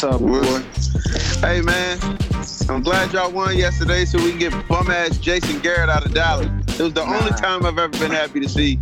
What's 0.00 0.14
up, 0.14 0.22
boy? 0.22 1.46
Hey, 1.46 1.60
man. 1.60 1.98
I'm 2.70 2.82
glad 2.82 3.12
y'all 3.12 3.30
won 3.30 3.54
yesterday 3.54 4.06
so 4.06 4.16
we 4.16 4.30
can 4.30 4.38
get 4.38 4.66
bum 4.66 4.90
ass 4.90 5.18
Jason 5.18 5.60
Garrett 5.60 5.90
out 5.90 6.06
of 6.06 6.14
Dallas. 6.14 6.46
It 6.80 6.82
was 6.82 6.94
the 6.94 7.04
nah. 7.04 7.18
only 7.18 7.32
time 7.32 7.66
I've 7.66 7.78
ever 7.78 7.88
been 7.98 8.10
happy 8.10 8.40
to 8.40 8.48
see 8.48 8.80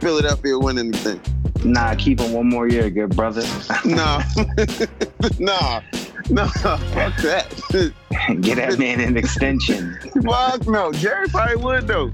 Philadelphia 0.00 0.58
win 0.58 0.76
anything. 0.76 1.20
Nah, 1.64 1.94
keep 1.94 2.18
him 2.18 2.32
one 2.32 2.48
more 2.48 2.66
year, 2.66 2.90
good 2.90 3.14
brother. 3.14 3.44
no. 3.84 4.20
no. 5.38 5.80
No, 6.30 6.46
fuck 6.48 7.16
that. 7.18 7.46
Get 8.40 8.56
that 8.56 8.76
man 8.76 8.98
an 8.98 9.16
extension. 9.16 9.96
Fuck 10.24 10.66
no. 10.66 10.90
Jerry 10.90 11.28
probably 11.28 11.62
would 11.62 11.86
though. 11.86 12.12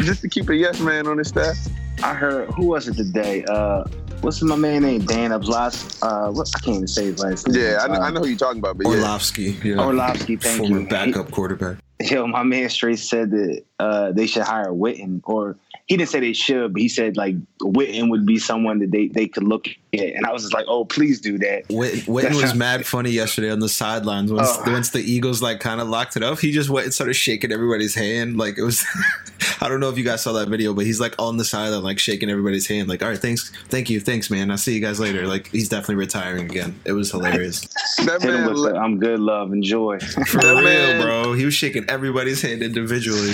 Just 0.00 0.20
to 0.20 0.28
keep 0.28 0.50
a 0.50 0.54
yes 0.54 0.80
man 0.80 1.06
on 1.06 1.16
his 1.16 1.28
staff. 1.28 1.56
I 2.02 2.12
heard 2.12 2.50
who 2.50 2.66
was 2.66 2.88
it 2.88 2.96
today? 2.96 3.44
Uh 3.44 3.84
what's 4.22 4.42
my 4.42 4.56
man 4.56 4.82
name? 4.82 5.04
Dan 5.04 5.30
Oblas. 5.30 5.98
Uh, 6.02 6.30
what, 6.32 6.50
I 6.54 6.58
can't 6.60 6.76
even 6.76 6.88
say 6.88 7.06
his 7.06 7.20
last 7.20 7.48
name. 7.48 7.62
Yeah, 7.62 7.78
I 7.82 7.88
know, 7.88 7.94
uh, 7.94 8.00
I 8.00 8.10
know 8.10 8.20
who 8.20 8.28
you're 8.28 8.38
talking 8.38 8.58
about. 8.58 8.78
But 8.78 8.86
Orlovsky. 8.86 9.42
Yeah. 9.42 9.74
yeah. 9.74 9.84
Orlovsky. 9.84 10.36
Thank 10.36 10.58
Former 10.58 10.80
you. 10.80 10.86
backup 10.86 11.26
he, 11.26 11.32
quarterback. 11.32 11.78
Yo, 12.00 12.26
my 12.26 12.42
man 12.42 12.68
straight 12.68 12.98
said 12.98 13.30
that 13.30 13.64
uh, 13.78 14.12
they 14.12 14.26
should 14.26 14.42
hire 14.42 14.70
Witten 14.70 15.20
or 15.24 15.56
he 15.90 15.96
didn't 15.96 16.10
say 16.10 16.20
they 16.20 16.32
should, 16.32 16.72
but 16.72 16.80
he 16.80 16.88
said 16.88 17.16
like 17.16 17.34
Witten 17.60 18.10
would 18.10 18.24
be 18.24 18.38
someone 18.38 18.78
that 18.78 18.92
they, 18.92 19.08
they 19.08 19.26
could 19.26 19.42
look 19.42 19.66
at. 19.66 19.98
And 19.98 20.24
I 20.24 20.32
was 20.32 20.42
just 20.42 20.54
like, 20.54 20.66
oh, 20.68 20.84
please 20.84 21.20
do 21.20 21.36
that. 21.38 21.66
Witten, 21.66 22.04
Witten 22.04 22.40
was 22.40 22.54
mad 22.66 22.86
funny 22.86 23.10
yesterday 23.10 23.50
on 23.50 23.58
the 23.58 23.68
sidelines 23.68 24.32
once 24.32 24.50
oh. 24.52 24.70
once 24.70 24.90
the 24.90 25.00
Eagles 25.00 25.42
like 25.42 25.58
kind 25.58 25.80
of 25.80 25.88
locked 25.88 26.16
it 26.16 26.22
up. 26.22 26.38
He 26.38 26.52
just 26.52 26.70
went 26.70 26.84
and 26.84 26.94
started 26.94 27.14
shaking 27.14 27.50
everybody's 27.50 27.96
hand. 27.96 28.38
Like 28.38 28.56
it 28.56 28.62
was, 28.62 28.86
I 29.60 29.68
don't 29.68 29.80
know 29.80 29.88
if 29.88 29.98
you 29.98 30.04
guys 30.04 30.22
saw 30.22 30.32
that 30.34 30.48
video, 30.48 30.74
but 30.74 30.86
he's 30.86 31.00
like 31.00 31.16
on 31.18 31.38
the 31.38 31.44
sideline 31.44 31.82
like 31.82 31.98
shaking 31.98 32.30
everybody's 32.30 32.68
hand. 32.68 32.88
Like, 32.88 33.02
all 33.02 33.08
right, 33.08 33.18
thanks, 33.18 33.50
thank 33.68 33.90
you, 33.90 33.98
thanks, 33.98 34.30
man. 34.30 34.52
I'll 34.52 34.58
see 34.58 34.74
you 34.74 34.80
guys 34.80 35.00
later. 35.00 35.26
Like 35.26 35.48
he's 35.48 35.68
definitely 35.68 35.96
retiring 35.96 36.48
again. 36.48 36.78
It 36.84 36.92
was 36.92 37.10
hilarious. 37.10 37.62
that 38.04 38.22
man, 38.22 38.44
the, 38.44 38.76
I'm 38.76 39.00
good, 39.00 39.18
love, 39.18 39.52
enjoy. 39.52 39.98
For 39.98 40.38
real, 40.38 40.62
man. 40.62 41.02
bro. 41.02 41.32
He 41.32 41.44
was 41.44 41.54
shaking 41.54 41.84
everybody's 41.90 42.42
hand 42.42 42.62
individually. 42.62 43.32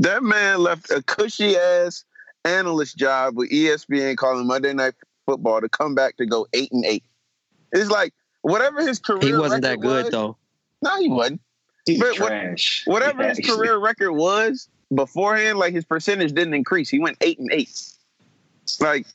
That 0.00 0.22
man 0.22 0.60
left 0.60 0.90
a 0.90 1.02
cushy 1.02 1.56
ass 1.56 2.04
analyst 2.44 2.96
job 2.96 3.36
with 3.36 3.50
ESPN 3.50 4.16
calling 4.16 4.46
Monday 4.46 4.72
Night 4.72 4.94
Football 5.26 5.60
to 5.60 5.68
come 5.68 5.94
back 5.94 6.16
to 6.16 6.26
go 6.26 6.46
eight 6.52 6.72
and 6.72 6.84
eight. 6.84 7.04
It's 7.72 7.90
like 7.90 8.12
whatever 8.42 8.86
his 8.86 8.98
career. 8.98 9.22
He 9.22 9.32
wasn't 9.32 9.62
that 9.62 9.80
good 9.80 10.04
was, 10.04 10.12
though. 10.12 10.36
No, 10.82 11.00
he 11.00 11.08
wasn't. 11.08 11.40
He's 11.86 12.00
but 12.00 12.14
trash. 12.14 12.82
What, 12.84 12.94
whatever 12.94 13.22
yeah, 13.22 13.34
his 13.34 13.40
career 13.40 13.76
record 13.76 14.12
was 14.12 14.68
beforehand, 14.94 15.58
like 15.58 15.72
his 15.72 15.84
percentage 15.84 16.32
didn't 16.32 16.54
increase. 16.54 16.88
He 16.88 16.98
went 16.98 17.18
eight 17.20 17.38
and 17.38 17.50
eight. 17.52 17.70
Like, 18.80 19.06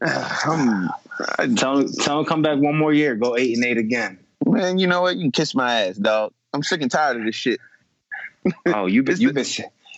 um, 0.46 0.90
I, 1.38 1.48
tell 1.54 1.78
him, 1.78 1.92
tell 1.92 2.20
him 2.20 2.26
come 2.26 2.42
back 2.42 2.58
one 2.58 2.76
more 2.76 2.92
year, 2.92 3.14
go 3.14 3.36
eight 3.36 3.56
and 3.56 3.64
eight 3.64 3.78
again. 3.78 4.18
Man, 4.44 4.78
you 4.78 4.86
know 4.86 5.02
what? 5.02 5.16
You 5.16 5.24
can 5.24 5.32
kiss 5.32 5.54
my 5.54 5.82
ass, 5.82 5.96
dog. 5.96 6.32
I'm 6.52 6.62
sick 6.62 6.80
and 6.82 6.90
tired 6.90 7.18
of 7.18 7.24
this 7.24 7.34
shit. 7.34 7.60
oh, 8.66 8.86
you've 8.86 9.04
been 9.04 9.20
you've 9.20 9.34
been 9.34 9.44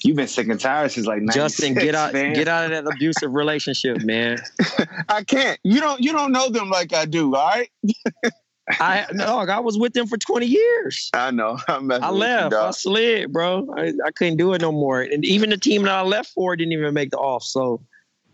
You've 0.03 0.17
been 0.17 0.29
sick 0.29 0.49
and 0.49 0.59
tired 0.59 0.93
since 0.93 1.07
like 1.07 1.23
Justin. 1.33 1.75
Get 1.75 1.95
out, 1.95 2.13
man. 2.13 2.33
get 2.33 2.49
out 2.49 2.65
of 2.65 2.71
that 2.71 2.91
abusive 2.91 3.35
relationship, 3.35 4.03
man. 4.03 4.39
I 5.09 5.25
can't. 5.25 5.59
You 5.63 5.81
don't. 5.81 6.01
You 6.01 6.13
don't 6.13 6.33
know 6.33 6.49
them 6.49 6.71
like 6.71 6.95
I 6.95 7.05
do. 7.05 7.35
All 7.35 7.47
right. 7.47 7.71
I 8.79 9.07
no, 9.13 9.39
I 9.39 9.59
was 9.59 9.77
with 9.77 9.93
them 9.93 10.07
for 10.07 10.17
twenty 10.17 10.47
years. 10.47 11.11
I 11.13 11.31
know. 11.31 11.59
I 11.69 12.11
left. 12.11 12.53
You, 12.53 12.59
I 12.59 12.71
slid, 12.71 13.33
bro. 13.33 13.67
I, 13.77 13.93
I 14.05 14.11
couldn't 14.13 14.37
do 14.37 14.55
it 14.55 14.63
no 14.63 14.73
more. 14.73 15.03
And 15.03 15.25
even 15.25 15.51
the 15.51 15.59
team 15.59 15.83
that 15.83 15.93
I 15.93 16.03
left 16.03 16.31
for 16.31 16.55
didn't 16.57 16.73
even 16.73 16.95
make 16.95 17.11
the 17.11 17.19
off. 17.19 17.43
So, 17.43 17.83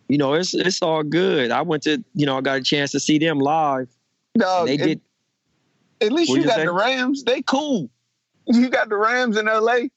you 0.08 0.18
know, 0.18 0.34
it's 0.34 0.54
it's 0.54 0.82
all 0.82 1.02
good. 1.02 1.50
I 1.50 1.62
went 1.62 1.84
to, 1.84 2.04
you 2.14 2.26
know, 2.26 2.36
I 2.36 2.42
got 2.42 2.58
a 2.58 2.62
chance 2.62 2.92
to 2.92 3.00
see 3.00 3.18
them 3.18 3.38
live. 3.38 3.88
No, 4.36 4.66
they 4.66 4.74
it, 4.74 4.82
did. 4.82 5.00
At 6.00 6.12
least 6.12 6.30
you 6.30 6.44
got 6.44 6.58
the 6.58 6.72
Rams. 6.72 7.24
They 7.24 7.42
cool. 7.42 7.88
You 8.46 8.68
got 8.68 8.88
the 8.88 8.96
Rams 8.96 9.36
in 9.36 9.48
L.A. 9.48 9.90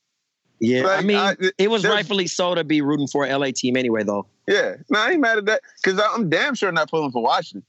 Yeah, 0.60 0.84
like, 0.84 1.00
I 1.00 1.02
mean, 1.02 1.18
I, 1.18 1.32
it, 1.40 1.54
it 1.58 1.72
was 1.72 1.86
rightfully 1.86 2.28
so 2.28 2.54
to 2.54 2.64
be 2.64 2.82
rooting 2.82 3.08
for 3.08 3.26
a 3.26 3.38
LA 3.38 3.52
team 3.56 3.78
anyway, 3.78 4.04
though. 4.04 4.26
Yeah, 4.48 4.76
no, 4.90 5.00
I 5.00 5.12
ain't 5.12 5.22
mad 5.22 5.38
at 5.38 5.46
that 5.46 5.62
because 5.82 6.02
I'm 6.14 6.30
damn 6.30 6.56
sure 6.56 6.72
not 6.72 6.90
pulling 6.90 7.12
for 7.12 7.24
Washington. 7.24 7.64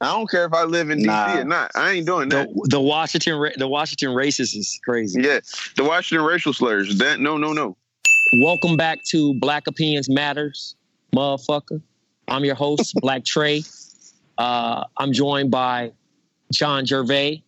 I 0.00 0.12
don't 0.12 0.30
care 0.30 0.44
if 0.44 0.52
I 0.52 0.62
live 0.62 0.90
in 0.90 1.02
nah. 1.02 1.28
DC 1.28 1.40
or 1.40 1.44
not. 1.44 1.72
I 1.74 1.92
ain't 1.92 2.06
doing 2.06 2.28
that. 2.28 2.48
The, 2.54 2.68
the 2.70 2.80
Washington, 2.80 3.50
the 3.56 3.66
Washington 3.66 4.10
racist 4.10 4.56
is 4.56 4.78
crazy. 4.84 5.22
Yeah, 5.22 5.40
the 5.76 5.82
Washington 5.82 6.24
racial 6.24 6.52
slurs. 6.52 6.98
That 6.98 7.18
no, 7.18 7.36
no, 7.36 7.52
no. 7.52 7.76
Welcome 8.40 8.76
back 8.76 8.98
to 9.10 9.34
Black 9.40 9.66
Opinions 9.66 10.08
Matters, 10.08 10.76
motherfucker. 11.14 11.82
I'm 12.28 12.44
your 12.44 12.54
host, 12.54 12.94
Black 13.00 13.24
Trey. 13.24 13.62
Uh, 14.36 14.84
I'm 14.98 15.12
joined 15.12 15.50
by 15.50 15.90
John 16.52 16.86
Gervais, 16.86 17.42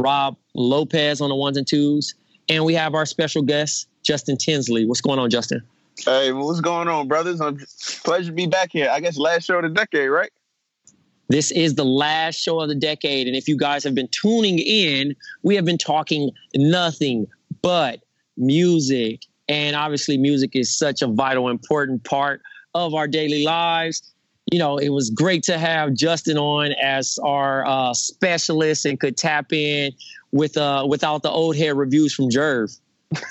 Rob 0.00 0.36
Lopez 0.54 1.20
on 1.20 1.28
the 1.28 1.36
ones 1.36 1.56
and 1.56 1.66
twos, 1.66 2.14
and 2.50 2.64
we 2.64 2.74
have 2.74 2.94
our 2.94 3.06
special 3.06 3.42
guest, 3.42 3.86
Justin 4.02 4.36
Tinsley. 4.36 4.84
What's 4.84 5.00
going 5.00 5.18
on, 5.18 5.30
Justin? 5.30 5.62
Hey, 6.04 6.32
what's 6.32 6.60
going 6.60 6.88
on, 6.88 7.06
brothers? 7.08 7.40
I'm 7.40 7.58
pleasure 8.02 8.30
to 8.30 8.32
be 8.32 8.46
back 8.46 8.72
here. 8.72 8.90
I 8.90 9.00
guess 9.00 9.16
last 9.16 9.44
show 9.44 9.56
of 9.56 9.62
the 9.62 9.68
decade, 9.68 10.10
right? 10.10 10.30
This 11.28 11.52
is 11.52 11.76
the 11.76 11.84
last 11.84 12.40
show 12.40 12.60
of 12.60 12.68
the 12.68 12.74
decade. 12.74 13.28
And 13.28 13.36
if 13.36 13.46
you 13.46 13.56
guys 13.56 13.84
have 13.84 13.94
been 13.94 14.08
tuning 14.08 14.58
in, 14.58 15.14
we 15.44 15.54
have 15.54 15.64
been 15.64 15.78
talking 15.78 16.32
nothing 16.56 17.28
but 17.62 18.00
music. 18.36 19.20
And 19.48 19.76
obviously, 19.76 20.18
music 20.18 20.56
is 20.56 20.76
such 20.76 21.02
a 21.02 21.06
vital, 21.06 21.48
important 21.48 22.02
part 22.02 22.42
of 22.74 22.94
our 22.94 23.06
daily 23.06 23.44
lives. 23.44 24.02
You 24.50 24.58
know, 24.58 24.78
it 24.78 24.88
was 24.88 25.10
great 25.10 25.44
to 25.44 25.58
have 25.58 25.94
Justin 25.94 26.36
on 26.36 26.72
as 26.82 27.16
our 27.22 27.64
uh, 27.64 27.94
specialist 27.94 28.84
and 28.84 28.98
could 28.98 29.16
tap 29.16 29.52
in 29.52 29.92
with 30.32 30.56
uh 30.56 30.86
without 30.88 31.22
the 31.22 31.30
old 31.30 31.56
hair 31.56 31.74
reviews 31.74 32.14
from 32.14 32.30
Jerv. 32.30 32.78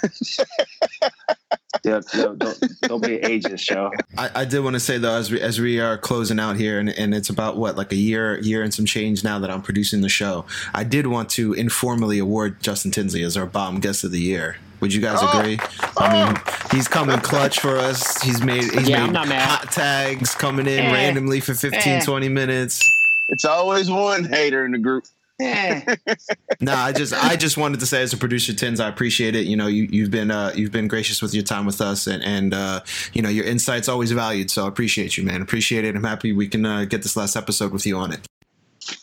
yeah, 1.85 2.01
don't, 2.11 2.39
don't 2.81 3.01
be 3.01 3.17
ageist, 3.19 3.61
show. 3.61 3.91
I, 4.17 4.41
I 4.41 4.45
did 4.45 4.59
want 4.59 4.73
to 4.73 4.79
say 4.79 4.97
though, 4.97 5.15
as 5.15 5.31
we 5.31 5.39
as 5.39 5.59
we 5.59 5.79
are 5.79 5.97
closing 5.97 6.39
out 6.39 6.57
here, 6.57 6.79
and, 6.79 6.89
and 6.89 7.15
it's 7.15 7.29
about 7.29 7.55
what 7.55 7.77
like 7.77 7.93
a 7.93 7.95
year 7.95 8.39
year 8.39 8.61
and 8.61 8.73
some 8.73 8.85
change 8.85 9.23
now 9.23 9.39
that 9.39 9.49
I'm 9.49 9.61
producing 9.61 10.01
the 10.01 10.09
show. 10.09 10.45
I 10.73 10.83
did 10.83 11.07
want 11.07 11.29
to 11.31 11.53
informally 11.53 12.19
award 12.19 12.61
Justin 12.61 12.91
Tinsley 12.91 13.23
as 13.23 13.37
our 13.37 13.45
bomb 13.45 13.79
guest 13.79 14.03
of 14.03 14.11
the 14.11 14.19
year. 14.19 14.57
Would 14.81 14.93
you 14.93 15.01
guys 15.01 15.19
oh, 15.21 15.39
agree? 15.39 15.59
Oh. 15.61 15.93
I 15.97 16.25
mean, 16.25 16.41
he's 16.71 16.87
coming 16.87 17.19
clutch 17.19 17.59
for 17.59 17.77
us. 17.77 18.21
He's 18.21 18.41
made 18.41 18.63
he's 18.63 18.89
yeah, 18.89 19.07
made 19.07 19.15
hot 19.15 19.71
tags 19.71 20.35
coming 20.35 20.67
in 20.67 20.79
eh, 20.79 20.91
randomly 20.91 21.39
for 21.39 21.53
15, 21.53 21.81
eh. 21.81 22.01
20 22.01 22.29
minutes. 22.29 22.81
It's 23.29 23.45
always 23.45 23.89
one 23.89 24.25
hater 24.25 24.65
in 24.65 24.71
the 24.71 24.77
group. 24.77 25.05
no, 26.59 26.73
I 26.73 26.91
just 26.91 27.13
I 27.13 27.37
just 27.37 27.55
wanted 27.55 27.79
to 27.79 27.85
say 27.85 28.01
as 28.01 28.11
a 28.11 28.17
producer, 28.17 28.53
Tins, 28.53 28.81
I 28.81 28.89
appreciate 28.89 29.35
it. 29.35 29.45
You 29.45 29.55
know, 29.55 29.67
you 29.67 29.87
you've 29.89 30.11
been 30.11 30.31
uh, 30.31 30.51
you've 30.53 30.73
been 30.73 30.89
gracious 30.89 31.21
with 31.21 31.33
your 31.33 31.43
time 31.43 31.65
with 31.65 31.79
us, 31.79 32.07
and 32.07 32.21
and 32.23 32.53
uh, 32.53 32.81
you 33.13 33.21
know 33.21 33.29
your 33.29 33.45
insights 33.45 33.87
always 33.87 34.11
valued. 34.11 34.51
So 34.51 34.65
I 34.65 34.67
appreciate 34.67 35.15
you, 35.15 35.23
man. 35.23 35.41
Appreciate 35.41 35.85
it. 35.85 35.95
I'm 35.95 36.03
happy 36.03 36.33
we 36.33 36.49
can 36.49 36.65
uh, 36.65 36.83
get 36.83 37.03
this 37.03 37.15
last 37.15 37.37
episode 37.37 37.71
with 37.71 37.85
you 37.85 37.95
on 37.95 38.11
it. 38.11 38.27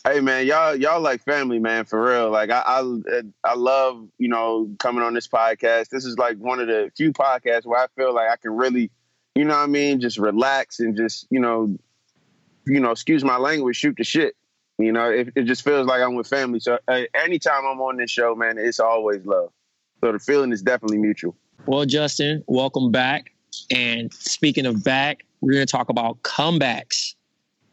Hey 0.04 0.20
man, 0.20 0.46
y'all 0.46 0.76
y'all 0.76 1.00
like 1.00 1.22
family, 1.22 1.58
man, 1.58 1.86
for 1.86 2.02
real. 2.02 2.30
Like 2.30 2.50
I 2.50 2.62
I 2.66 3.22
I 3.42 3.54
love 3.54 4.06
you 4.18 4.28
know 4.28 4.68
coming 4.78 5.02
on 5.02 5.14
this 5.14 5.28
podcast. 5.28 5.88
This 5.88 6.04
is 6.04 6.18
like 6.18 6.36
one 6.36 6.60
of 6.60 6.66
the 6.66 6.90
few 6.98 7.14
podcasts 7.14 7.64
where 7.64 7.80
I 7.80 7.86
feel 7.96 8.14
like 8.14 8.28
I 8.28 8.36
can 8.36 8.54
really, 8.54 8.90
you 9.34 9.44
know 9.44 9.54
what 9.54 9.62
I 9.62 9.66
mean, 9.68 10.00
just 10.00 10.18
relax 10.18 10.80
and 10.80 10.94
just 10.98 11.26
you 11.30 11.40
know, 11.40 11.74
you 12.66 12.80
know, 12.80 12.90
excuse 12.90 13.24
my 13.24 13.38
language, 13.38 13.76
shoot 13.76 13.96
the 13.96 14.04
shit. 14.04 14.36
You 14.78 14.92
know, 14.92 15.10
it, 15.10 15.32
it 15.34 15.44
just 15.44 15.64
feels 15.64 15.86
like 15.86 16.02
I'm 16.02 16.14
with 16.14 16.26
family. 16.26 16.60
So 16.60 16.78
anytime 17.14 17.64
I'm 17.66 17.80
on 17.80 17.96
this 17.96 18.10
show, 18.10 18.34
man, 18.34 18.58
it's 18.58 18.78
always 18.78 19.24
love. 19.24 19.50
So 20.02 20.12
the 20.12 20.18
feeling 20.18 20.52
is 20.52 20.60
definitely 20.62 20.98
mutual. 20.98 21.34
Well, 21.64 21.86
Justin, 21.86 22.44
welcome 22.46 22.92
back. 22.92 23.32
And 23.70 24.12
speaking 24.12 24.66
of 24.66 24.84
back, 24.84 25.24
we're 25.40 25.54
going 25.54 25.66
to 25.66 25.70
talk 25.70 25.88
about 25.88 26.22
comebacks. 26.22 27.14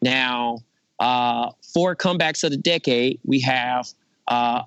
Now, 0.01 0.59
uh, 0.99 1.51
for 1.73 1.95
comebacks 1.95 2.43
of 2.43 2.51
the 2.51 2.57
decade, 2.57 3.19
we 3.25 3.41
have 3.41 3.87
uh, 4.29 4.63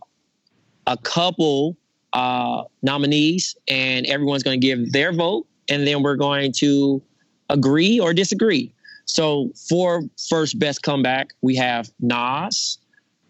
a 0.87 0.97
couple 0.99 1.77
uh, 2.13 2.65
nominees, 2.83 3.57
and 3.69 4.07
everyone's 4.07 4.43
going 4.43 4.61
to 4.61 4.67
give 4.67 4.93
their 4.93 5.13
vote, 5.13 5.47
and 5.69 5.87
then 5.87 6.03
we're 6.03 6.17
going 6.17 6.53
to 6.59 7.03
agree 7.49 7.99
or 7.99 8.13
disagree. 8.13 8.73
So 9.07 9.51
for 9.69 10.03
first 10.29 10.59
best 10.59 10.83
comeback, 10.83 11.31
we 11.41 11.55
have 11.57 11.91
Nas, 12.01 12.79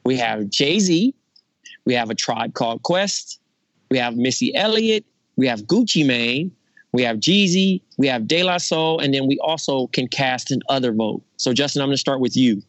we 0.04 0.16
have 0.16 0.48
Jay 0.50 0.78
Z, 0.80 1.14
we 1.84 1.94
have 1.94 2.10
a 2.10 2.14
tribe 2.14 2.54
called 2.54 2.82
Quest, 2.82 3.38
we 3.90 3.98
have 3.98 4.16
Missy 4.16 4.54
Elliott, 4.54 5.04
we 5.36 5.46
have 5.46 5.62
Gucci 5.62 6.04
Mane, 6.04 6.50
we 6.92 7.02
have 7.02 7.18
Jeezy, 7.18 7.82
we 7.98 8.06
have 8.08 8.26
De 8.26 8.42
La 8.42 8.56
Soul, 8.56 9.00
and 9.00 9.12
then 9.12 9.26
we 9.26 9.38
also 9.40 9.86
can 9.88 10.08
cast 10.08 10.50
an 10.50 10.60
other 10.68 10.92
vote. 10.92 11.22
So 11.36 11.52
Justin, 11.52 11.82
I'm 11.82 11.88
going 11.88 11.94
to 11.94 12.00
start 12.00 12.20
with 12.20 12.36
you. 12.36 12.62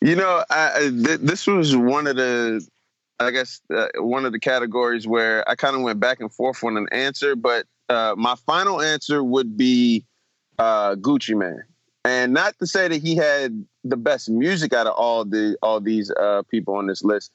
You 0.00 0.16
know, 0.16 0.42
I, 0.48 0.90
th- 1.04 1.20
this 1.20 1.46
was 1.46 1.76
one 1.76 2.06
of 2.06 2.16
the, 2.16 2.66
I 3.18 3.30
guess, 3.30 3.60
uh, 3.72 3.88
one 3.96 4.24
of 4.24 4.32
the 4.32 4.40
categories 4.40 5.06
where 5.06 5.48
I 5.48 5.54
kind 5.54 5.76
of 5.76 5.82
went 5.82 6.00
back 6.00 6.20
and 6.20 6.32
forth 6.32 6.64
on 6.64 6.78
an 6.78 6.88
answer, 6.92 7.36
but 7.36 7.66
uh, 7.90 8.14
my 8.16 8.36
final 8.46 8.80
answer 8.80 9.22
would 9.22 9.58
be 9.58 10.06
uh, 10.58 10.94
Gucci 10.94 11.36
Mane 11.36 11.64
And 12.04 12.32
not 12.32 12.58
to 12.58 12.66
say 12.66 12.88
that 12.88 13.02
he 13.02 13.14
had 13.14 13.64
the 13.84 13.96
best 13.96 14.30
music 14.30 14.72
out 14.72 14.86
of 14.86 14.94
all 14.94 15.24
the 15.24 15.56
all 15.62 15.80
these 15.80 16.10
uh, 16.10 16.42
people 16.50 16.74
on 16.74 16.86
this 16.86 17.04
list, 17.04 17.30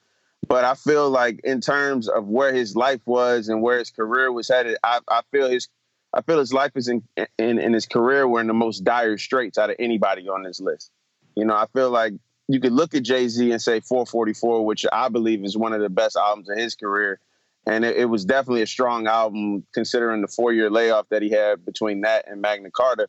but 0.48 0.64
I 0.64 0.74
feel 0.74 1.08
like 1.08 1.40
in 1.44 1.60
terms 1.60 2.08
of 2.08 2.26
where 2.26 2.52
his 2.52 2.74
life 2.74 3.00
was 3.06 3.48
and 3.48 3.62
where 3.62 3.78
his 3.78 3.90
career 3.90 4.32
was 4.32 4.48
headed, 4.48 4.76
I, 4.82 5.00
I 5.08 5.22
feel 5.30 5.48
his 5.48 5.68
I 6.12 6.22
feel 6.22 6.38
his 6.38 6.52
life 6.52 6.72
is 6.74 6.88
in, 6.88 7.02
in 7.38 7.58
in 7.58 7.72
his 7.72 7.86
career 7.86 8.26
were 8.26 8.40
in 8.40 8.48
the 8.48 8.54
most 8.54 8.82
dire 8.82 9.18
straits 9.18 9.56
out 9.56 9.70
of 9.70 9.76
anybody 9.78 10.28
on 10.28 10.42
this 10.42 10.60
list. 10.60 10.90
You 11.36 11.44
know, 11.44 11.54
I 11.54 11.66
feel 11.72 11.90
like 11.90 12.14
you 12.48 12.60
could 12.60 12.72
look 12.72 12.94
at 12.94 13.02
Jay 13.02 13.28
Z 13.28 13.50
and 13.50 13.60
say 13.60 13.80
444, 13.80 14.64
which 14.64 14.86
I 14.92 15.08
believe 15.08 15.44
is 15.44 15.56
one 15.56 15.72
of 15.72 15.80
the 15.80 15.90
best 15.90 16.16
albums 16.16 16.48
of 16.48 16.56
his 16.56 16.74
career. 16.74 17.20
And 17.66 17.84
it, 17.84 17.96
it 17.96 18.04
was 18.04 18.24
definitely 18.24 18.62
a 18.62 18.66
strong 18.66 19.08
album 19.08 19.66
considering 19.74 20.22
the 20.22 20.28
four 20.28 20.52
year 20.52 20.70
layoff 20.70 21.08
that 21.10 21.22
he 21.22 21.30
had 21.30 21.64
between 21.64 22.02
that 22.02 22.28
and 22.28 22.40
Magna 22.40 22.70
Carta. 22.70 23.08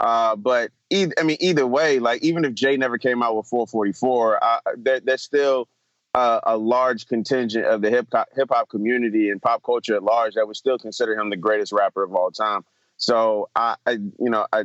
Uh, 0.00 0.36
but 0.36 0.70
either, 0.90 1.14
I 1.18 1.22
mean, 1.22 1.36
either 1.40 1.66
way, 1.66 1.98
like 1.98 2.22
even 2.22 2.44
if 2.44 2.54
Jay 2.54 2.76
never 2.76 2.98
came 2.98 3.22
out 3.22 3.36
with 3.36 3.46
444, 3.46 4.42
uh, 4.42 4.58
there, 4.76 5.00
there's 5.00 5.22
still 5.22 5.68
uh, 6.14 6.40
a 6.44 6.56
large 6.56 7.06
contingent 7.06 7.66
of 7.66 7.82
the 7.82 7.90
hip 7.90 8.08
hop 8.12 8.28
hip 8.34 8.48
hop 8.50 8.68
community 8.68 9.30
and 9.30 9.42
pop 9.42 9.62
culture 9.64 9.96
at 9.96 10.02
large 10.02 10.34
that 10.34 10.46
would 10.46 10.56
still 10.56 10.78
consider 10.78 11.14
him 11.14 11.30
the 11.30 11.36
greatest 11.36 11.72
rapper 11.72 12.02
of 12.02 12.14
all 12.14 12.30
time. 12.30 12.64
So 12.96 13.48
I, 13.56 13.76
I 13.86 13.92
you 13.92 14.30
know, 14.30 14.46
I, 14.52 14.64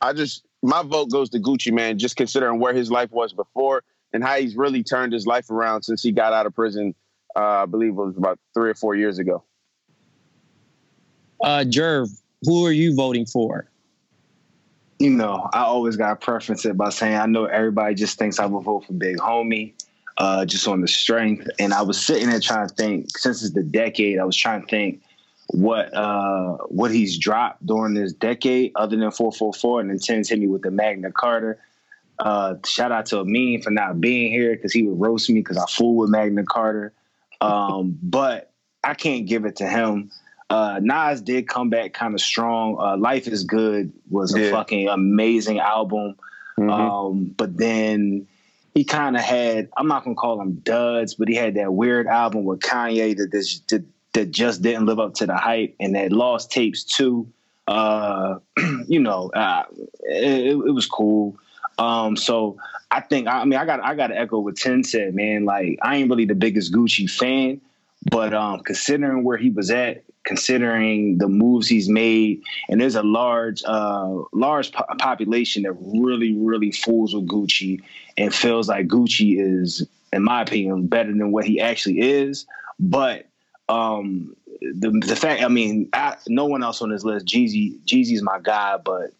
I 0.00 0.12
just 0.12 0.44
my 0.62 0.82
vote 0.82 1.10
goes 1.10 1.30
to 1.30 1.38
Gucci 1.38 1.72
man, 1.72 1.98
just 1.98 2.16
considering 2.16 2.58
where 2.58 2.74
his 2.74 2.90
life 2.90 3.10
was 3.12 3.32
before 3.32 3.82
and 4.12 4.24
how 4.24 4.36
he's 4.36 4.56
really 4.56 4.82
turned 4.82 5.12
his 5.12 5.26
life 5.26 5.50
around 5.50 5.82
since 5.82 6.02
he 6.02 6.12
got 6.12 6.32
out 6.32 6.46
of 6.46 6.54
prison. 6.54 6.94
Uh, 7.36 7.62
I 7.62 7.66
believe 7.66 7.90
it 7.90 7.94
was 7.94 8.16
about 8.16 8.40
three 8.54 8.70
or 8.70 8.74
four 8.74 8.96
years 8.96 9.18
ago. 9.18 9.44
Uh, 11.42 11.64
Jerv, 11.66 12.10
who 12.42 12.66
are 12.66 12.72
you 12.72 12.94
voting 12.94 13.24
for? 13.24 13.69
You 15.00 15.08
know, 15.08 15.48
I 15.54 15.62
always 15.62 15.96
got 15.96 16.10
to 16.10 16.16
preference 16.16 16.66
it 16.66 16.76
by 16.76 16.90
saying 16.90 17.16
I 17.16 17.24
know 17.24 17.46
everybody 17.46 17.94
just 17.94 18.18
thinks 18.18 18.38
I 18.38 18.44
will 18.44 18.60
vote 18.60 18.84
for 18.84 18.92
Big 18.92 19.16
Homie, 19.16 19.72
uh, 20.18 20.44
just 20.44 20.68
on 20.68 20.82
the 20.82 20.88
strength. 20.88 21.48
And 21.58 21.72
I 21.72 21.80
was 21.80 21.98
sitting 21.98 22.28
there 22.28 22.38
trying 22.38 22.68
to 22.68 22.74
think, 22.74 23.16
since 23.16 23.42
it's 23.42 23.54
the 23.54 23.62
decade, 23.62 24.18
I 24.18 24.24
was 24.24 24.36
trying 24.36 24.60
to 24.60 24.66
think 24.66 25.00
what 25.46 25.92
uh, 25.94 26.58
what 26.68 26.90
he's 26.90 27.16
dropped 27.16 27.64
during 27.64 27.94
this 27.94 28.12
decade, 28.12 28.72
other 28.76 28.94
than 28.94 29.10
444, 29.10 29.80
and 29.80 29.88
then 29.88 29.98
Tens 29.98 30.28
hit 30.28 30.38
me 30.38 30.48
with 30.48 30.60
the 30.60 30.70
Magna 30.70 31.10
Carta. 31.10 31.56
Uh, 32.18 32.56
shout 32.66 32.92
out 32.92 33.06
to 33.06 33.20
Amin 33.20 33.62
for 33.62 33.70
not 33.70 34.02
being 34.02 34.30
here 34.30 34.54
because 34.54 34.70
he 34.70 34.82
would 34.82 35.00
roast 35.00 35.30
me 35.30 35.40
because 35.40 35.56
I 35.56 35.64
fool 35.64 35.96
with 35.96 36.10
Magna 36.10 36.44
Carta. 36.44 36.92
Um, 37.40 37.98
but 38.02 38.52
I 38.84 38.92
can't 38.92 39.26
give 39.26 39.46
it 39.46 39.56
to 39.56 39.66
him. 39.66 40.10
Uh, 40.50 40.80
Nas 40.82 41.22
did 41.22 41.48
come 41.48 41.70
back 41.70 41.94
kind 41.94 42.12
of 42.12 42.20
strong. 42.20 42.76
Uh, 42.78 42.96
Life 42.96 43.28
is 43.28 43.44
Good 43.44 43.92
was 44.10 44.34
a 44.34 44.40
yeah. 44.40 44.50
fucking 44.50 44.88
amazing 44.88 45.60
album. 45.60 46.16
Mm-hmm. 46.58 46.70
Um, 46.70 47.24
but 47.36 47.56
then 47.56 48.26
he 48.74 48.82
kind 48.82 49.16
of 49.16 49.22
had, 49.22 49.68
I'm 49.76 49.86
not 49.86 50.02
going 50.02 50.16
to 50.16 50.20
call 50.20 50.40
him 50.40 50.54
duds, 50.64 51.14
but 51.14 51.28
he 51.28 51.36
had 51.36 51.54
that 51.54 51.72
weird 51.72 52.08
album 52.08 52.44
with 52.44 52.60
Kanye 52.60 53.16
that, 53.16 53.30
that, 53.30 53.84
that 54.12 54.30
just 54.32 54.60
didn't 54.60 54.86
live 54.86 54.98
up 54.98 55.14
to 55.14 55.26
the 55.26 55.36
hype 55.36 55.76
and 55.78 55.94
that 55.94 56.10
lost 56.10 56.50
tapes 56.50 56.82
too. 56.82 57.28
Uh, 57.68 58.40
you 58.88 58.98
know, 58.98 59.30
uh, 59.30 59.62
it, 60.02 60.56
it, 60.56 60.74
was 60.74 60.86
cool. 60.86 61.36
Um, 61.78 62.16
so 62.16 62.58
I 62.90 63.00
think 63.00 63.28
I 63.28 63.44
mean 63.44 63.58
I 63.58 63.64
got 63.64 63.80
I 63.80 63.94
got 63.94 64.08
to 64.08 64.18
echo 64.18 64.40
what 64.40 64.56
Ten 64.56 64.82
said, 64.82 65.14
man. 65.14 65.44
Like 65.44 65.78
I 65.80 65.96
ain't 65.96 66.10
really 66.10 66.24
the 66.24 66.34
biggest 66.34 66.72
Gucci 66.72 67.08
fan, 67.08 67.60
but 68.10 68.34
um, 68.34 68.60
considering 68.60 69.22
where 69.22 69.36
he 69.36 69.50
was 69.50 69.70
at, 69.70 70.02
considering 70.24 71.18
the 71.18 71.28
moves 71.28 71.68
he's 71.68 71.88
made, 71.88 72.42
and 72.68 72.80
there's 72.80 72.94
a 72.94 73.02
large 73.02 73.62
uh, 73.64 74.22
large 74.32 74.72
po- 74.72 74.86
population 74.98 75.62
that 75.64 75.72
really 75.72 76.34
really 76.34 76.72
fools 76.72 77.14
with 77.14 77.26
Gucci 77.26 77.80
and 78.16 78.34
feels 78.34 78.68
like 78.68 78.86
Gucci 78.86 79.40
is, 79.40 79.86
in 80.12 80.22
my 80.22 80.42
opinion, 80.42 80.86
better 80.86 81.10
than 81.10 81.32
what 81.32 81.44
he 81.44 81.60
actually 81.60 82.00
is. 82.00 82.46
But 82.78 83.26
um, 83.68 84.34
the 84.60 84.90
the 85.06 85.16
fact, 85.16 85.42
I 85.42 85.48
mean, 85.48 85.88
I, 85.92 86.16
no 86.28 86.46
one 86.46 86.62
else 86.62 86.82
on 86.82 86.90
this 86.90 87.04
list. 87.04 87.26
Jeezy, 87.26 87.78
Jeezy's 87.84 88.22
my 88.22 88.38
guy, 88.40 88.76
but 88.76 89.12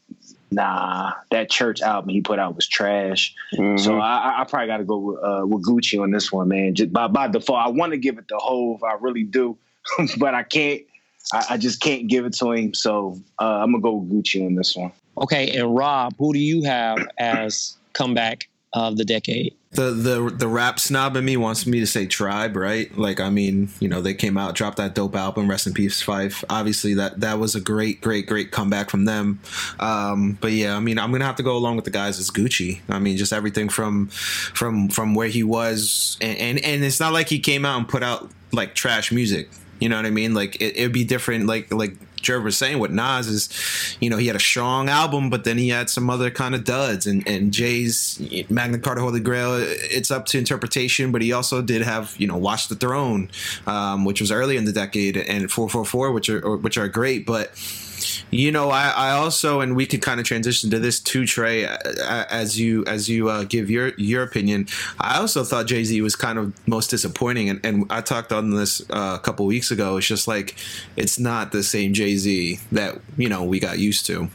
nah, 0.50 1.12
that 1.30 1.50
church 1.50 1.80
album 1.80 2.10
he 2.10 2.20
put 2.20 2.38
out 2.38 2.56
was 2.56 2.66
trash. 2.66 3.34
Mm-hmm. 3.54 3.78
So 3.78 3.98
I, 3.98 4.40
I 4.40 4.44
probably 4.44 4.66
got 4.66 4.78
to 4.78 4.84
go 4.84 4.98
with, 4.98 5.18
uh, 5.22 5.42
with, 5.46 5.64
Gucci 5.64 6.00
on 6.02 6.10
this 6.10 6.30
one, 6.32 6.48
man. 6.48 6.74
Just 6.74 6.92
by, 6.92 7.06
by 7.06 7.28
default, 7.28 7.64
I 7.64 7.68
want 7.68 7.92
to 7.92 7.98
give 7.98 8.18
it 8.18 8.28
the 8.28 8.38
Hove, 8.38 8.82
I 8.82 8.94
really 9.00 9.24
do, 9.24 9.56
but 10.18 10.34
I 10.34 10.42
can't. 10.42 10.82
I, 11.32 11.44
I, 11.50 11.56
just 11.56 11.80
can't 11.80 12.08
give 12.08 12.24
it 12.24 12.32
to 12.34 12.52
him. 12.52 12.74
So 12.74 13.20
uh, 13.38 13.60
I'm 13.62 13.72
gonna 13.72 13.82
go 13.82 14.00
Gucci 14.00 14.44
on 14.44 14.54
this 14.54 14.76
one. 14.76 14.92
Okay, 15.18 15.50
and 15.56 15.74
Rob, 15.74 16.14
who 16.18 16.32
do 16.32 16.38
you 16.38 16.62
have 16.64 17.06
as 17.18 17.76
comeback 17.92 18.48
of 18.72 18.96
the 18.96 19.04
decade? 19.04 19.54
the 19.72 19.92
the 19.92 20.34
the 20.36 20.48
rap 20.48 20.80
snob 20.80 21.16
in 21.16 21.24
me 21.24 21.36
wants 21.36 21.64
me 21.64 21.78
to 21.78 21.86
say 21.86 22.04
tribe 22.04 22.56
right 22.56 22.96
like 22.98 23.20
i 23.20 23.30
mean 23.30 23.68
you 23.78 23.88
know 23.88 24.00
they 24.00 24.14
came 24.14 24.36
out 24.36 24.56
dropped 24.56 24.78
that 24.78 24.96
dope 24.96 25.14
album 25.14 25.48
rest 25.48 25.66
in 25.66 25.72
peace 25.72 26.02
Five. 26.02 26.44
obviously 26.50 26.94
that 26.94 27.20
that 27.20 27.38
was 27.38 27.54
a 27.54 27.60
great 27.60 28.00
great 28.00 28.26
great 28.26 28.50
comeback 28.50 28.90
from 28.90 29.04
them 29.04 29.38
um, 29.78 30.36
but 30.40 30.50
yeah 30.50 30.76
i 30.76 30.80
mean 30.80 30.98
i'm 30.98 31.12
gonna 31.12 31.24
have 31.24 31.36
to 31.36 31.44
go 31.44 31.56
along 31.56 31.76
with 31.76 31.84
the 31.84 31.90
guys 31.90 32.18
as 32.18 32.30
gucci 32.30 32.80
i 32.88 32.98
mean 32.98 33.16
just 33.16 33.32
everything 33.32 33.68
from 33.68 34.08
from 34.08 34.88
from 34.88 35.14
where 35.14 35.28
he 35.28 35.44
was 35.44 36.18
and 36.20 36.36
and, 36.38 36.64
and 36.64 36.82
it's 36.82 36.98
not 36.98 37.12
like 37.12 37.28
he 37.28 37.38
came 37.38 37.64
out 37.64 37.78
and 37.78 37.88
put 37.88 38.02
out 38.02 38.28
like 38.52 38.74
trash 38.74 39.12
music 39.12 39.48
you 39.80 39.88
know 39.88 39.96
what 39.96 40.06
i 40.06 40.10
mean 40.10 40.34
like 40.34 40.56
it, 40.56 40.76
it'd 40.76 40.92
be 40.92 41.04
different 41.04 41.46
like 41.46 41.72
like 41.72 41.96
Jerv 42.20 42.44
was 42.44 42.56
saying 42.56 42.78
with 42.78 42.90
Nas 42.90 43.26
is, 43.26 43.96
you 44.00 44.10
know, 44.10 44.16
he 44.16 44.26
had 44.26 44.36
a 44.36 44.40
strong 44.40 44.88
album, 44.88 45.30
but 45.30 45.44
then 45.44 45.58
he 45.58 45.70
had 45.70 45.88
some 45.88 46.10
other 46.10 46.30
kind 46.30 46.54
of 46.54 46.64
duds. 46.64 47.06
And, 47.06 47.26
and 47.26 47.52
Jay's 47.52 48.20
Magna 48.50 48.78
Carta 48.78 49.00
Holy 49.00 49.20
Grail, 49.20 49.54
it's 49.58 50.10
up 50.10 50.26
to 50.26 50.38
interpretation, 50.38 51.12
but 51.12 51.22
he 51.22 51.32
also 51.32 51.62
did 51.62 51.82
have, 51.82 52.14
you 52.18 52.26
know, 52.26 52.36
Watch 52.36 52.68
the 52.68 52.74
Throne, 52.74 53.30
um, 53.66 54.04
which 54.04 54.20
was 54.20 54.30
early 54.30 54.56
in 54.56 54.64
the 54.64 54.72
decade, 54.72 55.16
and 55.16 55.50
444, 55.50 56.12
which 56.12 56.28
are 56.28 56.56
which 56.56 56.76
are 56.76 56.88
great. 56.88 57.26
But 57.26 57.52
you 58.30 58.52
know, 58.52 58.70
I, 58.70 58.90
I 58.90 59.10
also, 59.12 59.60
and 59.60 59.76
we 59.76 59.86
could 59.86 60.02
kind 60.02 60.20
of 60.20 60.26
transition 60.26 60.70
to 60.70 60.78
this 60.78 61.00
too, 61.00 61.26
Trey, 61.26 61.64
as 61.64 62.58
you 62.58 62.84
as 62.86 63.08
you 63.08 63.28
uh, 63.28 63.44
give 63.44 63.70
your 63.70 63.92
your 63.96 64.22
opinion. 64.22 64.66
I 65.00 65.18
also 65.18 65.44
thought 65.44 65.66
Jay 65.66 65.84
Z 65.84 66.00
was 66.02 66.16
kind 66.16 66.38
of 66.38 66.68
most 66.68 66.90
disappointing, 66.90 67.48
and, 67.48 67.64
and 67.64 67.86
I 67.90 68.00
talked 68.00 68.32
on 68.32 68.50
this 68.50 68.80
uh, 68.90 69.16
a 69.16 69.22
couple 69.22 69.46
weeks 69.46 69.70
ago. 69.70 69.96
It's 69.96 70.06
just 70.06 70.28
like 70.28 70.56
it's 70.96 71.18
not 71.18 71.52
the 71.52 71.62
same 71.62 71.92
Jay 71.92 72.16
Z 72.16 72.58
that 72.72 72.98
you 73.16 73.28
know 73.28 73.44
we 73.44 73.60
got 73.60 73.78
used 73.78 74.06
to 74.06 74.28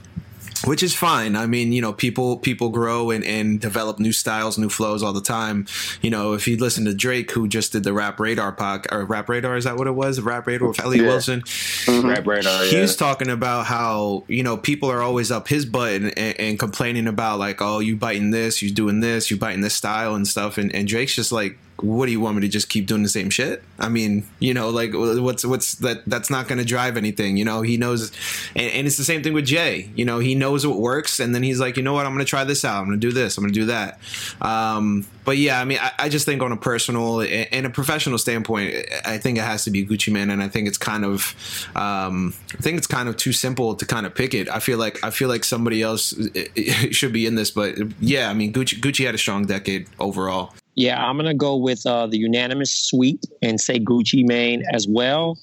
which 0.63 0.81
is 0.81 0.95
fine. 0.95 1.35
I 1.35 1.45
mean, 1.45 1.71
you 1.71 1.81
know, 1.81 1.93
people 1.93 2.38
people 2.38 2.69
grow 2.69 3.12
and, 3.12 3.24
and 3.24 3.59
develop 3.59 4.00
new 4.00 4.12
styles, 4.12 4.57
new 4.57 4.69
flows 4.69 5.03
all 5.03 5.13
the 5.13 5.21
time. 5.21 5.67
You 6.01 6.09
know, 6.09 6.33
if 6.33 6.47
you 6.47 6.57
listen 6.57 6.85
to 6.85 6.93
Drake, 6.93 7.31
who 7.31 7.47
just 7.47 7.74
did 7.74 7.83
the 7.83 7.93
Rap 7.93 8.19
Radar 8.19 8.55
podcast, 8.55 8.91
or 8.91 9.05
Rap 9.05 9.29
Radar, 9.29 9.57
is 9.57 9.65
that 9.65 9.77
what 9.77 9.88
it 9.88 9.91
was? 9.91 10.21
Rap 10.21 10.47
Radar 10.47 10.69
with 10.69 10.79
Elliott 10.79 11.05
yeah. 11.05 11.12
Wilson. 11.12 11.41
Mm-hmm. 11.41 12.07
Rap 12.07 12.25
Radar. 12.25 12.63
He 12.65 12.79
was 12.79 12.95
talking 12.95 13.29
about 13.29 13.65
how 13.65 14.24
you 14.27 14.43
know 14.43 14.57
people 14.57 14.89
are 14.89 15.01
always 15.01 15.31
up 15.31 15.47
his 15.47 15.65
butt 15.65 15.93
and, 15.93 16.17
and, 16.17 16.39
and, 16.39 16.59
complaining 16.59 17.07
about 17.07 17.39
like, 17.39 17.62
oh, 17.62 17.79
you 17.79 17.95
biting 17.95 18.31
this, 18.31 18.62
you 18.62 18.71
doing 18.71 19.01
this, 19.01 19.29
you 19.29 19.38
biting 19.38 19.62
this 19.62 19.75
style 19.75 20.15
and 20.15 20.27
stuff, 20.27 20.57
and, 20.57 20.74
and 20.74 20.88
Drake's 20.88 21.15
just 21.15 21.31
like, 21.31 21.57
what 21.77 22.05
do 22.05 22.12
you 22.13 22.22
want 22.22 22.36
me 22.38 22.41
to 22.41 22.48
just 22.48 22.70
keep 22.70 22.88
doing 22.88 23.03
the 23.03 23.10
same 23.10 23.29
shit? 23.29 23.62
I 23.79 23.89
mean, 23.89 24.25
you 24.39 24.53
know, 24.53 24.70
like 24.70 24.91
what's 24.94 25.46
what's 25.46 25.75
that? 25.75 26.03
That's 26.08 26.29
not 26.29 26.48
going 26.48 26.60
to 26.60 26.65
drive 26.65 26.96
anything. 26.96 27.36
You 27.36 27.44
know, 27.44 27.62
he 27.62 27.75
knows, 27.75 28.12
and, 28.55 28.72
and, 28.72 28.88
it's 28.88 28.96
the 28.96 29.03
same 29.03 29.24
thing 29.24 29.34
with 29.34 29.46
Jay. 29.46 29.89
You 29.96 30.05
know, 30.05 30.20
he 30.20 30.36
knows 30.36 30.65
what 30.65 30.79
works, 30.79 31.20
and 31.20 31.36
then 31.36 31.44
he's 31.44 31.60
like, 31.60 31.75
you 31.75 31.84
know 31.84 31.94
what, 31.94 32.05
I'm 32.05 32.13
going 32.13 32.25
to 32.25 32.29
try 32.29 32.46
this 32.46 32.63
out. 32.63 32.79
I'm 32.79 32.88
going 32.88 33.00
to 33.00 33.08
do 33.08 33.12
this. 33.12 33.38
I'm 33.38 33.44
going 33.44 33.53
to 33.53 33.60
do 33.60 33.65
that. 33.65 34.00
Um, 34.41 35.05
but 35.25 35.38
yeah, 35.38 35.60
I 35.60 35.65
mean, 35.65 35.79
I, 35.82 35.91
I, 36.00 36.10
just 36.10 36.25
think 36.25 36.41
on 36.41 36.51
a 36.51 36.58
personal 36.58 37.22
and 37.22 37.65
a 37.65 37.70
professional 37.70 38.17
standpoint, 38.17 38.75
I 39.03 39.17
think 39.17 39.38
it 39.38 39.44
has 39.44 39.63
to 39.65 39.72
be 39.72 39.86
Gucci 39.86 40.13
Mane, 40.13 40.29
and 40.29 40.41
I 40.41 40.48
think 40.48 40.67
it's 40.67 40.77
kind 40.77 41.03
of, 41.03 41.36
um, 41.75 42.34
I 42.53 42.62
think 42.62 42.77
it's 42.77 42.88
kind 42.88 43.10
of 43.10 43.17
too 43.17 43.34
simple 43.34 43.75
to 43.75 43.86
kind 43.86 44.05
of 44.05 44.15
pick 44.15 44.34
it. 44.34 44.48
I 44.48 44.60
feel 44.60 44.77
like 44.77 45.03
I 45.03 45.10
feel 45.10 45.27
like 45.27 45.44
somebody 45.44 45.82
else 45.82 46.13
should 46.91 47.12
be 47.12 47.25
in 47.25 47.36
this, 47.36 47.51
but 47.51 47.75
yeah, 48.00 48.29
I 48.29 48.34
mean, 48.34 48.53
Gucci 48.53 48.79
Gucci 48.79 49.05
had 49.05 49.15
a 49.15 49.17
strong 49.17 49.46
decade 49.46 49.88
overall. 50.00 50.53
Yeah, 50.75 51.03
I'm 51.03 51.15
gonna 51.17 51.34
go 51.34 51.55
with 51.55 51.86
uh, 51.86 52.08
the 52.08 52.17
unanimous 52.17 52.72
sweep 52.75 53.22
and 53.41 53.60
say 53.60 53.79
Gucci 53.79 54.27
Mane 54.27 54.63
as 54.74 54.88
well. 54.88 55.38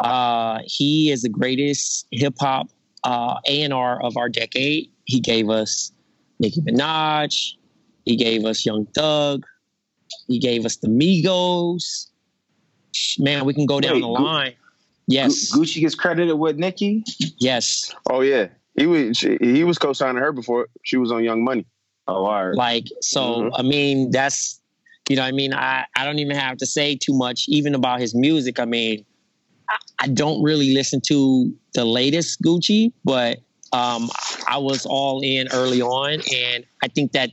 Uh, 0.00 0.60
he 0.66 1.10
is 1.10 1.22
the 1.22 1.28
greatest 1.28 2.06
hip 2.10 2.34
hop 2.38 2.68
uh, 3.04 3.36
A 3.46 3.62
and 3.62 3.72
R 3.72 4.02
of 4.02 4.16
our 4.16 4.28
decade. 4.28 4.90
He 5.04 5.20
gave 5.20 5.48
us 5.48 5.92
Nicki 6.40 6.60
Minaj. 6.60 7.54
He 8.04 8.16
gave 8.16 8.44
us 8.44 8.66
Young 8.66 8.86
Thug. 8.94 9.44
He 10.28 10.38
gave 10.38 10.66
us 10.66 10.76
the 10.76 10.88
Migos. 10.88 12.08
Man, 13.18 13.46
we 13.46 13.54
can 13.54 13.64
go 13.64 13.80
down 13.80 13.94
Wait, 13.94 14.00
the 14.00 14.06
line. 14.08 14.54
Yes, 15.06 15.50
Gucci 15.56 15.80
gets 15.80 15.94
credited 15.94 16.38
with 16.38 16.56
Nicki. 16.56 17.04
Yes. 17.38 17.94
Oh 18.10 18.20
yeah, 18.20 18.48
he 18.76 18.86
was 18.86 19.20
he 19.20 19.64
was 19.64 19.78
co-signing 19.78 20.22
her 20.22 20.32
before 20.32 20.68
she 20.84 20.96
was 20.96 21.10
on 21.10 21.24
Young 21.24 21.42
Money. 21.42 21.66
Oh, 22.08 22.24
all 22.24 22.46
right. 22.46 22.54
Like, 22.54 22.86
so, 23.00 23.20
mm-hmm. 23.20 23.54
I 23.54 23.62
mean, 23.62 24.10
that's, 24.10 24.60
you 25.08 25.16
know, 25.16 25.22
I 25.22 25.32
mean, 25.32 25.54
I, 25.54 25.84
I 25.96 26.04
don't 26.04 26.18
even 26.18 26.36
have 26.36 26.56
to 26.58 26.66
say 26.66 26.96
too 26.96 27.14
much, 27.14 27.46
even 27.48 27.74
about 27.74 28.00
his 28.00 28.14
music. 28.14 28.58
I 28.58 28.64
mean, 28.64 29.04
I, 29.68 29.76
I 30.00 30.06
don't 30.08 30.42
really 30.42 30.74
listen 30.74 31.00
to 31.08 31.52
the 31.74 31.84
latest 31.84 32.42
Gucci, 32.42 32.92
but 33.04 33.38
um, 33.72 34.10
I 34.48 34.58
was 34.58 34.86
all 34.86 35.20
in 35.22 35.48
early 35.52 35.80
on, 35.80 36.20
and 36.34 36.64
I 36.82 36.88
think 36.88 37.12
that 37.12 37.30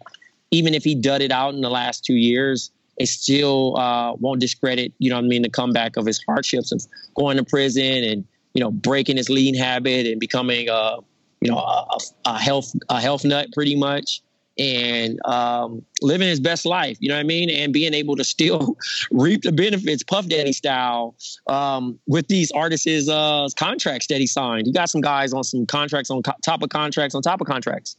even 0.52 0.74
if 0.74 0.84
he 0.84 0.96
dud 0.96 1.22
it 1.22 1.32
out 1.32 1.54
in 1.54 1.62
the 1.62 1.70
last 1.70 2.06
two 2.06 2.16
years, 2.16 2.72
it 2.98 3.08
still 3.08 3.78
uh, 3.78 4.14
won't 4.14 4.42
discredit, 4.42 4.94
you 5.00 5.10
know 5.10 5.16
what 5.16 5.26
I 5.26 5.28
mean, 5.28 5.42
the 5.42 5.50
comeback 5.50 5.98
of 5.98 6.06
his 6.06 6.22
hardships 6.28 6.72
of 6.72 6.86
going 7.16 7.38
to 7.38 7.44
prison 7.44 8.04
and 8.04 8.26
you 8.54 8.62
know 8.62 8.72
breaking 8.72 9.18
his 9.18 9.30
lean 9.30 9.56
habit 9.56 10.06
and 10.06 10.20
becoming 10.20 10.70
a 10.70 10.98
you 11.42 11.50
know 11.50 11.58
a, 11.58 12.00
a 12.26 12.40
health 12.40 12.74
a 12.90 13.00
health 13.00 13.24
nut 13.24 13.48
pretty 13.54 13.76
much 13.76 14.22
and 14.60 15.26
um, 15.26 15.84
living 16.02 16.28
his 16.28 16.40
best 16.40 16.66
life, 16.66 16.98
you 17.00 17.08
know 17.08 17.16
what 17.16 17.22
I 17.22 17.24
mean? 17.24 17.50
And 17.50 17.72
being 17.72 17.94
able 17.94 18.18
to 18.18 18.24
still 18.24 18.76
reap 19.12 19.44
the 19.44 19.52
benefits, 19.54 20.04
Puff 20.04 20.28
Daddy 20.28 20.54
style, 20.54 21.16
um, 21.48 21.98
with 22.08 22.28
these 22.28 22.52
artists' 22.52 23.10
uh, 23.10 23.48
contracts 23.58 24.08
that 24.08 24.20
he 24.20 24.28
signed. 24.28 24.68
He 24.68 24.74
got 24.74 24.90
some 24.90 25.02
guys 25.02 25.34
on 25.34 25.44
some 25.44 25.66
contracts 25.66 26.12
on 26.12 26.22
co- 26.22 26.34
top 26.44 26.62
of 26.62 26.70
contracts 26.70 27.16
on 27.16 27.22
top 27.22 27.40
of 27.40 27.48
contracts. 27.48 27.96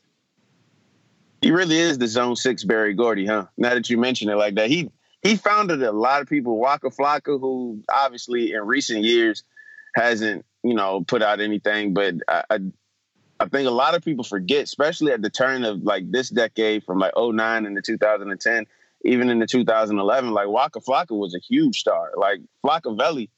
He 1.41 1.51
really 1.51 1.79
is 1.79 1.97
the 1.97 2.07
Zone 2.07 2.37
Six 2.37 2.65
Berry 2.65 2.93
Gordy, 2.93 3.25
huh? 3.25 3.47
Now 3.57 3.75
that 3.75 3.89
you 3.89 3.97
mention 3.97 4.29
it 4.29 4.37
like 4.37 4.57
that, 4.57 4.69
he 4.69 4.91
he 5.23 5.37
founded 5.37 5.83
a 5.83 5.93
lot 5.93 6.21
of 6.21 6.29
people. 6.29 6.59
Waka 6.59 6.91
Flocka, 6.91 7.41
who 7.41 7.83
obviously 7.91 8.53
in 8.53 8.67
recent 8.67 9.05
years 9.05 9.43
hasn't 9.97 10.45
you 10.63 10.75
know 10.75 11.03
put 11.07 11.23
out 11.23 11.41
anything, 11.41 11.95
but 11.95 12.17
I, 12.29 12.45
I 12.51 12.59
I 13.41 13.49
think 13.49 13.67
a 13.67 13.73
lot 13.73 13.95
of 13.95 14.05
people 14.05 14.23
forget, 14.23 14.65
especially 14.65 15.13
at 15.13 15.23
the 15.23 15.31
turn 15.31 15.65
of 15.65 15.83
like 15.83 16.11
this 16.11 16.29
decade 16.29 16.85
from 16.85 16.99
like 16.99 17.15
09 17.17 17.65
into 17.65 17.81
2010, 17.81 18.67
even 19.07 19.31
into 19.31 19.47
2011, 19.47 20.31
like 20.31 20.49
Waka 20.49 20.81
Flocka 20.81 21.19
was 21.19 21.35
a 21.35 21.39
huge 21.39 21.81
star. 21.81 22.13
Like 22.17 22.41
Flockavelli 22.65 23.31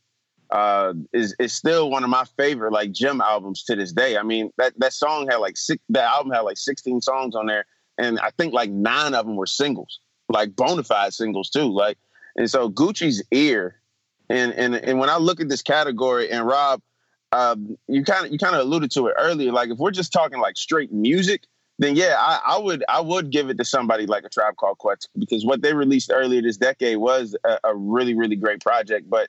uh, 0.51 0.93
is 1.13 1.37
is 1.39 1.53
still 1.53 1.89
one 1.89 2.03
of 2.03 2.11
my 2.11 2.25
favorite 2.37 2.73
like 2.73 2.91
Jim 2.91 3.21
albums 3.21 3.63
to 3.65 3.77
this 3.77 3.93
day. 3.93 4.17
I 4.17 4.25
mean, 4.25 4.51
that 4.59 4.75
that 4.79 4.93
song 4.93 5.29
had 5.31 5.37
like 5.37 5.57
six 5.57 5.81
that 5.91 6.05
album 6.05 6.33
had 6.33 6.41
like 6.41 6.59
16 6.59 7.01
songs 7.01 7.37
on 7.37 7.47
there, 7.47 7.65
and 7.97 8.19
I 8.19 8.31
think 8.31 8.53
like 8.53 8.71
nine 8.71 9.15
of 9.15 9.25
them 9.25 9.37
were 9.37 9.47
singles, 9.47 10.01
like 10.29 10.57
bona 10.57 10.83
fide 10.83 11.15
singles 11.15 11.49
too. 11.49 11.73
Like, 11.73 11.97
and 12.35 12.51
so 12.51 12.69
Gucci's 12.69 13.23
ear, 13.31 13.81
and 14.29 14.53
and 14.55 14.75
and 14.75 14.99
when 14.99 15.11
I 15.11 15.19
look 15.19 15.41
at 15.41 15.49
this 15.49 15.63
category, 15.63 16.29
and 16.29 16.45
Rob, 16.45 16.83
um, 17.33 17.77
you 17.89 18.05
kind 18.05 18.27
of 18.27 18.33
you 18.33 18.39
kind 18.39 18.55
of 18.55 18.61
alluded 18.61 18.91
to 18.93 19.07
it 19.09 19.15
earlier. 19.19 19.53
Like 19.53 19.71
if 19.71 19.79
we're 19.79 19.91
just 19.91 20.13
talking 20.13 20.39
like 20.39 20.57
straight 20.57 20.93
music, 20.93 21.45
then 21.79 21.97
yeah, 21.97 22.17
I, 22.19 22.41
I, 22.45 22.59
would 22.59 22.85
I 22.89 23.01
would 23.01 23.31
give 23.31 23.49
it 23.49 23.59
to 23.59 23.65
somebody 23.65 24.07
like 24.07 24.25
a 24.25 24.29
Tribe 24.29 24.57
Called 24.57 24.79
Quest 24.79 25.09
because 25.19 25.45
what 25.45 25.63
they 25.63 25.73
released 25.73 26.11
earlier 26.13 26.43
this 26.43 26.59
decade 26.59 26.99
was 26.99 27.35
a, 27.45 27.59
a 27.65 27.75
really 27.75 28.15
really 28.15 28.37
great 28.37 28.61
project. 28.61 29.09
But 29.09 29.29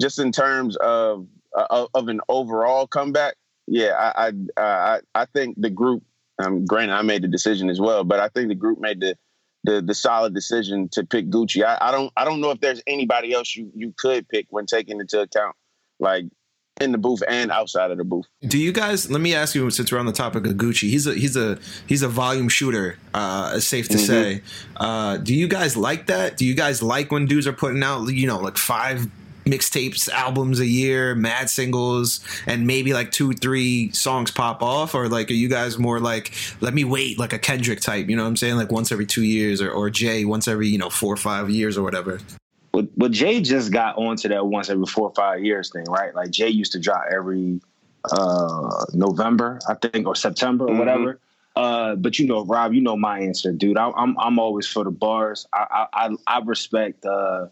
just 0.00 0.18
in 0.18 0.32
terms 0.32 0.76
of 0.76 1.26
uh, 1.56 1.86
of 1.94 2.08
an 2.08 2.20
overall 2.28 2.86
comeback, 2.86 3.34
yeah, 3.66 4.12
I 4.16 4.28
I 4.28 4.60
uh, 4.60 5.00
I, 5.14 5.22
I 5.22 5.24
think 5.26 5.60
the 5.60 5.70
group. 5.70 6.02
Um, 6.42 6.64
granted, 6.64 6.94
I 6.94 7.02
made 7.02 7.22
the 7.22 7.28
decision 7.28 7.68
as 7.68 7.78
well, 7.78 8.02
but 8.02 8.18
I 8.18 8.28
think 8.28 8.48
the 8.48 8.54
group 8.54 8.80
made 8.80 9.00
the 9.00 9.16
the 9.64 9.82
the 9.82 9.94
solid 9.94 10.34
decision 10.34 10.88
to 10.92 11.04
pick 11.04 11.28
Gucci. 11.28 11.62
I, 11.62 11.76
I 11.80 11.92
don't 11.92 12.10
I 12.16 12.24
don't 12.24 12.40
know 12.40 12.50
if 12.50 12.60
there's 12.60 12.82
anybody 12.86 13.34
else 13.34 13.54
you 13.54 13.70
you 13.76 13.94
could 13.96 14.26
pick 14.28 14.46
when 14.48 14.64
taking 14.64 14.98
into 14.98 15.20
account 15.20 15.54
like 16.00 16.24
in 16.80 16.92
the 16.92 16.98
booth 16.98 17.22
and 17.28 17.50
outside 17.50 17.90
of 17.90 17.98
the 17.98 18.04
booth. 18.04 18.26
Do 18.42 18.58
you 18.58 18.72
guys? 18.72 19.10
Let 19.10 19.20
me 19.20 19.34
ask 19.34 19.54
you, 19.54 19.68
since 19.70 19.92
we're 19.92 19.98
on 19.98 20.06
the 20.06 20.12
topic 20.12 20.46
of 20.46 20.54
Gucci, 20.54 20.88
he's 20.90 21.06
a 21.06 21.14
he's 21.14 21.36
a 21.36 21.58
he's 21.86 22.02
a 22.02 22.08
volume 22.08 22.48
shooter. 22.48 22.98
Uh, 23.14 23.54
it's 23.56 23.66
safe 23.66 23.88
to 23.88 23.96
mm-hmm. 23.96 24.06
say. 24.06 24.42
Uh, 24.76 25.16
do 25.18 25.34
you 25.34 25.48
guys 25.48 25.76
like 25.76 26.06
that? 26.06 26.36
Do 26.36 26.44
you 26.44 26.54
guys 26.54 26.82
like 26.82 27.12
when 27.12 27.26
dudes 27.26 27.46
are 27.46 27.52
putting 27.52 27.82
out, 27.82 28.08
you 28.08 28.26
know, 28.26 28.38
like 28.38 28.56
five 28.56 29.06
mixtapes, 29.44 30.08
albums 30.08 30.60
a 30.60 30.66
year, 30.66 31.14
mad 31.14 31.50
singles, 31.50 32.20
and 32.46 32.66
maybe 32.66 32.92
like 32.92 33.10
two, 33.10 33.32
three 33.32 33.90
songs 33.92 34.30
pop 34.30 34.62
off? 34.62 34.94
Or 34.94 35.08
like, 35.08 35.30
are 35.30 35.34
you 35.34 35.48
guys 35.48 35.78
more 35.78 36.00
like, 36.00 36.32
let 36.60 36.74
me 36.74 36.84
wait, 36.84 37.18
like 37.18 37.32
a 37.32 37.38
Kendrick 37.38 37.80
type? 37.80 38.08
You 38.08 38.16
know 38.16 38.22
what 38.22 38.28
I'm 38.28 38.36
saying? 38.36 38.56
Like 38.56 38.72
once 38.72 38.92
every 38.92 39.06
two 39.06 39.22
years, 39.22 39.60
or 39.60 39.70
or 39.70 39.90
Jay 39.90 40.24
once 40.24 40.48
every 40.48 40.68
you 40.68 40.78
know 40.78 40.90
four 40.90 41.12
or 41.12 41.18
five 41.18 41.50
years 41.50 41.76
or 41.76 41.82
whatever. 41.82 42.20
But 42.72 42.98
but 42.98 43.12
Jay 43.12 43.40
just 43.40 43.70
got 43.70 43.98
onto 43.98 44.28
that 44.28 44.46
once 44.46 44.70
every 44.70 44.86
four 44.86 45.08
or 45.08 45.14
five 45.14 45.44
years 45.44 45.70
thing, 45.70 45.84
right? 45.84 46.14
Like 46.14 46.30
Jay 46.30 46.48
used 46.48 46.72
to 46.72 46.80
drop 46.80 47.04
every 47.12 47.60
uh 48.10 48.84
November, 48.94 49.60
I 49.68 49.74
think, 49.74 50.06
or 50.06 50.16
September 50.16 50.64
or 50.64 50.68
mm-hmm. 50.68 50.78
whatever. 50.78 51.20
Uh, 51.54 51.96
but 51.96 52.18
you 52.18 52.26
know, 52.26 52.44
Rob, 52.44 52.72
you 52.72 52.80
know 52.80 52.96
my 52.96 53.20
answer, 53.20 53.52
dude. 53.52 53.76
I, 53.76 53.90
I'm 53.90 54.18
I'm 54.18 54.38
always 54.38 54.66
for 54.66 54.84
the 54.84 54.90
bars. 54.90 55.46
I 55.52 55.86
I 55.92 56.10
I 56.26 56.40
respect 56.40 57.04
uh, 57.04 57.48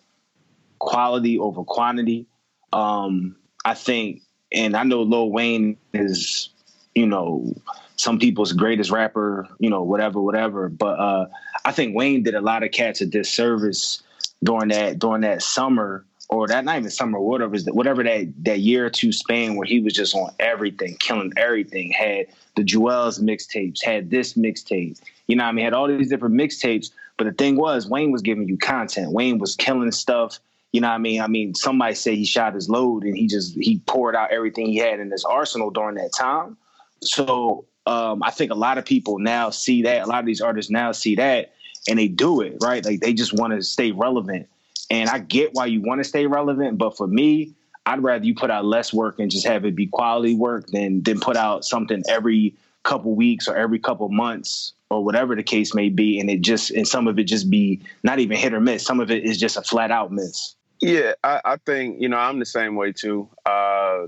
quality 0.78 1.38
over 1.38 1.64
quantity. 1.64 2.26
Um, 2.72 3.36
I 3.64 3.74
think, 3.74 4.22
and 4.52 4.76
I 4.76 4.84
know 4.84 5.02
Lil 5.02 5.30
Wayne 5.30 5.76
is, 5.92 6.48
you 6.94 7.06
know, 7.06 7.54
some 7.96 8.18
people's 8.18 8.52
greatest 8.52 8.90
rapper, 8.90 9.46
you 9.58 9.68
know, 9.68 9.82
whatever, 9.82 10.20
whatever. 10.20 10.70
But 10.70 10.98
uh, 10.98 11.26
I 11.64 11.72
think 11.72 11.94
Wayne 11.94 12.22
did 12.22 12.34
a 12.34 12.40
lot 12.40 12.62
of 12.62 12.70
cats 12.70 13.02
a 13.02 13.06
disservice 13.06 14.02
during 14.42 14.68
that 14.68 14.98
during 14.98 15.22
that 15.22 15.42
summer 15.42 16.04
or 16.30 16.46
that 16.46 16.64
not 16.64 16.78
even 16.78 16.90
summer, 16.90 17.18
whatever 17.18 17.56
whatever 17.72 18.02
that 18.04 18.32
that 18.44 18.60
year 18.60 18.86
or 18.86 18.90
two 18.90 19.12
span 19.12 19.56
where 19.56 19.66
he 19.66 19.80
was 19.80 19.92
just 19.92 20.14
on 20.14 20.30
everything, 20.38 20.96
killing 21.00 21.32
everything. 21.36 21.90
Had 21.90 22.26
the 22.54 22.62
Juelz 22.62 23.20
mixtapes, 23.20 23.84
had 23.84 24.10
this 24.10 24.34
mixtape, 24.34 25.00
you 25.26 25.36
know, 25.36 25.44
I 25.44 25.52
mean, 25.52 25.64
had 25.64 25.74
all 25.74 25.88
these 25.88 26.08
different 26.08 26.36
mixtapes. 26.36 26.90
But 27.16 27.24
the 27.24 27.32
thing 27.32 27.56
was, 27.56 27.86
Wayne 27.86 28.12
was 28.12 28.22
giving 28.22 28.48
you 28.48 28.56
content. 28.56 29.12
Wayne 29.12 29.38
was 29.38 29.54
killing 29.56 29.92
stuff. 29.92 30.38
You 30.72 30.80
know 30.80 30.88
what 30.88 30.94
I 30.94 30.98
mean? 30.98 31.20
I 31.20 31.26
mean, 31.26 31.54
somebody 31.54 31.94
say 31.94 32.14
he 32.14 32.24
shot 32.24 32.54
his 32.54 32.68
load 32.68 33.02
and 33.02 33.16
he 33.16 33.26
just 33.26 33.54
he 33.54 33.80
poured 33.86 34.14
out 34.14 34.30
everything 34.30 34.66
he 34.66 34.76
had 34.76 35.00
in 35.00 35.10
his 35.10 35.24
arsenal 35.24 35.70
during 35.70 35.96
that 35.96 36.12
time. 36.16 36.56
So 37.02 37.64
um, 37.86 38.22
I 38.22 38.30
think 38.30 38.52
a 38.52 38.54
lot 38.56 38.78
of 38.78 38.84
people 38.84 39.18
now 39.18 39.50
see 39.50 39.82
that. 39.82 40.04
A 40.04 40.06
lot 40.06 40.20
of 40.20 40.26
these 40.26 40.40
artists 40.40 40.70
now 40.70 40.92
see 40.92 41.16
that 41.16 41.54
and 41.88 41.98
they 41.98 42.08
do 42.08 42.40
it 42.40 42.56
right. 42.60 42.84
Like 42.84 43.00
they 43.00 43.12
just 43.12 43.32
want 43.32 43.52
to 43.52 43.62
stay 43.62 43.92
relevant. 43.92 44.48
And 44.90 45.08
I 45.08 45.18
get 45.18 45.50
why 45.52 45.66
you 45.66 45.80
want 45.80 46.00
to 46.00 46.04
stay 46.04 46.26
relevant, 46.26 46.78
but 46.78 46.96
for 46.96 47.06
me, 47.06 47.54
I'd 47.86 48.02
rather 48.02 48.24
you 48.24 48.34
put 48.34 48.50
out 48.50 48.64
less 48.64 48.92
work 48.92 49.18
and 49.18 49.30
just 49.30 49.46
have 49.46 49.64
it 49.64 49.74
be 49.74 49.86
quality 49.86 50.34
work 50.34 50.66
than 50.68 51.02
than 51.02 51.20
put 51.20 51.36
out 51.36 51.64
something 51.64 52.02
every 52.08 52.54
couple 52.82 53.14
weeks 53.14 53.48
or 53.48 53.56
every 53.56 53.78
couple 53.78 54.08
months 54.08 54.72
or 54.90 55.04
whatever 55.04 55.36
the 55.36 55.42
case 55.42 55.74
may 55.74 55.88
be, 55.88 56.18
and 56.18 56.28
it 56.28 56.40
just 56.40 56.70
and 56.70 56.86
some 56.86 57.06
of 57.08 57.18
it 57.18 57.24
just 57.24 57.48
be 57.48 57.80
not 58.02 58.18
even 58.18 58.36
hit 58.36 58.52
or 58.52 58.60
miss. 58.60 58.84
Some 58.84 59.00
of 59.00 59.10
it 59.10 59.24
is 59.24 59.38
just 59.38 59.56
a 59.56 59.62
flat 59.62 59.90
out 59.90 60.12
miss. 60.12 60.56
Yeah, 60.80 61.12
I, 61.22 61.40
I 61.44 61.56
think 61.56 62.00
you 62.00 62.08
know 62.08 62.16
I'm 62.16 62.38
the 62.38 62.46
same 62.46 62.74
way 62.74 62.92
too. 62.92 63.28
Uh, 63.46 64.06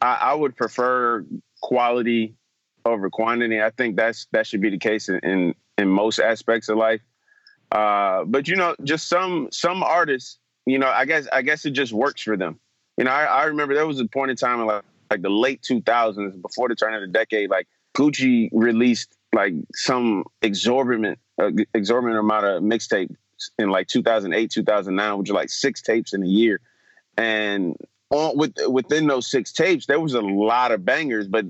I, 0.00 0.14
I, 0.20 0.34
would 0.34 0.56
prefer 0.56 1.24
quality 1.60 2.34
over 2.84 3.08
quantity. 3.08 3.62
I 3.62 3.70
think 3.70 3.96
that's 3.96 4.26
that 4.32 4.46
should 4.46 4.60
be 4.60 4.70
the 4.70 4.78
case 4.78 5.08
in, 5.08 5.18
in 5.20 5.54
in 5.78 5.88
most 5.88 6.18
aspects 6.18 6.68
of 6.68 6.76
life. 6.76 7.00
Uh, 7.72 8.24
but 8.24 8.48
you 8.48 8.56
know, 8.56 8.74
just 8.84 9.08
some 9.08 9.48
some 9.50 9.82
artists, 9.82 10.38
you 10.66 10.78
know, 10.78 10.88
I 10.88 11.04
guess 11.04 11.26
I 11.32 11.42
guess 11.42 11.64
it 11.64 11.70
just 11.70 11.92
works 11.92 12.22
for 12.22 12.36
them. 12.36 12.60
You 12.96 13.04
know, 13.04 13.10
I, 13.10 13.24
I 13.24 13.44
remember 13.44 13.74
there 13.74 13.86
was 13.86 14.00
a 14.00 14.06
point 14.06 14.30
in 14.30 14.36
time 14.36 14.60
in 14.60 14.66
like, 14.66 14.84
like 15.10 15.22
the 15.22 15.30
late 15.30 15.62
2000s, 15.62 16.40
before 16.40 16.68
the 16.68 16.76
turn 16.76 16.94
of 16.94 17.00
the 17.00 17.08
decade, 17.08 17.50
like 17.50 17.66
Gucci 17.96 18.48
released 18.52 19.16
like 19.32 19.54
some 19.74 20.24
exorbitant 20.42 21.18
uh, 21.40 21.50
exorbitant 21.74 22.20
amount 22.20 22.46
of 22.46 22.62
mixtapes 22.62 23.16
in 23.58 23.70
like 23.70 23.88
2008, 23.88 24.50
2009, 24.50 25.18
which 25.18 25.30
are 25.30 25.34
like 25.34 25.50
six 25.50 25.82
tapes 25.82 26.14
in 26.14 26.22
a 26.22 26.26
year, 26.26 26.60
and 27.16 27.76
on 28.10 28.36
with 28.36 28.54
within 28.68 29.08
those 29.08 29.28
six 29.28 29.52
tapes, 29.52 29.86
there 29.86 30.00
was 30.00 30.14
a 30.14 30.20
lot 30.20 30.70
of 30.70 30.84
bangers, 30.84 31.26
but 31.26 31.46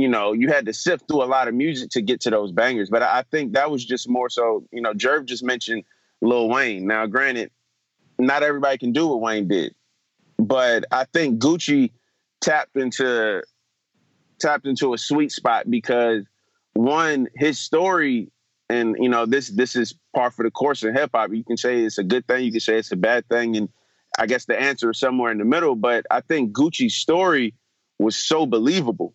you 0.00 0.08
know, 0.08 0.32
you 0.32 0.48
had 0.48 0.64
to 0.66 0.72
sift 0.72 1.06
through 1.06 1.22
a 1.22 1.26
lot 1.26 1.46
of 1.46 1.54
music 1.54 1.90
to 1.90 2.00
get 2.00 2.20
to 2.22 2.30
those 2.30 2.52
bangers. 2.52 2.88
But 2.88 3.02
I 3.02 3.22
think 3.30 3.52
that 3.52 3.70
was 3.70 3.84
just 3.84 4.08
more 4.08 4.30
so, 4.30 4.64
you 4.72 4.80
know, 4.80 4.94
Jerv 4.94 5.26
just 5.26 5.44
mentioned 5.44 5.84
Lil 6.22 6.48
Wayne. 6.48 6.86
Now, 6.86 7.06
granted, 7.06 7.50
not 8.18 8.42
everybody 8.42 8.78
can 8.78 8.92
do 8.92 9.08
what 9.08 9.20
Wayne 9.20 9.46
did, 9.46 9.74
but 10.38 10.84
I 10.90 11.04
think 11.04 11.40
Gucci 11.40 11.90
tapped 12.40 12.76
into 12.76 13.42
tapped 14.38 14.66
into 14.66 14.94
a 14.94 14.98
sweet 14.98 15.32
spot 15.32 15.70
because 15.70 16.24
one, 16.72 17.28
his 17.34 17.58
story, 17.58 18.30
and 18.70 18.96
you 18.98 19.10
know, 19.10 19.26
this 19.26 19.48
this 19.48 19.76
is 19.76 19.94
par 20.14 20.30
for 20.30 20.44
the 20.44 20.50
course 20.50 20.82
in 20.82 20.94
hip 20.94 21.10
hop. 21.12 21.30
You 21.32 21.44
can 21.44 21.58
say 21.58 21.82
it's 21.82 21.98
a 21.98 22.04
good 22.04 22.26
thing, 22.26 22.44
you 22.44 22.52
can 22.52 22.60
say 22.60 22.78
it's 22.78 22.92
a 22.92 22.96
bad 22.96 23.28
thing, 23.28 23.56
and 23.56 23.68
I 24.18 24.26
guess 24.26 24.46
the 24.46 24.58
answer 24.58 24.90
is 24.90 24.98
somewhere 24.98 25.30
in 25.30 25.38
the 25.38 25.44
middle. 25.44 25.74
But 25.74 26.06
I 26.10 26.22
think 26.22 26.52
Gucci's 26.52 26.94
story 26.94 27.54
was 27.98 28.16
so 28.16 28.46
believable 28.46 29.14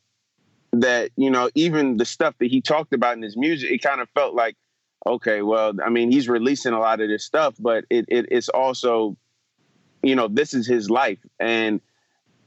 that 0.82 1.12
you 1.16 1.30
know 1.30 1.50
even 1.56 1.98
the 1.98 2.06
stuff 2.06 2.36
that 2.40 2.48
he 2.48 2.62
talked 2.62 2.94
about 2.94 3.16
in 3.16 3.22
his 3.22 3.38
music 3.38 3.72
it 3.72 3.82
kind 3.82 4.02
of 4.02 4.10
felt 4.10 4.34
like 4.34 4.56
okay 5.06 5.42
well 5.42 5.74
i 5.86 5.90
mean 5.90 6.12
he's 6.12 6.28
releasing 6.28 6.74
a 6.74 6.80
lot 6.80 7.02
of 7.02 7.08
this 7.10 7.24
stuff 7.24 7.54
but 7.60 7.86
it, 7.90 8.06
it 8.08 8.26
it's 8.32 8.50
also 8.50 9.16
you 10.06 10.16
know 10.16 10.28
this 10.28 10.54
is 10.54 10.68
his 10.68 10.90
life. 10.90 11.20
And 11.40 11.82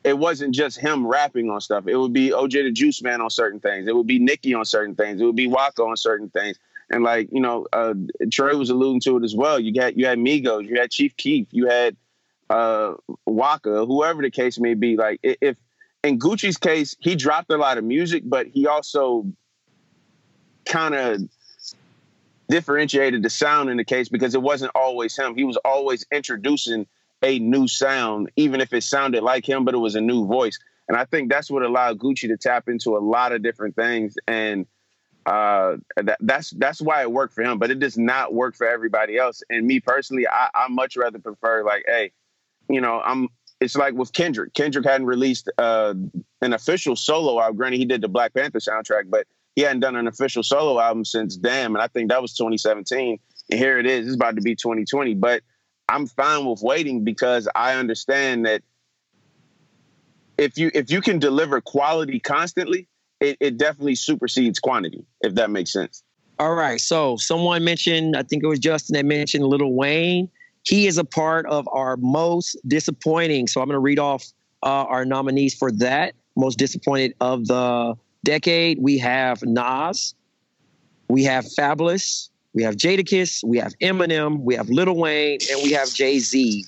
it 0.04 0.16
wasn't 0.16 0.54
just 0.54 0.78
him 0.78 1.06
rapping 1.06 1.50
on 1.50 1.60
stuff. 1.60 1.88
It 1.88 1.96
would 1.96 2.12
be 2.12 2.30
oj 2.30 2.52
the 2.52 2.70
juice 2.70 3.02
man 3.02 3.20
on 3.20 3.30
certain 3.30 3.60
things. 3.60 3.88
It 3.88 3.96
would 3.96 4.06
be 4.06 4.18
nicki 4.18 4.54
on 4.54 4.64
certain 4.64 4.94
things. 4.94 5.20
It 5.20 5.24
would 5.24 5.36
be 5.36 5.48
waka 5.48 5.82
on 5.82 5.96
certain 5.96 6.30
things. 6.30 6.56
And 6.88 7.02
like 7.02 7.28
you 7.32 7.40
know 7.40 7.66
uh, 7.72 7.94
trey 8.30 8.54
was 8.54 8.70
alluding 8.70 9.00
to 9.00 9.16
it 9.18 9.24
as 9.24 9.34
well. 9.34 9.58
You 9.58 9.74
got 9.74 9.98
you 9.98 10.06
had 10.06 10.18
migos 10.18 10.66
you 10.66 10.78
had 10.80 10.90
chief 10.90 11.16
keef 11.16 11.48
you 11.50 11.66
had 11.66 11.96
uh 12.48 12.94
waka 13.26 13.84
whoever 13.84 14.22
the 14.22 14.30
case 14.30 14.58
may 14.58 14.74
be. 14.74 14.96
Like 14.96 15.18
if 15.22 15.56
in 16.04 16.18
Gucci's 16.18 16.56
case, 16.56 16.96
he 17.00 17.16
dropped 17.16 17.50
a 17.50 17.56
lot 17.56 17.78
of 17.78 17.84
music, 17.84 18.22
but 18.26 18.46
he 18.46 18.66
also 18.66 19.26
kind 20.64 20.94
of 20.94 21.20
differentiated 22.48 23.22
the 23.22 23.30
sound 23.30 23.68
in 23.68 23.76
the 23.76 23.84
case 23.84 24.08
because 24.08 24.34
it 24.34 24.42
wasn't 24.42 24.72
always 24.74 25.16
him. 25.16 25.34
He 25.34 25.44
was 25.44 25.56
always 25.64 26.06
introducing 26.12 26.86
a 27.22 27.38
new 27.38 27.66
sound, 27.66 28.30
even 28.36 28.60
if 28.60 28.72
it 28.72 28.82
sounded 28.82 29.22
like 29.22 29.46
him, 29.46 29.64
but 29.64 29.74
it 29.74 29.78
was 29.78 29.96
a 29.96 30.00
new 30.00 30.26
voice. 30.26 30.58
And 30.88 30.96
I 30.96 31.04
think 31.04 31.30
that's 31.30 31.50
what 31.50 31.62
allowed 31.62 31.98
Gucci 31.98 32.28
to 32.28 32.36
tap 32.36 32.68
into 32.68 32.96
a 32.96 33.00
lot 33.00 33.32
of 33.32 33.42
different 33.42 33.76
things. 33.76 34.16
And 34.26 34.66
uh, 35.26 35.76
that, 35.96 36.16
that's 36.20 36.50
that's 36.52 36.80
why 36.80 37.02
it 37.02 37.12
worked 37.12 37.34
for 37.34 37.42
him, 37.42 37.58
but 37.58 37.70
it 37.70 37.78
does 37.78 37.98
not 37.98 38.32
work 38.32 38.56
for 38.56 38.66
everybody 38.66 39.18
else. 39.18 39.42
And 39.50 39.66
me 39.66 39.80
personally, 39.80 40.26
I, 40.26 40.48
I 40.54 40.68
much 40.68 40.96
rather 40.96 41.18
prefer 41.18 41.64
like, 41.64 41.84
hey, 41.86 42.12
you 42.70 42.80
know, 42.80 43.00
I'm. 43.00 43.28
It's 43.60 43.76
like 43.76 43.94
with 43.94 44.12
Kendrick. 44.12 44.54
Kendrick 44.54 44.84
hadn't 44.84 45.06
released 45.06 45.50
uh, 45.58 45.94
an 46.40 46.52
official 46.52 46.94
solo 46.94 47.40
album. 47.40 47.56
Granted, 47.56 47.78
he 47.78 47.84
did 47.84 48.00
the 48.00 48.08
Black 48.08 48.34
Panther 48.34 48.60
soundtrack, 48.60 49.04
but 49.08 49.26
he 49.56 49.62
hadn't 49.62 49.80
done 49.80 49.96
an 49.96 50.06
official 50.06 50.42
solo 50.42 50.80
album 50.80 51.04
since 51.04 51.36
Damn, 51.36 51.74
and 51.74 51.82
I 51.82 51.88
think 51.88 52.10
that 52.10 52.22
was 52.22 52.34
2017. 52.34 53.18
And 53.50 53.58
here 53.58 53.78
it 53.78 53.86
is. 53.86 54.06
It's 54.06 54.14
about 54.14 54.36
to 54.36 54.42
be 54.42 54.54
2020. 54.54 55.14
But 55.14 55.42
I'm 55.88 56.06
fine 56.06 56.44
with 56.44 56.62
waiting 56.62 57.02
because 57.02 57.48
I 57.54 57.74
understand 57.74 58.46
that 58.46 58.62
if 60.36 60.56
you 60.56 60.70
if 60.74 60.90
you 60.90 61.00
can 61.00 61.18
deliver 61.18 61.60
quality 61.60 62.20
constantly, 62.20 62.86
it, 63.20 63.36
it 63.40 63.58
definitely 63.58 63.96
supersedes 63.96 64.60
quantity, 64.60 65.04
if 65.22 65.34
that 65.34 65.50
makes 65.50 65.72
sense. 65.72 66.04
All 66.38 66.54
right. 66.54 66.80
So 66.80 67.16
someone 67.16 67.64
mentioned, 67.64 68.16
I 68.16 68.22
think 68.22 68.44
it 68.44 68.46
was 68.46 68.60
Justin 68.60 68.94
that 68.94 69.04
mentioned 69.04 69.44
Little 69.44 69.74
Wayne. 69.74 70.30
He 70.68 70.86
is 70.86 70.98
a 70.98 71.04
part 71.04 71.46
of 71.46 71.66
our 71.72 71.96
most 71.96 72.54
disappointing. 72.66 73.46
So 73.46 73.62
I'm 73.62 73.68
going 73.68 73.76
to 73.76 73.80
read 73.80 73.98
off 73.98 74.26
uh, 74.62 74.84
our 74.84 75.06
nominees 75.06 75.54
for 75.54 75.72
that. 75.72 76.14
Most 76.36 76.58
disappointed 76.58 77.14
of 77.22 77.46
the 77.46 77.94
decade. 78.22 78.78
We 78.78 78.98
have 78.98 79.42
Nas, 79.42 80.14
we 81.08 81.24
have 81.24 81.46
Fabolous, 81.46 82.28
we 82.52 82.62
have 82.64 82.76
Jadakiss, 82.76 83.42
we 83.42 83.56
have 83.56 83.72
Eminem, 83.80 84.40
we 84.40 84.56
have 84.56 84.68
Lil 84.68 84.94
Wayne, 84.94 85.38
and 85.50 85.62
we 85.62 85.72
have 85.72 85.90
Jay 85.94 86.18
Z. 86.18 86.66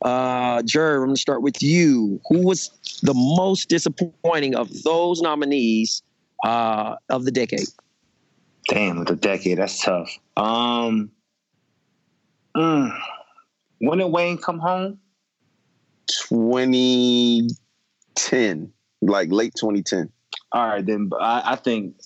Uh, 0.00 0.62
Jer, 0.62 1.02
I'm 1.02 1.08
going 1.08 1.14
to 1.14 1.20
start 1.20 1.42
with 1.42 1.62
you. 1.62 2.18
Who 2.30 2.46
was 2.46 2.70
the 3.02 3.12
most 3.14 3.68
disappointing 3.68 4.54
of 4.54 4.82
those 4.82 5.20
nominees 5.20 6.02
uh, 6.42 6.96
of 7.10 7.26
the 7.26 7.30
decade? 7.30 7.68
Damn, 8.68 9.04
the 9.04 9.14
decade. 9.14 9.58
That's 9.58 9.84
tough. 9.84 10.10
Um, 10.38 11.10
mm, 12.56 12.98
when 13.82 13.98
did 13.98 14.06
Wayne 14.06 14.38
come 14.38 14.58
home? 14.60 14.98
2010, 16.28 18.72
like 19.02 19.32
late 19.32 19.56
2010. 19.56 20.08
All 20.52 20.68
right, 20.68 20.86
then 20.86 21.10
I, 21.20 21.42
I 21.52 21.56
think. 21.56 21.96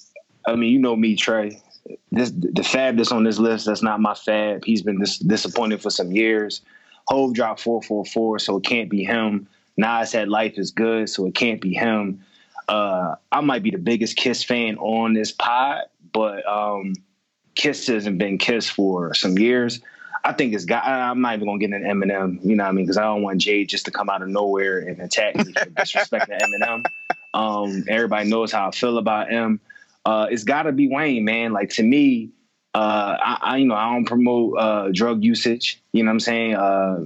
I 0.47 0.57
mean, 0.57 0.73
you 0.73 0.79
know 0.79 0.97
me, 0.97 1.17
Trey. 1.17 1.61
This 2.11 2.33
the 2.35 2.63
fab 2.63 2.97
that's 2.97 3.13
on 3.13 3.25
this 3.25 3.39
list. 3.39 3.67
That's 3.67 3.83
not 3.83 4.01
my 4.01 4.15
fab. 4.15 4.65
He's 4.65 4.81
been 4.81 5.01
dis- 5.01 5.19
disappointed 5.19 5.83
for 5.83 5.91
some 5.91 6.13
years. 6.13 6.63
Hove 7.09 7.35
dropped 7.35 7.61
444, 7.61 8.39
so 8.39 8.57
it 8.57 8.65
can't 8.65 8.89
be 8.89 9.05
him. 9.05 9.47
Nas 9.77 10.13
had 10.13 10.29
Life 10.29 10.55
is 10.57 10.71
Good, 10.71 11.11
so 11.11 11.27
it 11.27 11.35
can't 11.35 11.61
be 11.61 11.75
him. 11.75 12.25
Uh, 12.69 13.17
I 13.31 13.43
might 13.43 13.63
be 13.63 13.71
the 13.71 13.79
biggest 13.79 14.17
Kiss 14.17 14.43
fan 14.43 14.79
on 14.79 15.13
this 15.13 15.31
pod, 15.31 15.83
but 16.13 16.49
um, 16.49 16.95
Kiss 17.55 17.87
hasn't 17.87 18.17
been 18.17 18.39
Kiss 18.39 18.71
for 18.71 19.13
some 19.13 19.37
years. 19.37 19.83
I 20.27 20.33
think 20.33 20.55
it's 20.55 20.65
got. 20.65 20.85
I'm 20.85 21.21
not 21.21 21.35
even 21.35 21.47
gonna 21.47 21.59
get 21.59 21.71
an 21.71 21.85
Eminem, 21.85 22.45
you 22.45 22.57
know 22.57 22.65
what 22.65 22.71
I 22.71 22.73
mean? 22.73 22.85
Because 22.85 22.97
I 22.97 23.05
don't 23.05 23.23
want 23.23 23.41
Jade 23.41 23.69
just 23.69 23.85
to 23.85 23.93
come 23.93 24.11
out 24.11 24.23
of 24.23 24.29
nowhere 24.29 24.81
and 24.81 25.01
attack 25.01 25.37
me 25.37 25.53
for 25.53 25.67
disrespecting 25.67 26.41
Eminem. 26.41 26.85
Um, 27.33 27.85
everybody 27.87 28.29
knows 28.29 28.51
how 28.51 28.69
I 28.69 28.71
feel 28.73 28.99
about 28.99 29.31
him. 29.31 29.61
Uh, 30.05 30.27
it's 30.31 30.45
got 30.45 30.65
to 30.65 30.73
be 30.73 30.89
Wayne, 30.89 31.25
man. 31.25 31.53
Like 31.53 31.71
to 31.71 31.83
me, 31.83 32.31
uh, 32.75 33.17
I, 33.21 33.39
I, 33.41 33.57
you 33.59 33.67
know 33.67 33.75
I 33.75 33.93
don't 33.93 34.05
promote 34.05 34.59
uh, 34.59 34.89
drug 34.93 35.23
usage. 35.23 35.81
You 35.93 36.03
know 36.03 36.09
what 36.09 36.15
I'm 36.15 36.21
saying? 36.21 36.55
Uh, 36.57 37.05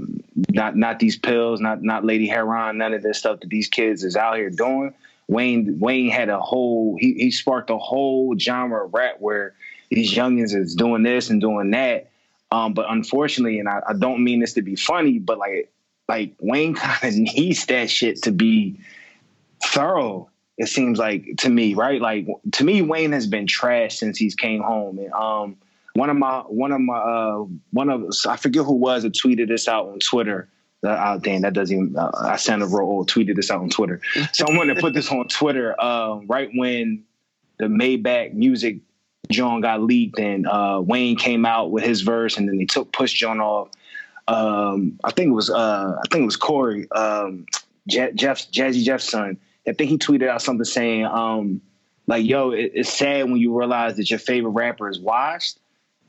not 0.50 0.76
not 0.76 0.98
these 0.98 1.18
pills, 1.18 1.60
not 1.60 1.82
not 1.82 2.04
Lady 2.04 2.26
Heron, 2.26 2.78
none 2.78 2.94
of 2.94 3.02
this 3.02 3.18
stuff 3.18 3.40
that 3.40 3.50
these 3.50 3.68
kids 3.68 4.02
is 4.02 4.16
out 4.16 4.36
here 4.36 4.50
doing. 4.50 4.94
Wayne 5.28 5.78
Wayne 5.78 6.10
had 6.10 6.28
a 6.30 6.40
whole 6.40 6.96
he, 6.98 7.14
he 7.14 7.30
sparked 7.30 7.70
a 7.70 7.78
whole 7.78 8.36
genre 8.38 8.86
of 8.86 8.94
rap 8.94 9.16
where 9.18 9.54
these 9.90 10.14
youngins 10.14 10.54
is 10.54 10.74
doing 10.74 11.02
this 11.02 11.28
and 11.28 11.40
doing 11.40 11.70
that. 11.72 12.09
Um, 12.52 12.74
but 12.74 12.86
unfortunately, 12.88 13.58
and 13.58 13.68
I, 13.68 13.80
I 13.88 13.92
don't 13.92 14.24
mean 14.24 14.40
this 14.40 14.54
to 14.54 14.62
be 14.62 14.76
funny, 14.76 15.18
but 15.18 15.38
like 15.38 15.72
like 16.08 16.34
Wayne 16.40 16.74
kind 16.76 17.04
of 17.04 17.18
needs 17.18 17.66
that 17.66 17.90
shit 17.90 18.22
to 18.22 18.32
be 18.32 18.80
thorough 19.64 20.30
it 20.60 20.68
seems 20.68 20.98
like 20.98 21.24
to 21.38 21.48
me, 21.48 21.72
right? 21.72 22.02
Like 22.02 22.26
to 22.52 22.64
me, 22.64 22.82
Wayne 22.82 23.12
has 23.12 23.26
been 23.26 23.46
trashed 23.46 23.92
since 23.92 24.18
he's 24.18 24.34
came 24.34 24.60
home. 24.60 24.98
And 24.98 25.10
um, 25.14 25.56
one 25.94 26.10
of 26.10 26.18
my 26.18 26.40
one 26.40 26.70
of 26.70 26.82
my 26.82 26.98
uh, 26.98 27.44
one 27.70 27.88
of 27.88 28.04
I 28.28 28.36
forget 28.36 28.66
who 28.66 28.74
was 28.74 29.04
that 29.04 29.14
tweeted 29.14 29.48
this 29.48 29.68
out 29.68 29.88
on 29.88 30.00
Twitter. 30.00 30.50
Uh, 30.84 31.14
oh, 31.14 31.18
damn, 31.18 31.40
that 31.42 31.54
doesn't 31.54 31.74
even. 31.74 31.96
Uh, 31.96 32.10
I 32.14 32.36
sounded 32.36 32.66
real 32.66 32.80
old. 32.80 33.08
Tweeted 33.08 33.36
this 33.36 33.50
out 33.50 33.62
on 33.62 33.70
Twitter. 33.70 34.02
Someone 34.34 34.68
that 34.68 34.78
put 34.78 34.92
this 34.92 35.10
on 35.10 35.28
Twitter 35.28 35.74
uh, 35.80 36.16
right 36.26 36.50
when 36.54 37.04
the 37.58 37.64
Maybach 37.64 38.34
music 38.34 38.80
John 39.28 39.60
got 39.60 39.82
leaked 39.82 40.18
and 40.18 40.46
uh, 40.46 40.82
Wayne 40.84 41.16
came 41.16 41.44
out 41.44 41.70
with 41.70 41.84
his 41.84 42.00
verse 42.00 42.36
and 42.36 42.48
then 42.48 42.56
they 42.56 42.64
took 42.64 42.92
Push 42.92 43.12
John 43.12 43.40
off. 43.40 43.68
Um, 44.28 44.98
I 45.04 45.10
think 45.10 45.28
it 45.28 45.34
was 45.34 45.50
uh, 45.50 45.98
I 45.98 46.08
think 46.10 46.22
it 46.22 46.26
was 46.26 46.36
Corey 46.36 46.90
um, 46.92 47.46
Je- 47.88 48.12
Jeff 48.14 48.50
Jazzy 48.50 48.84
Jeff's 48.84 49.08
son 49.08 49.38
I 49.66 49.72
think 49.72 49.90
he 49.90 49.98
tweeted 49.98 50.28
out 50.28 50.42
something 50.42 50.64
saying, 50.64 51.04
um, 51.04 51.60
like, 52.06 52.26
yo, 52.26 52.50
it, 52.50 52.72
it's 52.74 52.92
sad 52.92 53.24
when 53.24 53.36
you 53.36 53.56
realize 53.56 53.96
that 53.96 54.10
your 54.10 54.18
favorite 54.18 54.50
rapper 54.50 54.88
is 54.88 54.98
washed. 54.98 55.58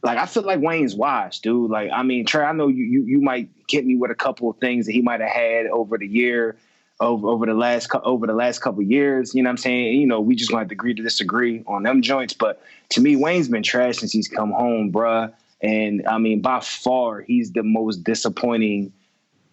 Like, 0.03 0.17
I 0.17 0.25
feel 0.25 0.43
like 0.43 0.61
Wayne's 0.61 0.95
washed, 0.95 1.43
dude. 1.43 1.69
Like, 1.69 1.91
I 1.93 2.01
mean, 2.01 2.25
Trey, 2.25 2.43
I 2.43 2.53
know 2.53 2.67
you, 2.67 2.83
you, 2.83 3.03
you 3.03 3.21
might 3.21 3.49
hit 3.69 3.85
me 3.85 3.95
with 3.95 4.09
a 4.09 4.15
couple 4.15 4.49
of 4.49 4.57
things 4.57 4.87
that 4.87 4.93
he 4.93 5.01
might 5.01 5.21
have 5.21 5.29
had 5.29 5.67
over 5.67 5.97
the 5.97 6.07
year, 6.07 6.57
over, 7.01 7.27
over 7.27 7.45
the 7.45 7.53
last 7.53 7.89
over 8.03 8.27
the 8.27 8.33
last 8.33 8.59
couple 8.59 8.81
years. 8.83 9.33
You 9.35 9.43
know 9.43 9.47
what 9.47 9.51
I'm 9.51 9.57
saying? 9.57 9.99
You 9.99 10.07
know, 10.07 10.21
we 10.21 10.35
just 10.35 10.49
gonna 10.49 10.61
have 10.61 10.69
to 10.69 10.73
agree 10.73 10.93
to 10.93 11.03
disagree 11.03 11.63
on 11.67 11.83
them 11.83 12.01
joints. 12.01 12.33
But 12.33 12.61
to 12.89 13.01
me, 13.01 13.15
Wayne's 13.15 13.49
been 13.49 13.63
trash 13.63 13.97
since 13.97 14.11
he's 14.11 14.27
come 14.27 14.51
home, 14.51 14.91
bruh. 14.91 15.33
And 15.61 16.07
I 16.07 16.17
mean, 16.17 16.41
by 16.41 16.59
far, 16.59 17.21
he's 17.21 17.51
the 17.51 17.63
most 17.63 18.03
disappointing 18.03 18.93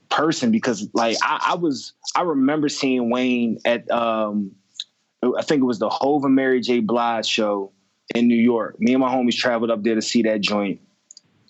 person 0.09 0.51
because 0.51 0.89
like 0.95 1.17
I, 1.23 1.51
I, 1.51 1.55
was 1.57 1.93
I 2.17 2.23
remember 2.23 2.69
seeing 2.69 3.11
Wayne 3.11 3.59
at 3.65 3.91
um 3.91 4.53
I 5.37 5.43
think 5.43 5.63
it 5.63 5.67
was 5.67 5.79
the 5.79 5.89
Hove 5.89 6.25
and 6.25 6.35
Mary 6.35 6.61
J. 6.61 6.81
Blige 6.81 7.27
show 7.27 7.73
in 8.15 8.29
New 8.29 8.37
York. 8.37 8.81
Me 8.81 8.95
and 8.95 9.01
my 9.01 9.13
homies 9.13 9.35
traveled 9.35 9.71
up 9.71 9.83
there 9.83 9.95
to 9.95 10.03
see 10.03 10.23
that 10.23 10.41
joint. 10.41 10.81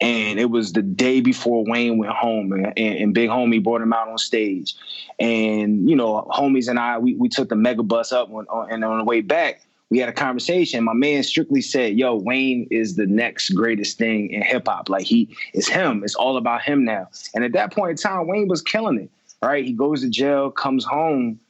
And 0.00 0.38
it 0.38 0.50
was 0.50 0.72
the 0.72 0.82
day 0.82 1.20
before 1.20 1.64
Wayne 1.64 1.98
went 1.98 2.12
home, 2.12 2.52
and, 2.52 2.78
and, 2.78 3.12
Big 3.12 3.30
Homie 3.30 3.62
brought 3.62 3.82
him 3.82 3.92
out 3.92 4.08
on 4.08 4.16
stage. 4.16 4.76
And 5.18 5.90
you 5.90 5.96
know, 5.96 6.24
homies 6.30 6.68
and 6.68 6.78
I, 6.78 6.98
we, 6.98 7.14
we 7.14 7.28
took 7.28 7.48
the 7.48 7.56
mega 7.56 7.82
bus 7.82 8.12
up, 8.12 8.30
on, 8.30 8.46
on, 8.48 8.70
and 8.70 8.84
on 8.84 8.98
the 8.98 9.04
way 9.04 9.22
back, 9.22 9.60
we 9.90 9.98
had 9.98 10.08
a 10.08 10.12
conversation. 10.12 10.84
My 10.84 10.92
man 10.92 11.24
strictly 11.24 11.60
said, 11.60 11.98
"Yo, 11.98 12.14
Wayne 12.14 12.68
is 12.70 12.94
the 12.94 13.06
next 13.06 13.50
greatest 13.50 13.98
thing 13.98 14.30
in 14.30 14.42
hip 14.42 14.68
hop. 14.68 14.88
Like 14.88 15.04
he 15.04 15.36
is 15.52 15.66
him. 15.66 16.04
It's 16.04 16.14
all 16.14 16.36
about 16.36 16.62
him 16.62 16.84
now." 16.84 17.08
And 17.34 17.42
at 17.42 17.52
that 17.52 17.72
point 17.72 17.92
in 17.92 17.96
time, 17.96 18.28
Wayne 18.28 18.48
was 18.48 18.62
killing 18.62 18.98
it. 18.98 19.10
Right? 19.42 19.64
He 19.64 19.72
goes 19.72 20.02
to 20.02 20.08
jail, 20.08 20.50
comes 20.50 20.84
home, 20.84 21.40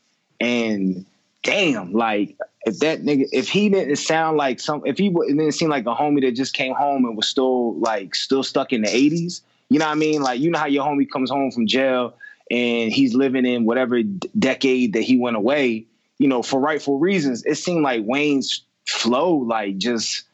and 0.41 1.05
damn, 1.43 1.93
like 1.93 2.37
if 2.69 2.79
that 2.81 3.03
nigga, 3.03 3.29
if 3.33 3.49
he 3.49 3.69
didn't 3.69 3.97
sound 3.97 4.37
like 4.37 4.61
some, 4.61 4.83
if 4.85 4.99
he 4.99 5.11
didn't 5.11 5.53
seem 5.53 5.71
like 5.71 5.87
a 5.87 5.95
homie 5.95 6.23
that 6.23 6.33
just 6.33 6.55
came 6.55 6.75
home 6.75 7.05
and 7.05 7.17
was 7.17 7.29
still 7.29 7.79
like 7.79 8.15
still 8.15 8.43
stuck 8.43 8.73
in 8.73 8.83
the 8.83 8.89
'80s. 8.89 9.41
You 9.69 9.79
know 9.79 9.87
what 9.87 9.93
I 9.93 9.97
mean? 9.97 10.23
Like 10.23 10.41
you 10.41 10.51
know 10.51 10.59
how 10.59 10.67
your 10.67 10.87
homie 10.87 11.09
comes 11.11 11.31
home 11.31 11.51
from 11.51 11.67
jail 11.67 12.15
and 12.51 12.91
he's 12.91 13.15
living 13.15 13.45
in 13.45 13.67
whatever 13.67 14.03
d- 14.03 14.31
decade 14.39 14.95
that 14.95 15.03
he 15.03 15.19
went 15.19 15.37
away 15.37 15.87
you 16.19 16.27
know, 16.29 16.43
for 16.43 16.61
rightful 16.61 16.99
reasons, 16.99 17.45
it 17.45 17.55
seemed 17.57 17.83
like 17.83 18.03
Wayne's 18.05 18.63
flow, 18.87 19.35
like 19.37 19.79
just, 19.79 20.25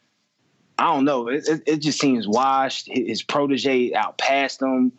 I 0.77 0.85
don't 0.93 1.05
know, 1.05 1.27
it, 1.27 1.47
it, 1.47 1.63
it 1.67 1.77
just 1.77 1.99
seems 1.99 2.27
washed. 2.27 2.89
His 2.91 3.21
protege 3.21 3.93
out 3.93 4.17
past 4.17 4.61
him. 4.61 4.91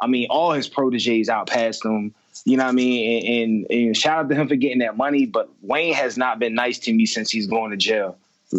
I 0.00 0.06
mean, 0.06 0.28
all 0.28 0.52
his 0.52 0.68
proteges 0.68 1.28
out 1.28 1.48
past 1.48 1.84
him. 1.84 2.14
You 2.44 2.56
know 2.56 2.64
what 2.64 2.70
I 2.70 2.72
mean? 2.72 3.24
And, 3.24 3.70
and, 3.70 3.86
and, 3.86 3.96
shout 3.96 4.18
out 4.18 4.28
to 4.28 4.34
him 4.34 4.48
for 4.48 4.56
getting 4.56 4.80
that 4.80 4.96
money. 4.96 5.24
But 5.24 5.48
Wayne 5.62 5.94
has 5.94 6.18
not 6.18 6.38
been 6.38 6.54
nice 6.54 6.78
to 6.80 6.92
me 6.92 7.06
since 7.06 7.30
he's 7.30 7.46
going 7.46 7.70
to 7.70 7.76
jail. 7.76 8.16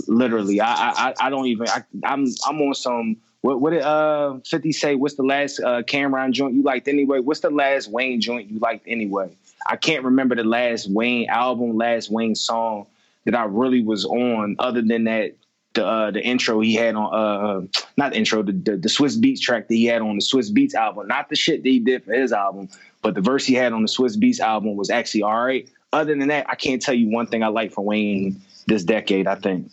Literally, 0.07 0.61
I 0.61 0.91
I, 0.91 1.13
I 1.19 1.29
don't 1.29 1.47
even. 1.47 1.67
I, 1.69 1.83
I'm 2.03 2.25
I'm 2.47 2.61
on 2.61 2.73
some. 2.73 3.17
What 3.41 3.61
what 3.61 3.71
did 3.71 3.83
uh 3.83 4.39
Fifty 4.45 4.71
say? 4.71 4.95
What's 4.95 5.15
the 5.15 5.23
last 5.23 5.59
uh 5.59 5.83
Cam'ron 5.83 6.31
joint 6.31 6.55
you 6.55 6.63
liked 6.63 6.87
anyway? 6.87 7.19
What's 7.19 7.41
the 7.41 7.51
last 7.51 7.89
Wayne 7.89 8.19
joint 8.19 8.49
you 8.49 8.59
liked 8.59 8.87
anyway? 8.87 9.35
I 9.67 9.75
can't 9.75 10.03
remember 10.03 10.35
the 10.35 10.43
last 10.43 10.89
Wayne 10.89 11.29
album, 11.29 11.77
last 11.77 12.09
Wayne 12.09 12.35
song 12.35 12.87
that 13.25 13.35
I 13.35 13.45
really 13.45 13.83
was 13.83 14.05
on, 14.05 14.55
other 14.59 14.81
than 14.81 15.05
that 15.05 15.35
the 15.75 15.85
uh, 15.85 16.11
the 16.11 16.21
intro 16.21 16.59
he 16.61 16.73
had 16.73 16.95
on 16.95 17.13
uh 17.13 17.81
not 17.97 18.13
the 18.13 18.17
intro 18.17 18.41
the, 18.41 18.51
the, 18.51 18.77
the 18.77 18.89
Swizz 18.89 19.19
Beatz 19.19 19.39
track 19.39 19.67
that 19.67 19.75
he 19.75 19.85
had 19.85 20.01
on 20.01 20.15
the 20.15 20.21
Swizz 20.21 20.51
Beatz 20.51 20.73
album, 20.73 21.07
not 21.07 21.29
the 21.29 21.35
shit 21.35 21.61
that 21.61 21.69
he 21.69 21.79
did 21.79 22.03
for 22.03 22.13
his 22.13 22.31
album, 22.31 22.69
but 23.05 23.13
the 23.13 23.21
verse 23.21 23.45
he 23.45 23.53
had 23.53 23.71
on 23.71 23.83
the 23.83 23.87
Swizz 23.87 24.17
Beatz 24.17 24.39
album 24.39 24.75
was 24.75 24.89
actually 24.89 25.21
all 25.21 25.45
right. 25.45 25.69
other 25.93 26.15
than 26.15 26.27
that, 26.29 26.49
I 26.49 26.55
can't 26.55 26.81
tell 26.81 26.95
you 26.95 27.07
one 27.07 27.27
thing 27.27 27.43
I 27.43 27.49
like 27.49 27.71
from 27.71 27.85
Wayne 27.85 28.41
this 28.65 28.83
decade. 28.83 29.27
I 29.27 29.35
think. 29.35 29.69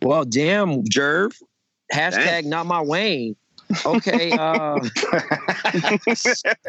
Well, 0.00 0.24
damn, 0.24 0.84
Jerv. 0.84 1.36
Hashtag 1.92 2.44
not 2.44 2.66
my 2.66 2.80
Wayne. 2.80 3.34
Okay. 3.84 4.30
Uh, 4.38 4.78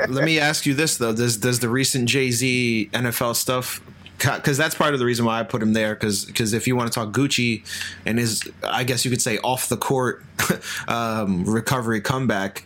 Let 0.08 0.26
me 0.26 0.40
ask 0.40 0.66
you 0.66 0.74
this 0.74 0.98
though: 0.98 1.14
Does 1.14 1.38
does 1.38 1.60
the 1.60 1.70
recent 1.70 2.10
Jay 2.10 2.32
Z 2.32 2.90
NFL 2.92 3.36
stuff? 3.36 3.82
Because 4.18 4.58
that's 4.58 4.74
part 4.74 4.96
of 4.96 5.00
the 5.00 5.06
reason 5.06 5.26
why 5.26 5.40
I 5.40 5.44
put 5.44 5.62
him 5.62 5.74
there. 5.74 5.94
Because 5.94 6.26
because 6.26 6.54
if 6.54 6.66
you 6.66 6.76
want 6.76 6.92
to 6.92 6.96
talk 7.00 7.14
Gucci 7.14 7.64
and 8.08 8.18
his, 8.18 8.42
I 8.64 8.84
guess 8.84 9.06
you 9.06 9.12
could 9.12 9.22
say 9.22 9.38
off 9.44 9.70
the 9.70 9.78
court 9.78 10.24
um, 10.88 11.44
recovery 11.46 12.02
comeback. 12.02 12.66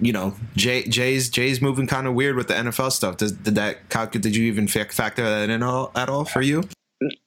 You 0.00 0.12
know, 0.12 0.34
Jay 0.56 0.84
Jay's 0.84 1.28
Jay's 1.28 1.60
moving 1.60 1.86
kind 1.86 2.06
of 2.06 2.14
weird 2.14 2.36
with 2.36 2.48
the 2.48 2.54
NFL 2.54 2.92
stuff. 2.92 3.18
Does, 3.18 3.32
did 3.32 3.54
that 3.56 3.88
did 4.12 4.34
you 4.34 4.44
even 4.44 4.68
factor 4.68 5.22
that 5.22 5.50
in 5.50 5.62
all, 5.62 5.90
at 5.94 6.08
all 6.08 6.24
for 6.24 6.42
you? 6.42 6.68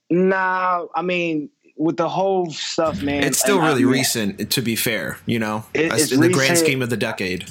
Nah, 0.09 0.85
I 0.95 1.01
mean 1.01 1.49
with 1.77 1.97
the 1.97 2.09
whole 2.09 2.51
stuff, 2.51 3.01
man. 3.01 3.23
It's 3.23 3.39
still 3.39 3.59
really 3.59 3.81
I 3.81 3.85
mean, 3.85 3.93
recent, 3.93 4.51
to 4.51 4.61
be 4.61 4.75
fair. 4.75 5.17
You 5.25 5.39
know, 5.39 5.65
it, 5.73 6.11
in 6.11 6.21
the 6.21 6.29
grand 6.29 6.57
scheme 6.57 6.81
of 6.81 6.89
the 6.89 6.97
decade. 6.97 7.47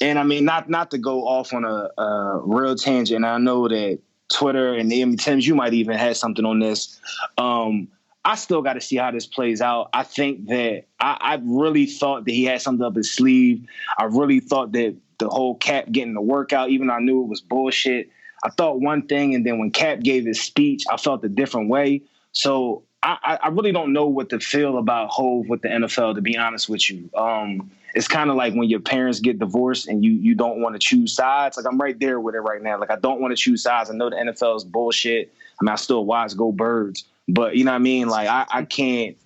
And 0.00 0.18
I 0.18 0.22
mean, 0.22 0.44
not 0.44 0.70
not 0.70 0.90
to 0.92 0.98
go 0.98 1.26
off 1.26 1.52
on 1.52 1.64
a, 1.64 1.90
a 2.00 2.40
real 2.44 2.76
tangent. 2.76 3.24
I 3.24 3.38
know 3.38 3.68
that 3.68 3.98
Twitter 4.32 4.74
and 4.74 4.90
the 4.90 5.16
Tim's, 5.16 5.46
you 5.46 5.54
might 5.54 5.74
even 5.74 5.98
have 5.98 6.16
something 6.16 6.44
on 6.44 6.60
this. 6.60 6.98
Um, 7.36 7.88
I 8.24 8.34
still 8.34 8.60
got 8.60 8.74
to 8.74 8.80
see 8.80 8.96
how 8.96 9.10
this 9.10 9.26
plays 9.26 9.62
out. 9.62 9.88
I 9.92 10.02
think 10.02 10.48
that 10.48 10.84
I, 10.98 11.16
I, 11.20 11.40
really 11.42 11.86
thought 11.86 12.26
that 12.26 12.32
he 12.32 12.44
had 12.44 12.60
something 12.60 12.84
up 12.84 12.94
his 12.94 13.10
sleeve. 13.10 13.66
I 13.96 14.04
really 14.04 14.40
thought 14.40 14.72
that 14.72 14.94
the 15.18 15.28
whole 15.28 15.54
Cap 15.54 15.86
getting 15.90 16.12
the 16.14 16.20
workout, 16.20 16.68
even 16.68 16.88
though 16.88 16.94
I 16.94 17.00
knew 17.00 17.22
it 17.22 17.28
was 17.28 17.40
bullshit. 17.40 18.10
I 18.44 18.50
thought 18.50 18.80
one 18.80 19.06
thing, 19.06 19.34
and 19.34 19.46
then 19.46 19.58
when 19.58 19.70
Cap 19.70 20.00
gave 20.00 20.26
his 20.26 20.40
speech, 20.40 20.84
I 20.90 20.96
felt 20.96 21.24
a 21.24 21.28
different 21.28 21.70
way. 21.70 22.02
So 22.32 22.82
I, 23.02 23.38
I 23.42 23.48
really 23.48 23.72
don't 23.72 23.92
know 23.92 24.06
what 24.06 24.28
to 24.30 24.40
feel 24.40 24.76
about 24.76 25.08
Hove 25.10 25.48
with 25.48 25.62
the 25.62 25.68
NFL. 25.68 26.14
To 26.16 26.20
be 26.20 26.36
honest 26.36 26.68
with 26.68 26.88
you, 26.90 27.10
um, 27.16 27.70
it's 27.94 28.08
kind 28.08 28.28
of 28.28 28.36
like 28.36 28.52
when 28.54 28.68
your 28.68 28.80
parents 28.80 29.20
get 29.20 29.38
divorced 29.38 29.88
and 29.88 30.04
you 30.04 30.12
you 30.12 30.34
don't 30.34 30.60
want 30.60 30.74
to 30.74 30.78
choose 30.78 31.14
sides. 31.14 31.56
Like 31.56 31.66
I'm 31.66 31.80
right 31.80 31.98
there 31.98 32.20
with 32.20 32.34
it 32.34 32.40
right 32.40 32.62
now. 32.62 32.78
Like 32.78 32.90
I 32.90 32.96
don't 32.96 33.20
want 33.20 33.32
to 33.32 33.36
choose 33.36 33.62
sides. 33.62 33.90
I 33.90 33.94
know 33.94 34.10
the 34.10 34.16
NFL 34.16 34.56
is 34.56 34.64
bullshit. 34.64 35.32
I 35.60 35.64
mean, 35.64 35.70
I 35.70 35.76
still 35.76 36.04
watch 36.04 36.36
Go 36.36 36.52
Birds, 36.52 37.04
but 37.34 37.56
you 37.56 37.64
know 37.64 37.72
what 37.72 37.76
I 37.76 37.80
mean. 37.80 38.08
Like 38.08 38.28
I, 38.28 38.46
I 38.50 38.64
can't 38.64 39.16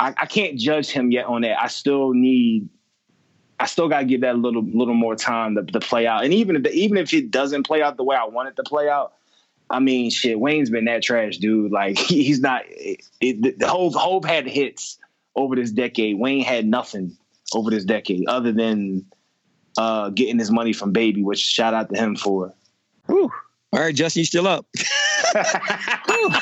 I, 0.00 0.14
I 0.16 0.26
can't 0.26 0.58
judge 0.58 0.88
him 0.88 1.10
yet 1.10 1.26
on 1.26 1.42
that. 1.42 1.60
I 1.62 1.68
still 1.68 2.12
need 2.12 2.68
I 3.58 3.66
still 3.66 3.88
got 3.88 4.00
to 4.00 4.04
give 4.06 4.22
that 4.22 4.34
a 4.34 4.38
little 4.38 4.62
little 4.62 4.94
more 4.94 5.14
time 5.14 5.54
to, 5.56 5.62
to 5.62 5.80
play 5.80 6.06
out. 6.06 6.24
And 6.24 6.32
even 6.32 6.56
if 6.56 6.62
the, 6.62 6.72
even 6.72 6.96
if 6.96 7.12
it 7.12 7.30
doesn't 7.30 7.64
play 7.64 7.82
out 7.82 7.96
the 7.96 8.04
way 8.04 8.16
I 8.16 8.24
want 8.24 8.48
it 8.48 8.56
to 8.56 8.62
play 8.62 8.88
out, 8.88 9.12
I 9.68 9.78
mean, 9.78 10.10
shit, 10.10 10.40
Wayne's 10.40 10.70
been 10.70 10.86
that 10.86 11.02
trash, 11.02 11.36
dude. 11.36 11.70
Like 11.70 11.98
he's 11.98 12.40
not. 12.40 12.62
It, 12.68 13.04
it, 13.20 13.58
the 13.58 14.22
had 14.26 14.46
hits 14.46 14.98
over 15.36 15.54
this 15.54 15.70
decade. 15.70 16.18
Wayne 16.18 16.42
had 16.42 16.66
nothing 16.66 17.16
over 17.54 17.70
this 17.70 17.84
decade 17.84 18.26
other 18.26 18.52
than 18.52 19.04
uh, 19.76 20.08
getting 20.10 20.38
his 20.38 20.50
money 20.50 20.72
from 20.72 20.92
Baby, 20.92 21.22
which 21.22 21.40
shout 21.40 21.74
out 21.74 21.90
to 21.90 21.96
him 21.96 22.16
for. 22.16 22.54
Whew. 23.06 23.30
All 23.72 23.80
right, 23.80 23.94
Justin, 23.94 24.20
you 24.20 24.24
still 24.24 24.48
up? 24.48 24.66
my 25.34 26.40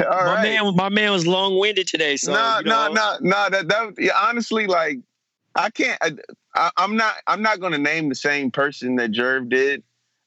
right. 0.00 0.42
man, 0.42 0.76
my 0.76 0.88
man 0.88 1.12
was 1.12 1.26
long 1.26 1.58
winded 1.58 1.86
today. 1.86 2.16
So 2.16 2.32
no, 2.32 2.60
no, 2.64 2.92
no, 2.92 3.16
no. 3.20 3.48
That 3.50 3.68
that 3.68 3.94
yeah, 3.98 4.12
honestly, 4.20 4.66
like 4.66 4.98
I 5.54 5.70
can't. 5.70 5.98
I, 6.54 6.70
am 6.78 6.96
not. 6.96 7.14
I'm 7.26 7.42
not 7.42 7.60
going 7.60 7.72
to 7.72 7.78
name 7.78 8.08
the 8.08 8.14
same 8.14 8.50
person 8.50 8.96
that 8.96 9.12
Jerv 9.12 9.48
did. 9.48 9.82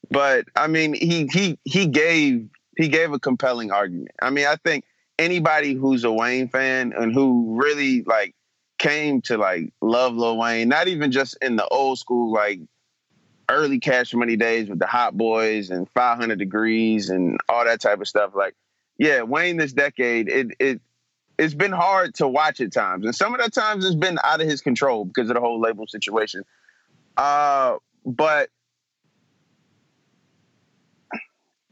But 0.10 0.46
I 0.56 0.68
mean, 0.68 0.94
he 0.94 1.28
he 1.32 1.58
he 1.64 1.88
gave 1.88 2.50
he 2.78 2.90
gave 2.90 3.14
a 3.14 3.20
compelling 3.20 3.72
argument. 3.72 4.12
I 4.22 4.30
mean, 4.30 4.46
I 4.46 4.56
think 4.58 4.86
anybody 5.18 5.74
who's 5.74 6.04
a 6.04 6.12
Wayne 6.12 6.50
fan 6.50 6.94
and 6.98 7.14
who 7.14 7.56
really 7.62 8.04
like 8.04 8.36
came 8.78 9.22
to 9.22 9.38
like 9.38 9.72
love 9.82 10.16
Lil 10.16 10.38
Wayne, 10.38 10.68
not 10.68 10.88
even 10.88 11.12
just 11.12 11.38
in 11.42 11.56
the 11.56 11.68
old 11.68 12.00
school 12.00 12.34
like 12.34 12.60
early 13.52 13.80
Cash 13.80 14.14
Money 14.14 14.36
days 14.36 14.70
with 14.70 14.80
the 14.80 14.88
Hot 14.88 15.18
Boys 15.18 15.70
and 15.70 15.90
500 15.90 16.40
Degreez 16.40 17.10
and 17.10 17.38
all 17.50 17.66
that 17.66 17.82
type 17.82 18.00
of 18.00 18.08
stuff. 18.08 18.32
Like, 18.34 18.56
yeah, 18.98 19.22
Wayne 19.22 19.58
this 19.58 19.74
decade, 19.74 20.30
it 20.30 20.48
it 20.60 20.82
it's 21.38 21.54
been 21.54 21.72
hard 21.72 22.14
to 22.16 22.28
watch 22.28 22.62
at 22.62 22.72
times, 22.72 23.06
and 23.06 23.16
some 23.16 23.34
of 23.34 23.42
the 23.42 23.50
times 23.50 23.86
it's 23.86 23.96
been 23.96 24.20
out 24.24 24.42
of 24.42 24.48
his 24.48 24.62
control 24.62 25.06
because 25.06 25.30
of 25.30 25.36
the 25.36 25.42
whole 25.42 25.60
label 25.60 25.88
situation. 25.88 26.44
Uh, 27.18 27.78
but 28.06 28.50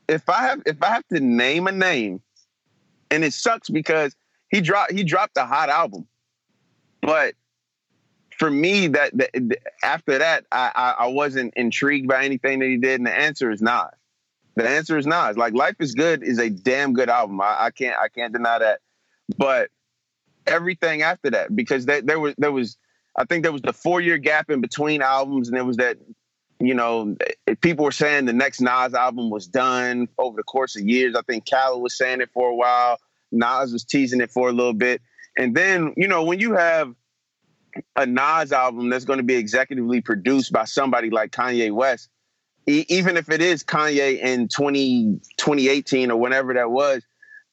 if 0.07 0.27
I 0.27 0.41
have 0.41 0.61
if 0.65 0.81
I 0.81 0.87
have 0.87 1.07
to 1.09 1.19
name 1.19 1.67
a 1.67 1.71
name, 1.71 2.21
and 3.11 3.23
it 3.23 3.33
sucks 3.33 3.69
because 3.69 4.15
he 4.49 4.61
dropped 4.61 4.91
he 4.91 5.03
dropped 5.03 5.37
a 5.37 5.45
hot 5.45 5.69
album, 5.69 6.07
but 7.01 7.35
for 8.39 8.49
me 8.49 8.87
that, 8.87 9.15
that 9.17 9.59
after 9.83 10.17
that 10.17 10.45
I, 10.51 10.71
I, 10.73 11.05
I 11.05 11.07
wasn't 11.07 11.53
intrigued 11.55 12.07
by 12.07 12.25
anything 12.25 12.59
that 12.59 12.67
he 12.67 12.77
did, 12.77 12.99
and 12.99 13.07
the 13.07 13.13
answer 13.13 13.51
is 13.51 13.61
not. 13.61 13.95
The 14.55 14.67
answer 14.67 14.97
is 14.97 15.05
not. 15.05 15.37
Like 15.37 15.53
Life 15.53 15.75
is 15.79 15.93
Good 15.93 16.23
is 16.23 16.39
a 16.39 16.49
damn 16.49 16.93
good 16.93 17.09
album. 17.09 17.39
I, 17.41 17.65
I 17.65 17.71
can't 17.71 17.97
I 17.97 18.07
can't 18.07 18.33
deny 18.33 18.59
that, 18.59 18.79
but 19.37 19.69
everything 20.47 21.03
after 21.03 21.29
that 21.31 21.55
because 21.55 21.85
there, 21.85 22.01
there 22.01 22.19
was 22.19 22.33
there 22.37 22.51
was 22.51 22.77
I 23.15 23.25
think 23.25 23.43
there 23.43 23.51
was 23.51 23.61
the 23.61 23.73
four 23.73 24.01
year 24.01 24.17
gap 24.17 24.49
in 24.49 24.61
between 24.61 25.01
albums, 25.01 25.49
and 25.49 25.57
there 25.57 25.65
was 25.65 25.77
that 25.77 25.97
you 26.59 26.73
know, 26.73 27.15
eh, 27.47 27.55
people 27.61 27.85
were 27.85 27.91
saying 27.91 28.25
the 28.25 28.33
next 28.33 28.61
Nas 28.61 28.93
album 28.93 29.29
was 29.29 29.47
done 29.47 30.07
over 30.17 30.35
the 30.35 30.43
course 30.43 30.75
of 30.75 30.83
years. 30.83 31.15
I 31.15 31.21
think 31.21 31.49
Khaled 31.49 31.81
was 31.81 31.97
saying 31.97 32.21
it 32.21 32.29
for 32.33 32.49
a 32.49 32.55
while. 32.55 32.99
Nas 33.31 33.71
was 33.71 33.83
teasing 33.83 34.21
it 34.21 34.31
for 34.31 34.49
a 34.49 34.51
little 34.51 34.73
bit. 34.73 35.01
And 35.37 35.55
then, 35.55 35.93
you 35.95 36.07
know, 36.07 36.23
when 36.23 36.39
you 36.39 36.53
have 36.55 36.93
a 37.95 38.05
Nas 38.05 38.51
album 38.51 38.89
that's 38.89 39.05
going 39.05 39.17
to 39.17 39.23
be 39.23 39.41
executively 39.41 40.03
produced 40.03 40.51
by 40.51 40.65
somebody 40.65 41.09
like 41.09 41.31
Kanye 41.31 41.71
West, 41.71 42.09
e- 42.67 42.85
even 42.89 43.17
if 43.17 43.29
it 43.29 43.41
is 43.41 43.63
Kanye 43.63 44.19
in 44.19 44.47
20, 44.47 45.19
2018 45.37 46.11
or 46.11 46.19
whenever 46.19 46.53
that 46.53 46.71
was, 46.71 47.03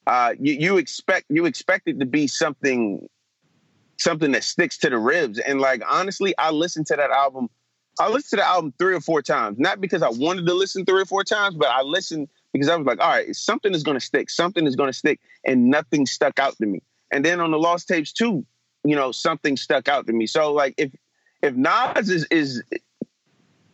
uh, 0.06 0.34
you, 0.38 0.54
you 0.54 0.76
expect 0.76 1.26
you 1.28 1.46
expect 1.46 1.88
it 1.88 1.98
to 1.98 2.06
be 2.06 2.26
something 2.26 3.08
something 3.98 4.32
that 4.32 4.44
sticks 4.44 4.78
to 4.78 4.90
the 4.90 4.98
ribs. 4.98 5.38
And 5.38 5.60
like 5.60 5.82
honestly, 5.88 6.34
I 6.38 6.50
listened 6.50 6.86
to 6.88 6.96
that 6.96 7.10
album 7.10 7.48
I 7.98 8.08
listened 8.08 8.30
to 8.30 8.36
the 8.36 8.46
album 8.46 8.74
three 8.78 8.94
or 8.94 9.00
four 9.00 9.22
times, 9.22 9.58
not 9.58 9.80
because 9.80 10.02
I 10.02 10.10
wanted 10.10 10.46
to 10.46 10.54
listen 10.54 10.84
three 10.84 11.00
or 11.00 11.06
four 11.06 11.24
times, 11.24 11.56
but 11.56 11.68
I 11.68 11.80
listened 11.82 12.28
because 12.52 12.68
I 12.68 12.76
was 12.76 12.86
like, 12.86 13.00
all 13.00 13.08
right, 13.08 13.34
something 13.34 13.74
is 13.74 13.82
going 13.82 13.98
to 13.98 14.04
stick, 14.04 14.28
something 14.28 14.66
is 14.66 14.76
going 14.76 14.90
to 14.90 14.96
stick, 14.96 15.18
and 15.46 15.70
nothing 15.70 16.04
stuck 16.04 16.38
out 16.38 16.56
to 16.58 16.66
me. 16.66 16.82
And 17.10 17.24
then 17.24 17.40
on 17.40 17.50
the 17.50 17.58
Lost 17.58 17.88
Tapes 17.88 18.12
too, 18.12 18.44
you 18.86 18.96
know, 18.96 19.12
something 19.12 19.56
stuck 19.56 19.88
out 19.88 20.06
to 20.06 20.12
me. 20.12 20.26
So 20.26 20.52
like, 20.52 20.74
if 20.76 20.94
if 21.42 21.54
Nas 21.54 22.08
is 22.08 22.26
is 22.30 22.62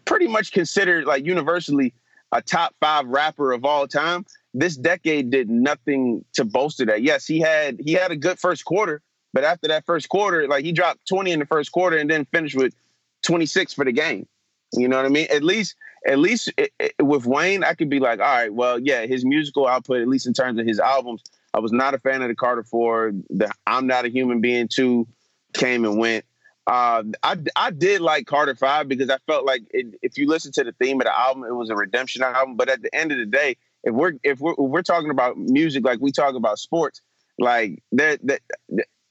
pretty 0.04 0.28
much 0.28 0.52
considered 0.52 1.04
like 1.04 1.24
universally 1.24 1.94
a 2.32 2.40
top 2.40 2.74
five 2.80 3.06
rapper 3.06 3.52
of 3.52 3.64
all 3.64 3.86
time, 3.86 4.24
this 4.54 4.76
decade 4.76 5.30
did 5.30 5.50
nothing 5.50 6.24
to 6.32 6.44
bolster 6.44 6.86
that. 6.86 7.02
Yes, 7.02 7.26
he 7.26 7.40
had 7.40 7.78
he 7.80 7.92
had 7.92 8.10
a 8.10 8.16
good 8.16 8.38
first 8.38 8.64
quarter, 8.64 9.02
but 9.32 9.44
after 9.44 9.68
that 9.68 9.84
first 9.84 10.08
quarter, 10.08 10.48
like 10.48 10.64
he 10.64 10.72
dropped 10.72 11.06
20 11.08 11.30
in 11.30 11.38
the 11.38 11.46
first 11.46 11.72
quarter 11.72 11.96
and 11.96 12.10
then 12.10 12.24
finished 12.26 12.56
with 12.56 12.74
26 13.22 13.74
for 13.74 13.84
the 13.84 13.92
game. 13.92 14.26
You 14.74 14.88
know 14.88 14.96
what 14.96 15.06
I 15.06 15.10
mean? 15.10 15.26
At 15.30 15.42
least, 15.42 15.76
at 16.06 16.18
least 16.18 16.50
it, 16.56 16.72
it, 16.78 16.94
with 16.98 17.26
Wayne, 17.26 17.62
I 17.62 17.74
could 17.74 17.90
be 17.90 18.00
like, 18.00 18.20
all 18.20 18.24
right, 18.24 18.52
well, 18.52 18.78
yeah, 18.78 19.04
his 19.04 19.24
musical 19.24 19.68
output, 19.68 20.00
at 20.00 20.08
least 20.08 20.26
in 20.26 20.32
terms 20.32 20.58
of 20.58 20.66
his 20.66 20.80
albums, 20.80 21.22
I 21.54 21.60
was 21.60 21.72
not 21.72 21.94
a 21.94 21.98
fan 21.98 22.22
of 22.22 22.28
the 22.28 22.34
Carter 22.34 22.62
Four. 22.62 23.12
The 23.30 23.50
I'm 23.66 23.86
Not 23.86 24.04
a 24.04 24.08
Human 24.08 24.40
Being 24.40 24.68
Two 24.68 25.06
came 25.54 25.84
and 25.84 25.98
went. 25.98 26.24
Uh, 26.66 27.02
I 27.22 27.36
I 27.56 27.70
did 27.70 28.00
like 28.00 28.26
Carter 28.26 28.54
Five 28.54 28.88
because 28.88 29.10
I 29.10 29.18
felt 29.26 29.44
like 29.44 29.62
it, 29.70 29.98
if 30.02 30.16
you 30.16 30.28
listen 30.28 30.52
to 30.52 30.64
the 30.64 30.72
theme 30.72 31.00
of 31.00 31.06
the 31.06 31.18
album, 31.18 31.44
it 31.44 31.54
was 31.54 31.70
a 31.70 31.76
redemption 31.76 32.22
album. 32.22 32.56
But 32.56 32.68
at 32.68 32.82
the 32.82 32.94
end 32.94 33.12
of 33.12 33.18
the 33.18 33.26
day, 33.26 33.56
if 33.84 33.94
we're 33.94 34.12
if 34.22 34.40
we're, 34.40 34.52
if 34.52 34.58
we're 34.58 34.82
talking 34.82 35.10
about 35.10 35.36
music 35.36 35.84
like 35.84 36.00
we 36.00 36.12
talk 36.12 36.34
about 36.34 36.58
sports, 36.58 37.02
like 37.38 37.82
that 37.92 38.20
that 38.26 38.40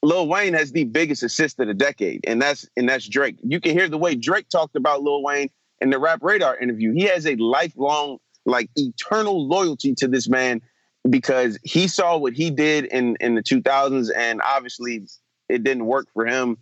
Lil 0.04 0.28
Wayne 0.28 0.54
has 0.54 0.72
the 0.72 0.86
biggest 0.86 1.24
assist 1.24 1.60
of 1.60 1.68
the 1.68 1.74
decade, 1.74 2.22
and 2.26 2.42
that's 2.42 2.68
and 2.76 2.90
that's 2.90 3.08
Drake. 3.08 3.36
You 3.44 3.60
can 3.60 3.74
hear 3.74 3.88
the 3.88 3.98
way 3.98 4.16
Drake 4.16 4.50
talked 4.50 4.76
about 4.76 5.04
Lil 5.04 5.22
Wayne 5.22 5.50
in 5.80 5.90
the 5.90 6.00
Rap 6.00 6.20
Radar 6.24 6.58
interview. 6.58 6.94
He 6.94 7.04
has 7.04 7.28
a 7.28 7.36
lifelong, 7.36 8.18
like 8.46 8.70
eternal 8.76 9.48
loyalty 9.48 9.94
to 9.96 10.08
this 10.08 10.28
man 10.30 10.62
because 11.10 11.58
he 11.64 11.88
saw 11.88 12.18
what 12.18 12.34
he 12.34 12.50
did 12.50 12.86
in 12.86 13.18
in 13.20 13.36
the 13.36 13.44
2000s, 13.44 14.10
and 14.16 14.42
obviously 14.42 15.08
it 15.50 15.64
didn't 15.64 15.86
work 15.86 16.08
for 16.14 16.26
him 16.26 16.58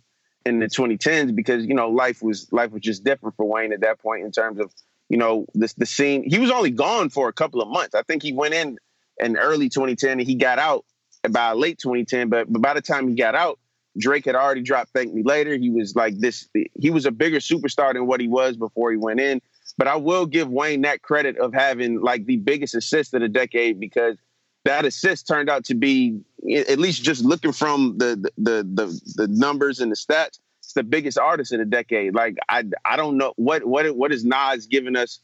in 0.46 0.58
the 0.58 0.66
2010s 0.66 1.34
because 1.34 1.66
you 1.66 1.74
know 1.74 1.90
life 1.90 2.22
was 2.22 2.50
life 2.52 2.70
was 2.70 2.82
just 2.82 3.04
different 3.04 3.36
for 3.36 3.46
Wayne 3.46 3.72
at 3.72 3.80
that 3.80 3.98
point 4.00 4.24
in 4.24 4.32
terms 4.32 4.58
of 4.58 4.72
you 5.08 5.16
know 5.16 5.46
this 5.54 5.74
the 5.74 5.86
scene. 5.86 6.24
He 6.28 6.38
was 6.38 6.50
only 6.50 6.70
gone 6.70 7.10
for 7.10 7.28
a 7.28 7.32
couple 7.32 7.60
of 7.60 7.68
months. 7.68 7.94
I 7.94 8.02
think 8.02 8.22
he 8.22 8.32
went 8.32 8.54
in 8.54 8.78
in 9.18 9.36
early 9.36 9.68
2010 9.68 10.12
and 10.12 10.20
he 10.22 10.34
got 10.34 10.58
out 10.58 10.84
by 11.28 11.52
late 11.52 11.78
2010. 11.78 12.28
But, 12.28 12.52
but 12.52 12.62
by 12.62 12.74
the 12.74 12.80
time 12.80 13.08
he 13.08 13.14
got 13.14 13.34
out, 13.34 13.58
Drake 13.98 14.24
had 14.24 14.34
already 14.34 14.62
dropped 14.62 14.92
Thank 14.92 15.12
Me 15.12 15.22
Later. 15.22 15.56
He 15.56 15.70
was 15.70 15.94
like 15.94 16.18
this. 16.18 16.48
He 16.78 16.90
was 16.90 17.06
a 17.06 17.10
bigger 17.10 17.38
superstar 17.38 17.92
than 17.92 18.06
what 18.06 18.20
he 18.20 18.28
was 18.28 18.56
before 18.56 18.90
he 18.90 18.96
went 18.96 19.20
in. 19.20 19.42
But 19.76 19.88
I 19.88 19.96
will 19.96 20.26
give 20.26 20.48
Wayne 20.48 20.82
that 20.82 21.02
credit 21.02 21.36
of 21.38 21.52
having 21.52 22.00
like 22.00 22.26
the 22.26 22.36
biggest 22.36 22.74
assist 22.74 23.14
of 23.14 23.20
the 23.20 23.28
decade 23.28 23.78
because 23.80 24.16
that 24.64 24.84
assist 24.84 25.26
turned 25.26 25.48
out 25.48 25.64
to 25.64 25.74
be 25.74 26.20
at 26.54 26.78
least 26.78 27.02
just 27.02 27.24
looking 27.24 27.52
from 27.52 27.96
the 27.98 28.16
the 28.36 28.66
the, 28.74 29.00
the 29.16 29.28
numbers 29.28 29.80
and 29.80 29.90
the 29.90 29.96
stats. 29.96 30.38
It's 30.58 30.74
the 30.74 30.82
biggest 30.82 31.18
artist 31.18 31.52
in 31.52 31.58
the 31.58 31.64
decade. 31.64 32.14
Like 32.14 32.36
I 32.48 32.64
I 32.84 32.96
don't 32.96 33.16
know 33.16 33.32
what 33.36 33.64
what 33.64 33.96
what 33.96 34.12
is 34.12 34.24
Nas 34.24 34.66
giving 34.66 34.96
us. 34.96 35.20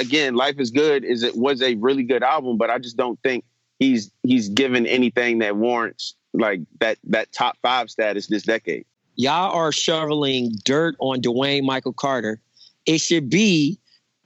Again, 0.00 0.34
Life 0.34 0.58
is 0.58 0.70
Good 0.70 1.04
is 1.04 1.22
it 1.22 1.36
was 1.36 1.62
a 1.62 1.76
really 1.76 2.02
good 2.02 2.22
album, 2.22 2.58
but 2.58 2.70
I 2.70 2.78
just 2.78 2.96
don't 2.96 3.20
think 3.22 3.44
he's 3.78 4.10
he's 4.24 4.48
given 4.48 4.86
anything 4.86 5.38
that 5.38 5.56
warrants 5.56 6.14
like 6.32 6.60
that 6.80 6.98
that 7.04 7.32
top 7.32 7.56
five 7.62 7.90
status 7.90 8.26
this 8.26 8.42
decade. 8.42 8.84
Y'all 9.14 9.52
are 9.52 9.72
shoveling 9.72 10.52
dirt 10.64 10.96
on 10.98 11.20
Dwayne 11.20 11.64
Michael 11.64 11.92
Carter. 11.92 12.40
It 12.84 13.00
should 13.00 13.30
be 13.30 13.78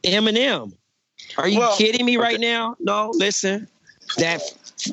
Eminem. 0.02 0.72
Are 1.36 1.46
you 1.46 1.60
well, 1.60 1.76
kidding 1.76 2.04
me 2.04 2.16
right 2.16 2.36
okay. 2.36 2.50
now? 2.50 2.76
No, 2.80 3.12
listen. 3.14 3.68
That 4.16 4.42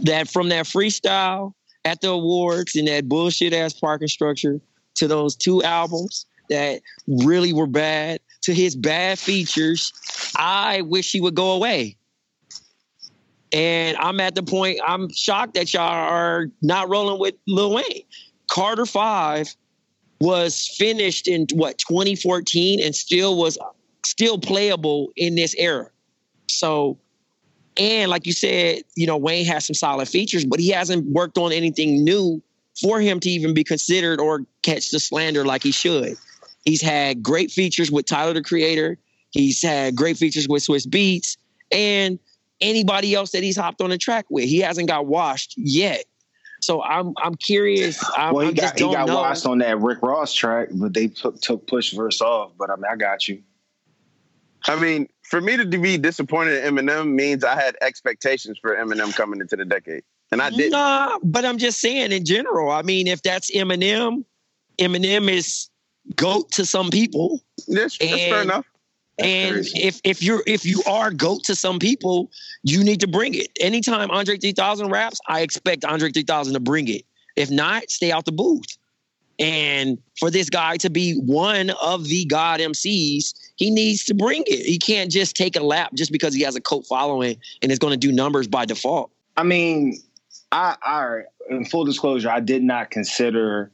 that 0.04 0.30
from 0.30 0.50
that 0.50 0.66
freestyle 0.66 1.54
at 1.86 2.02
the 2.02 2.10
awards 2.10 2.76
and 2.76 2.88
that 2.88 3.08
bullshit 3.08 3.54
ass 3.54 3.74
parking 3.74 4.08
structure 4.08 4.60
to 4.96 5.08
those 5.08 5.36
two 5.36 5.64
albums 5.64 6.26
that 6.50 6.82
really 7.08 7.54
were 7.54 7.68
bad 7.68 8.20
to 8.44 8.54
his 8.54 8.76
bad 8.76 9.20
features, 9.20 9.94
I 10.38 10.82
wish 10.82 11.12
he 11.12 11.22
would 11.22 11.36
go 11.36 11.52
away. 11.52 11.98
And 13.54 13.98
I'm 13.98 14.20
at 14.20 14.36
the 14.36 14.44
point, 14.44 14.80
I'm 14.86 15.12
shocked 15.14 15.54
that 15.54 15.74
y'all 15.74 15.84
are 15.84 16.48
not 16.62 16.90
rolling 16.90 17.20
with 17.20 17.36
Lil 17.48 17.74
Wayne. 17.74 18.04
Carter 18.50 18.86
5 18.86 19.56
was 20.20 20.68
finished 20.78 21.28
in 21.28 21.48
what 21.54 21.78
2014 21.78 22.82
and 22.82 22.96
still 22.96 23.38
was 23.38 23.58
still 24.06 24.38
playable 24.38 25.12
in 25.16 25.36
this 25.36 25.54
era. 25.58 25.90
So, 26.50 26.98
and 27.78 28.10
like 28.10 28.26
you 28.26 28.34
said, 28.34 28.82
you 28.96 29.06
know, 29.06 29.18
Wayne 29.18 29.46
has 29.46 29.66
some 29.66 29.74
solid 29.74 30.08
features, 30.08 30.46
but 30.46 30.60
he 30.60 30.70
hasn't 30.70 31.06
worked 31.06 31.38
on 31.38 31.52
anything 31.52 32.04
new 32.04 32.42
for 32.82 33.00
him 33.00 33.20
to 33.20 33.30
even 33.30 33.54
be 33.54 33.64
considered 33.64 34.20
or 34.20 34.46
catch 34.62 34.92
the 34.92 35.00
slander 35.00 35.46
like 35.46 35.64
he 35.64 35.72
should. 35.72 36.18
He's 36.64 36.82
had 36.82 37.24
great 37.24 37.52
features 37.52 37.92
with 37.92 38.06
Tyler 38.06 38.34
the 38.34 38.44
Creator. 38.44 38.98
He's 39.32 39.62
had 39.62 39.96
great 39.96 40.18
features 40.18 40.48
with 40.48 40.66
Swizz 40.66 40.88
Beatz 40.88 41.38
and 41.72 42.20
anybody 42.62 43.14
else 43.14 43.32
that 43.32 43.44
he's 43.44 43.58
hopped 43.58 43.82
on 43.82 43.90
the 43.90 43.98
track 43.98 44.26
with. 44.30 44.46
He 44.46 44.60
hasn't 44.60 44.88
got 44.88 45.06
washed 45.06 45.54
yet. 45.58 46.06
So 46.62 46.82
I'm 46.82 47.14
I'm 47.18 47.36
curious. 47.36 48.04
I, 48.18 48.32
well, 48.32 48.46
he 48.46 48.52
I 48.52 48.54
got 48.54 48.80
he 48.80 48.92
got 48.92 49.08
know. 49.08 49.18
washed 49.18 49.46
on 49.46 49.60
that 49.60 49.80
Rick 49.80 50.02
Ross 50.02 50.34
track, 50.34 50.70
but 50.74 50.94
they 50.94 51.08
took 51.08 51.40
took 51.40 51.68
push 51.68 51.94
verse 51.94 52.20
off. 52.20 52.52
But 52.58 52.72
I 52.72 52.76
mean, 52.76 52.86
I 52.92 52.96
got 52.96 53.28
you. 53.28 53.44
I 54.66 54.76
mean, 54.80 55.08
for 55.30 55.42
me 55.42 55.58
to 55.58 55.66
be 55.66 55.98
disappointed 55.98 56.64
in 56.64 56.76
Eminem 56.76 57.14
means 57.14 57.44
I 57.44 57.56
had 57.56 57.76
expectations 57.82 58.58
for 58.62 58.76
Eminem 58.76 59.14
coming 59.14 59.42
into 59.42 59.56
the 59.58 59.66
decade, 59.66 60.04
and 60.32 60.42
I 60.42 60.50
didn't. 60.50 60.72
Nah, 60.72 61.20
but 61.22 61.44
I'm 61.44 61.58
just 61.58 61.80
saying 61.80 62.12
in 62.12 62.26
general. 62.26 62.72
I 62.72 62.82
mean, 62.82 63.08
if 63.08 63.22
that's 63.22 63.52
Eminem, 63.52 64.24
Eminem 64.80 65.30
is 65.30 65.70
goat 66.16 66.52
to 66.52 66.66
some 66.66 66.90
people. 66.90 67.42
That's, 67.68 67.98
that's 67.98 68.14
fair 68.14 68.42
enough. 68.42 68.66
That's 69.18 69.30
and 69.30 69.56
crazy. 69.56 69.80
if 69.80 70.00
if 70.04 70.24
you're 70.24 70.44
if 70.48 70.66
you 70.66 70.82
are 70.88 71.12
goat 71.12 71.44
to 71.46 71.56
some 71.56 71.80
people, 71.80 72.32
you 72.64 72.84
need 72.84 73.02
to 73.02 73.08
bring 73.08 73.34
it. 73.34 73.50
Anytime 73.60 74.10
Andre 74.12 74.38
3000 74.38 74.90
raps, 74.90 75.20
I 75.28 75.42
expect 75.42 75.84
Andre 75.84 76.12
3000 76.12 76.54
to 76.54 76.60
bring 76.60 76.88
it. 76.88 77.04
If 77.36 77.52
not, 77.52 77.90
stay 77.90 78.12
out 78.12 78.26
the 78.26 78.32
booth. 78.32 78.77
And 79.40 80.00
for 80.20 80.32
this 80.32 80.50
guy 80.50 80.78
to 80.78 80.90
be 80.90 81.14
one 81.14 81.70
of 81.82 82.06
the 82.06 82.26
God 82.26 82.60
MCs, 82.60 83.34
he 83.56 83.70
needs 83.70 84.04
to 84.06 84.16
bring 84.16 84.44
it. 84.48 84.66
He 84.66 84.80
can't 84.80 85.12
just 85.12 85.36
take 85.36 85.56
a 85.56 85.64
lap 85.64 85.92
just 85.94 86.12
because 86.12 86.34
he 86.34 86.42
has 86.42 86.56
a 86.56 86.62
cult 86.62 86.86
following 86.88 87.38
and 87.62 87.72
is 87.72 87.80
going 87.80 87.92
to 87.92 87.98
do 87.98 88.12
numbers 88.12 88.48
by 88.48 88.66
default. 88.66 89.12
I 89.36 89.44
mean, 89.44 90.00
I, 90.52 90.76
I 90.82 91.22
in 91.50 91.66
full 91.66 91.86
disclosure, 91.86 92.30
I 92.30 92.40
did 92.40 92.64
not 92.64 92.90
consider 92.90 93.72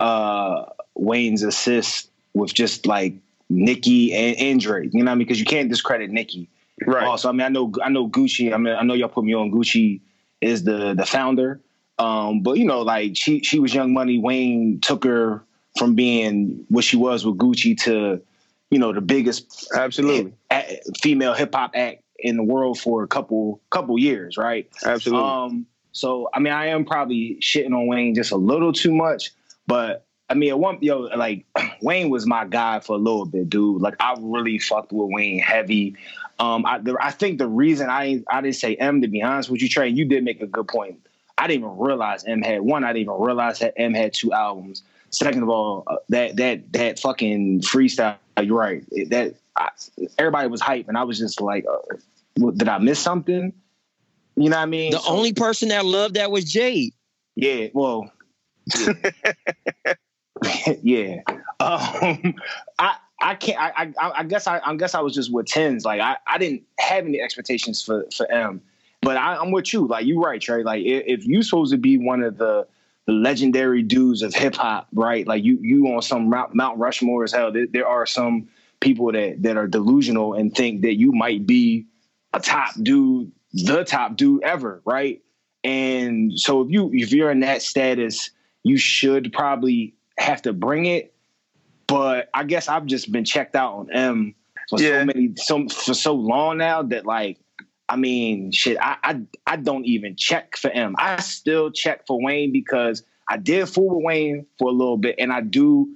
uh, 0.00 0.66
Wayne's 0.94 1.42
assist 1.42 2.10
with 2.34 2.52
just 2.52 2.86
like 2.86 3.14
Nicki 3.48 4.12
and, 4.12 4.36
and 4.38 4.60
Drake. 4.60 4.90
You 4.92 5.02
know 5.02 5.10
what 5.10 5.12
I 5.12 5.14
mean? 5.16 5.26
Because 5.26 5.40
you 5.40 5.46
can't 5.46 5.68
discredit 5.68 6.10
Nicki. 6.10 6.48
Right. 6.86 7.06
Also, 7.06 7.28
I 7.28 7.32
mean, 7.32 7.42
I 7.42 7.48
know 7.48 7.72
I 7.82 7.88
know 7.90 8.08
Gucci. 8.08 8.52
I 8.52 8.56
mean, 8.56 8.74
I 8.74 8.82
know 8.82 8.94
y'all 8.94 9.08
put 9.08 9.24
me 9.24 9.34
on 9.34 9.50
Gucci 9.50 10.00
is 10.40 10.64
the 10.64 10.94
the 10.94 11.04
founder. 11.04 11.60
Um, 12.00 12.40
but 12.40 12.56
you 12.56 12.64
know, 12.64 12.80
like 12.80 13.14
she 13.14 13.40
she 13.40 13.58
was 13.58 13.74
Young 13.74 13.92
Money. 13.92 14.18
Wayne 14.18 14.80
took 14.80 15.04
her 15.04 15.44
from 15.78 15.94
being 15.94 16.64
what 16.68 16.82
she 16.82 16.96
was 16.96 17.26
with 17.26 17.36
Gucci 17.36 17.78
to, 17.82 18.20
you 18.70 18.78
know, 18.78 18.92
the 18.92 19.02
biggest 19.02 19.68
absolutely 19.76 20.32
hip, 20.50 20.82
female 21.02 21.34
hip 21.34 21.54
hop 21.54 21.72
act 21.74 22.02
in 22.18 22.38
the 22.38 22.42
world 22.42 22.78
for 22.80 23.02
a 23.02 23.06
couple 23.06 23.60
couple 23.68 23.98
years, 23.98 24.38
right? 24.38 24.66
Absolutely. 24.82 25.28
Um, 25.28 25.66
so 25.92 26.30
I 26.32 26.38
mean, 26.38 26.54
I 26.54 26.68
am 26.68 26.86
probably 26.86 27.36
shitting 27.42 27.74
on 27.74 27.86
Wayne 27.86 28.14
just 28.14 28.32
a 28.32 28.36
little 28.36 28.72
too 28.72 28.94
much, 28.94 29.32
but 29.66 30.06
I 30.30 30.34
mean, 30.34 30.48
at 30.48 30.58
one 30.58 30.78
yo, 30.80 31.00
like 31.00 31.44
Wayne 31.82 32.08
was 32.08 32.26
my 32.26 32.46
guy 32.46 32.80
for 32.80 32.96
a 32.96 32.98
little 32.98 33.26
bit, 33.26 33.50
dude. 33.50 33.82
Like 33.82 33.96
I 34.00 34.16
really 34.18 34.58
fucked 34.58 34.90
with 34.90 35.10
Wayne 35.12 35.40
heavy. 35.40 35.96
Um, 36.38 36.64
I, 36.64 36.78
the, 36.78 36.96
I 36.98 37.10
think 37.10 37.36
the 37.36 37.46
reason 37.46 37.90
I 37.90 38.22
I 38.30 38.40
didn't 38.40 38.56
say 38.56 38.74
M 38.76 39.02
to 39.02 39.08
be 39.08 39.20
honest 39.20 39.50
with 39.50 39.60
you, 39.60 39.68
Trey, 39.68 39.90
you 39.90 40.06
did 40.06 40.24
make 40.24 40.40
a 40.40 40.46
good 40.46 40.66
point. 40.66 40.98
I 41.40 41.46
didn't 41.46 41.64
even 41.64 41.78
realize 41.78 42.22
M 42.24 42.42
had 42.42 42.60
one. 42.60 42.84
I 42.84 42.88
didn't 42.88 43.02
even 43.02 43.14
realize 43.18 43.60
that 43.60 43.72
M 43.78 43.94
had 43.94 44.12
two 44.12 44.30
albums. 44.30 44.82
Second 45.08 45.42
of 45.42 45.48
all, 45.48 45.84
uh, 45.86 45.96
that 46.10 46.36
that 46.36 46.70
that 46.74 46.98
fucking 46.98 47.62
freestyle. 47.62 48.18
You're 48.42 48.58
right. 48.58 48.84
That 49.08 49.36
I, 49.56 49.70
everybody 50.18 50.48
was 50.48 50.60
hype, 50.60 50.88
and 50.88 50.98
I 50.98 51.04
was 51.04 51.18
just 51.18 51.40
like, 51.40 51.64
uh, 51.66 52.50
did 52.50 52.68
I 52.68 52.76
miss 52.76 52.98
something? 53.00 53.54
You 54.36 54.50
know 54.50 54.56
what 54.56 54.62
I 54.62 54.66
mean? 54.66 54.92
The 54.92 55.00
so, 55.00 55.10
only 55.10 55.32
person 55.32 55.70
that 55.70 55.86
loved 55.86 56.16
that 56.16 56.30
was 56.30 56.44
Jade. 56.44 56.92
Yeah. 57.36 57.68
Well. 57.72 58.12
Yeah. 58.78 58.92
yeah. 60.82 61.16
Um, 61.58 62.34
I 62.78 62.96
I 63.18 63.34
can't. 63.34 63.58
I, 63.58 63.92
I 63.98 64.10
I 64.18 64.24
guess 64.24 64.46
I 64.46 64.60
I 64.62 64.74
guess 64.76 64.94
I 64.94 65.00
was 65.00 65.14
just 65.14 65.32
with 65.32 65.46
tens. 65.46 65.86
Like 65.86 66.02
I 66.02 66.18
I 66.26 66.36
didn't 66.36 66.64
have 66.78 67.06
any 67.06 67.18
expectations 67.22 67.82
for 67.82 68.04
for 68.14 68.30
M. 68.30 68.60
But 69.02 69.16
I, 69.16 69.40
am 69.40 69.50
with 69.50 69.72
you. 69.72 69.86
Like 69.86 70.06
you're 70.06 70.20
right, 70.20 70.40
Trey. 70.40 70.62
Like 70.62 70.84
if, 70.84 71.04
if 71.06 71.24
you're 71.26 71.42
supposed 71.42 71.72
to 71.72 71.78
be 71.78 71.98
one 71.98 72.22
of 72.22 72.36
the 72.36 72.66
the 73.06 73.12
legendary 73.12 73.82
dudes 73.82 74.22
of 74.22 74.34
hip 74.34 74.54
hop, 74.54 74.88
right? 74.92 75.26
Like 75.26 75.42
you 75.42 75.58
you 75.60 75.86
on 75.88 76.02
some 76.02 76.28
Mount, 76.28 76.54
Mount 76.54 76.78
Rushmore 76.78 77.24
as 77.24 77.32
hell. 77.32 77.50
There, 77.50 77.66
there, 77.66 77.86
are 77.86 78.06
some 78.06 78.48
people 78.80 79.12
that 79.12 79.42
that 79.42 79.56
are 79.56 79.66
delusional 79.66 80.34
and 80.34 80.54
think 80.54 80.82
that 80.82 80.94
you 80.94 81.12
might 81.12 81.46
be 81.46 81.86
a 82.32 82.40
top 82.40 82.74
dude, 82.80 83.32
the 83.52 83.84
top 83.84 84.16
dude 84.16 84.42
ever, 84.42 84.82
right? 84.84 85.22
And 85.64 86.38
so 86.38 86.62
if 86.62 86.70
you 86.70 86.90
if 86.92 87.12
you're 87.12 87.30
in 87.30 87.40
that 87.40 87.62
status, 87.62 88.30
you 88.62 88.76
should 88.76 89.32
probably 89.32 89.94
have 90.18 90.42
to 90.42 90.52
bring 90.52 90.86
it. 90.86 91.14
But 91.86 92.28
I 92.32 92.44
guess 92.44 92.68
I've 92.68 92.86
just 92.86 93.10
been 93.10 93.24
checked 93.24 93.56
out 93.56 93.74
on 93.74 93.90
M 93.90 94.34
for 94.68 94.80
yeah. 94.80 95.00
so 95.00 95.04
many 95.04 95.32
so 95.36 95.68
for 95.68 95.94
so 95.94 96.14
long 96.14 96.58
now 96.58 96.82
that 96.82 97.04
like 97.04 97.38
I 97.90 97.96
mean, 97.96 98.52
shit, 98.52 98.78
I, 98.80 98.96
I 99.02 99.20
I 99.46 99.56
don't 99.56 99.84
even 99.84 100.14
check 100.14 100.56
for 100.56 100.70
M. 100.70 100.94
I 100.96 101.20
still 101.20 101.72
check 101.72 102.06
for 102.06 102.22
Wayne 102.22 102.52
because 102.52 103.02
I 103.28 103.36
did 103.36 103.68
fool 103.68 103.96
with 103.96 104.04
Wayne 104.04 104.46
for 104.60 104.68
a 104.68 104.72
little 104.72 104.96
bit, 104.96 105.16
and 105.18 105.32
I 105.32 105.40
do 105.40 105.88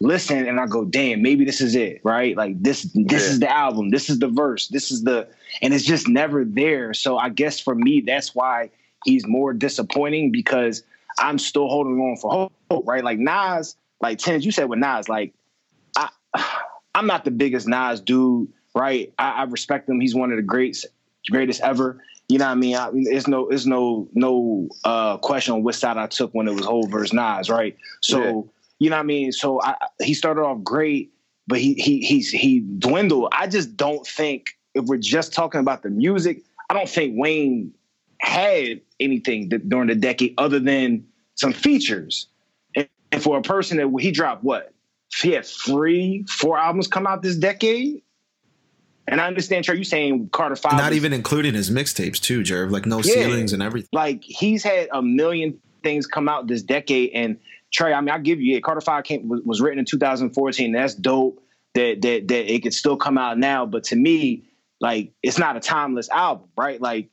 listen 0.00 0.48
and 0.48 0.58
I 0.58 0.66
go, 0.66 0.86
damn, 0.86 1.20
maybe 1.20 1.44
this 1.44 1.60
is 1.60 1.74
it, 1.74 2.00
right? 2.04 2.34
Like 2.34 2.60
this 2.62 2.84
this 2.94 3.24
yeah. 3.24 3.28
is 3.28 3.40
the 3.40 3.50
album, 3.50 3.90
this 3.90 4.08
is 4.08 4.18
the 4.18 4.28
verse, 4.28 4.68
this 4.68 4.90
is 4.90 5.02
the 5.04 5.28
and 5.60 5.74
it's 5.74 5.84
just 5.84 6.08
never 6.08 6.42
there. 6.42 6.94
So 6.94 7.18
I 7.18 7.28
guess 7.28 7.60
for 7.60 7.74
me, 7.74 8.00
that's 8.00 8.34
why 8.34 8.70
he's 9.04 9.26
more 9.26 9.52
disappointing 9.52 10.32
because 10.32 10.84
I'm 11.18 11.38
still 11.38 11.68
holding 11.68 12.00
on 12.00 12.16
for 12.16 12.50
hope, 12.70 12.86
right? 12.86 13.04
Like 13.04 13.18
Nas, 13.18 13.76
like 14.00 14.16
Tens, 14.16 14.46
you 14.46 14.52
said 14.52 14.70
with 14.70 14.78
Nas, 14.78 15.06
like 15.06 15.34
I 15.98 16.08
I'm 16.94 17.06
not 17.06 17.26
the 17.26 17.30
biggest 17.30 17.68
Nas 17.68 18.00
dude, 18.00 18.48
right? 18.74 19.12
I, 19.18 19.30
I 19.32 19.42
respect 19.44 19.86
him. 19.86 20.00
He's 20.00 20.14
one 20.14 20.30
of 20.30 20.36
the 20.36 20.42
greats 20.42 20.86
greatest 21.30 21.60
ever. 21.60 22.02
You 22.28 22.38
know 22.38 22.46
what 22.46 22.52
I 22.52 22.54
mean? 22.54 22.76
I 22.76 22.90
mean, 22.90 23.06
it's 23.08 23.28
no, 23.28 23.48
it's 23.48 23.66
no, 23.66 24.08
no 24.14 24.68
uh, 24.84 25.18
question 25.18 25.54
on 25.54 25.62
which 25.62 25.76
side 25.76 25.98
I 25.98 26.06
took 26.06 26.32
when 26.32 26.48
it 26.48 26.54
was 26.54 26.64
Hov 26.64 26.90
versus 26.90 27.12
Nas, 27.12 27.50
right? 27.50 27.76
So, 28.00 28.22
yeah. 28.22 28.30
you 28.78 28.90
know 28.90 28.96
what 28.96 29.00
I 29.00 29.04
mean? 29.04 29.32
So 29.32 29.60
I, 29.60 29.74
he 30.00 30.14
started 30.14 30.42
off 30.42 30.62
great, 30.62 31.12
but 31.46 31.58
he 31.58 31.74
he 31.74 32.00
he's 32.00 32.30
he 32.30 32.60
dwindled. 32.60 33.28
I 33.32 33.48
just 33.48 33.76
don't 33.76 34.06
think 34.06 34.46
if 34.74 34.84
we're 34.86 34.96
just 34.96 35.34
talking 35.34 35.60
about 35.60 35.82
the 35.82 35.90
music, 35.90 36.42
I 36.70 36.74
don't 36.74 36.88
think 36.88 37.14
Wayne 37.16 37.72
had 38.20 38.80
anything 39.00 39.48
that, 39.50 39.68
during 39.68 39.88
the 39.88 39.94
decade 39.94 40.34
other 40.38 40.60
than 40.60 41.04
some 41.34 41.52
features. 41.52 42.28
And, 42.76 42.88
and 43.10 43.22
for 43.22 43.36
a 43.36 43.42
person 43.42 43.76
that 43.78 43.92
he 44.00 44.10
dropped 44.10 44.44
what 44.44 44.72
he 45.20 45.32
had 45.32 45.44
three, 45.44 46.24
four 46.28 46.56
albums 46.56 46.86
come 46.86 47.06
out 47.06 47.22
this 47.22 47.36
decade. 47.36 48.02
And 49.08 49.20
I 49.20 49.26
understand, 49.26 49.64
Trey, 49.64 49.76
you 49.76 49.84
saying 49.84 50.28
Carter 50.30 50.56
Five. 50.56 50.74
Not 50.74 50.92
even 50.92 51.12
including 51.12 51.54
his 51.54 51.70
mixtapes 51.70 52.20
too, 52.20 52.42
Jerv. 52.42 52.70
Like 52.70 52.86
no 52.86 52.98
yeah, 52.98 53.14
ceilings 53.14 53.52
and 53.52 53.62
everything. 53.62 53.88
Like 53.92 54.22
he's 54.22 54.62
had 54.62 54.88
a 54.92 55.02
million 55.02 55.58
things 55.82 56.06
come 56.06 56.28
out 56.28 56.46
this 56.46 56.62
decade, 56.62 57.10
and 57.12 57.38
Trey, 57.72 57.92
I 57.92 58.00
mean, 58.00 58.10
I 58.10 58.18
give 58.18 58.40
you 58.40 58.56
it. 58.56 58.62
Carter 58.62 58.80
Five 58.80 59.04
came 59.04 59.28
was, 59.28 59.40
was 59.44 59.60
written 59.60 59.78
in 59.78 59.84
2014. 59.86 60.72
That's 60.72 60.94
dope. 60.94 61.42
That 61.74 62.02
that 62.02 62.28
that 62.28 62.52
it 62.52 62.62
could 62.62 62.74
still 62.74 62.96
come 62.96 63.18
out 63.18 63.38
now. 63.38 63.66
But 63.66 63.84
to 63.84 63.96
me, 63.96 64.44
like, 64.80 65.12
it's 65.22 65.38
not 65.38 65.56
a 65.56 65.60
timeless 65.60 66.08
album, 66.10 66.48
right? 66.56 66.80
Like, 66.80 67.08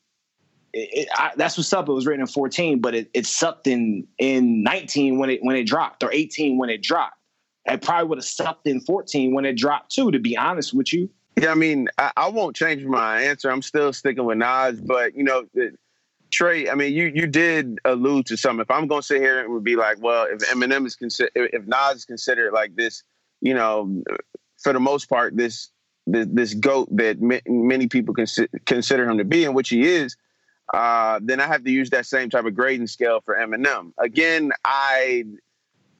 it, 0.73 0.89
it, 0.91 1.07
I, 1.15 1.31
that's 1.37 1.57
what's 1.57 1.71
up. 1.71 1.87
It 1.87 1.93
was 1.93 2.05
written 2.05 2.21
in 2.21 2.27
14, 2.27 2.81
but 2.81 2.93
it, 2.93 3.09
it 3.13 3.25
sucked 3.25 3.67
in 3.67 4.05
in 4.17 4.63
19 4.63 5.17
when 5.17 5.29
it 5.29 5.39
when 5.41 5.55
it 5.55 5.63
dropped, 5.63 6.03
or 6.03 6.11
18 6.11 6.57
when 6.57 6.69
it 6.69 6.83
dropped. 6.83 7.15
It 7.65 7.81
probably 7.81 8.09
would 8.09 8.17
have 8.17 8.25
sucked 8.25 8.67
in 8.67 8.81
14 8.81 9.33
when 9.33 9.45
it 9.45 9.57
dropped 9.57 9.95
too. 9.95 10.11
To 10.11 10.19
be 10.19 10.37
honest 10.37 10.73
with 10.73 10.93
you. 10.93 11.09
Yeah, 11.39 11.51
I 11.51 11.55
mean, 11.55 11.87
I, 11.97 12.11
I 12.17 12.29
won't 12.29 12.55
change 12.55 12.83
my 12.85 13.21
answer. 13.23 13.49
I'm 13.49 13.61
still 13.61 13.93
sticking 13.93 14.25
with 14.25 14.37
Nas, 14.37 14.81
but 14.81 15.15
you 15.15 15.23
know. 15.23 15.45
Trey, 16.31 16.69
I 16.69 16.75
mean, 16.75 16.93
you 16.93 17.11
you 17.13 17.25
did 17.25 17.79
allude 17.85 18.27
to 18.27 18.37
something. 18.37 18.61
If 18.61 18.69
I'm 18.69 18.87
going 18.87 19.01
to 19.01 19.07
sit 19.07 19.19
here 19.19 19.43
and 19.43 19.63
be 19.63 19.75
like, 19.75 19.97
well, 19.99 20.27
if 20.29 20.39
Eminem 20.51 20.85
is 20.85 20.95
considered, 20.95 21.31
if 21.33 21.65
Nas 21.65 21.95
is 21.95 22.05
considered 22.05 22.53
like 22.53 22.75
this, 22.75 23.01
you 23.41 23.55
know, 23.55 24.03
for 24.61 24.71
the 24.71 24.79
most 24.79 25.09
part, 25.09 25.35
this 25.35 25.71
this, 26.05 26.27
this 26.29 26.53
goat 26.53 26.87
that 26.97 27.17
many 27.47 27.87
people 27.87 28.13
consi- 28.13 28.47
consider 28.65 29.09
him 29.09 29.17
to 29.17 29.23
be, 29.25 29.43
and 29.45 29.55
which 29.55 29.69
he 29.69 29.81
is, 29.87 30.15
uh, 30.71 31.19
then 31.23 31.39
I 31.39 31.47
have 31.47 31.63
to 31.63 31.71
use 31.71 31.89
that 31.91 32.05
same 32.05 32.29
type 32.29 32.45
of 32.45 32.53
grading 32.53 32.87
scale 32.87 33.21
for 33.25 33.35
Eminem. 33.35 33.93
Again, 33.97 34.51
I 34.63 35.23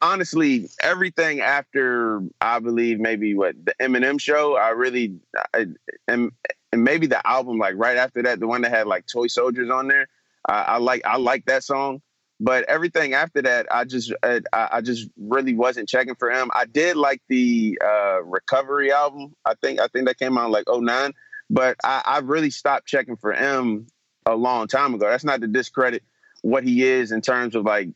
honestly 0.01 0.69
everything 0.81 1.41
after 1.41 2.21
I 2.41 2.59
believe 2.59 2.99
maybe 2.99 3.35
what 3.35 3.55
the 3.63 3.73
Eminem 3.79 4.19
show, 4.19 4.55
I 4.55 4.69
really 4.69 5.19
I, 5.53 5.67
and 6.07 6.31
and 6.71 6.83
maybe 6.83 7.07
the 7.07 7.25
album 7.27 7.57
like 7.57 7.75
right 7.77 7.97
after 7.97 8.23
that, 8.23 8.39
the 8.39 8.47
one 8.47 8.61
that 8.61 8.71
had 8.71 8.87
like 8.87 9.05
Toy 9.07 9.27
Soldiers 9.27 9.69
on 9.69 9.87
there. 9.87 10.07
I, 10.47 10.61
I 10.61 10.77
like 10.77 11.01
I 11.05 11.17
like 11.17 11.45
that 11.45 11.63
song, 11.63 12.01
but 12.39 12.63
everything 12.65 13.13
after 13.13 13.41
that, 13.41 13.67
I 13.71 13.83
just 13.85 14.13
I, 14.23 14.41
I, 14.53 14.81
just 14.81 15.09
really 15.17 15.53
wasn't 15.53 15.89
checking 15.89 16.15
for 16.15 16.31
him. 16.31 16.49
I 16.53 16.65
did 16.65 16.95
like 16.95 17.21
the 17.27 17.77
uh, 17.83 18.23
Recovery 18.23 18.91
album. 18.91 19.35
I 19.45 19.53
think 19.61 19.79
I 19.79 19.87
think 19.87 20.07
that 20.07 20.17
came 20.17 20.37
out 20.37 20.51
like 20.51 20.65
09, 20.69 21.13
but 21.49 21.75
I, 21.83 22.01
I 22.05 22.19
really 22.19 22.49
stopped 22.49 22.87
checking 22.87 23.17
for 23.17 23.33
him 23.33 23.87
a 24.25 24.35
long 24.35 24.67
time 24.67 24.93
ago. 24.93 25.09
That's 25.09 25.23
not 25.23 25.41
to 25.41 25.47
discredit 25.47 26.03
what 26.41 26.63
he 26.63 26.83
is 26.83 27.11
in 27.11 27.21
terms 27.21 27.55
of 27.55 27.65
like 27.65 27.89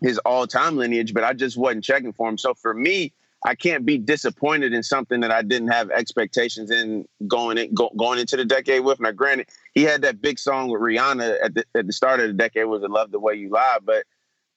his 0.00 0.18
all 0.18 0.46
time 0.46 0.76
lineage, 0.76 1.14
but 1.14 1.24
I 1.24 1.32
just 1.32 1.56
wasn't 1.56 1.84
checking 1.84 2.12
for 2.12 2.28
him. 2.28 2.38
So 2.38 2.54
for 2.54 2.74
me, 2.74 3.12
I 3.44 3.54
can't 3.54 3.86
be 3.86 3.98
disappointed 3.98 4.72
in 4.72 4.82
something 4.82 5.20
that 5.20 5.30
I 5.30 5.42
didn't 5.42 5.68
have 5.68 5.90
expectations 5.90 6.70
in 6.70 7.06
going 7.28 7.58
in, 7.58 7.74
go, 7.74 7.90
going 7.96 8.18
into 8.18 8.36
the 8.36 8.44
decade 8.44 8.84
with. 8.84 8.98
Now, 8.98 9.12
granted, 9.12 9.48
he 9.74 9.82
had 9.82 10.02
that 10.02 10.20
big 10.20 10.38
song 10.38 10.68
with 10.68 10.80
Rihanna 10.80 11.36
at 11.42 11.54
the 11.54 11.64
at 11.74 11.86
the 11.86 11.92
start 11.92 12.20
of 12.20 12.28
the 12.28 12.32
decade 12.32 12.66
was 12.66 12.82
Love 12.82 13.12
the 13.12 13.20
Way 13.20 13.34
You 13.34 13.50
Lie," 13.50 13.78
but 13.84 14.04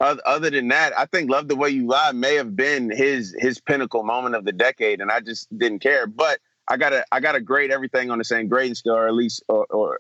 other, 0.02 0.49
than 0.49 0.69
that, 0.69 0.97
I 0.97 1.06
think 1.06 1.30
"Love 1.30 1.49
the 1.49 1.58
Way 1.58 1.69
You 1.69 1.86
Lie" 1.88 2.13
may 2.13 2.36
have 2.36 2.56
been 2.56 2.89
his 2.89 3.36
his 3.38 3.60
pinnacle 3.60 4.04
moment 4.04 4.36
of 4.36 4.45
the 4.45 4.54
decade, 4.54 5.02
and 5.02 5.12
I 5.12 5.19
just 5.19 5.56
didn't 5.56 5.80
care. 5.80 6.08
But 6.08 6.39
I 6.67 6.78
gotta 6.78 7.06
I 7.12 7.19
gotta 7.19 7.41
grade 7.41 7.71
everything 7.71 8.10
on 8.10 8.17
the 8.17 8.23
same 8.23 8.47
grading 8.47 8.75
scale, 8.75 8.95
or 8.95 9.08
at 9.08 9.13
least 9.13 9.43
or, 9.49 9.65
or 9.69 9.99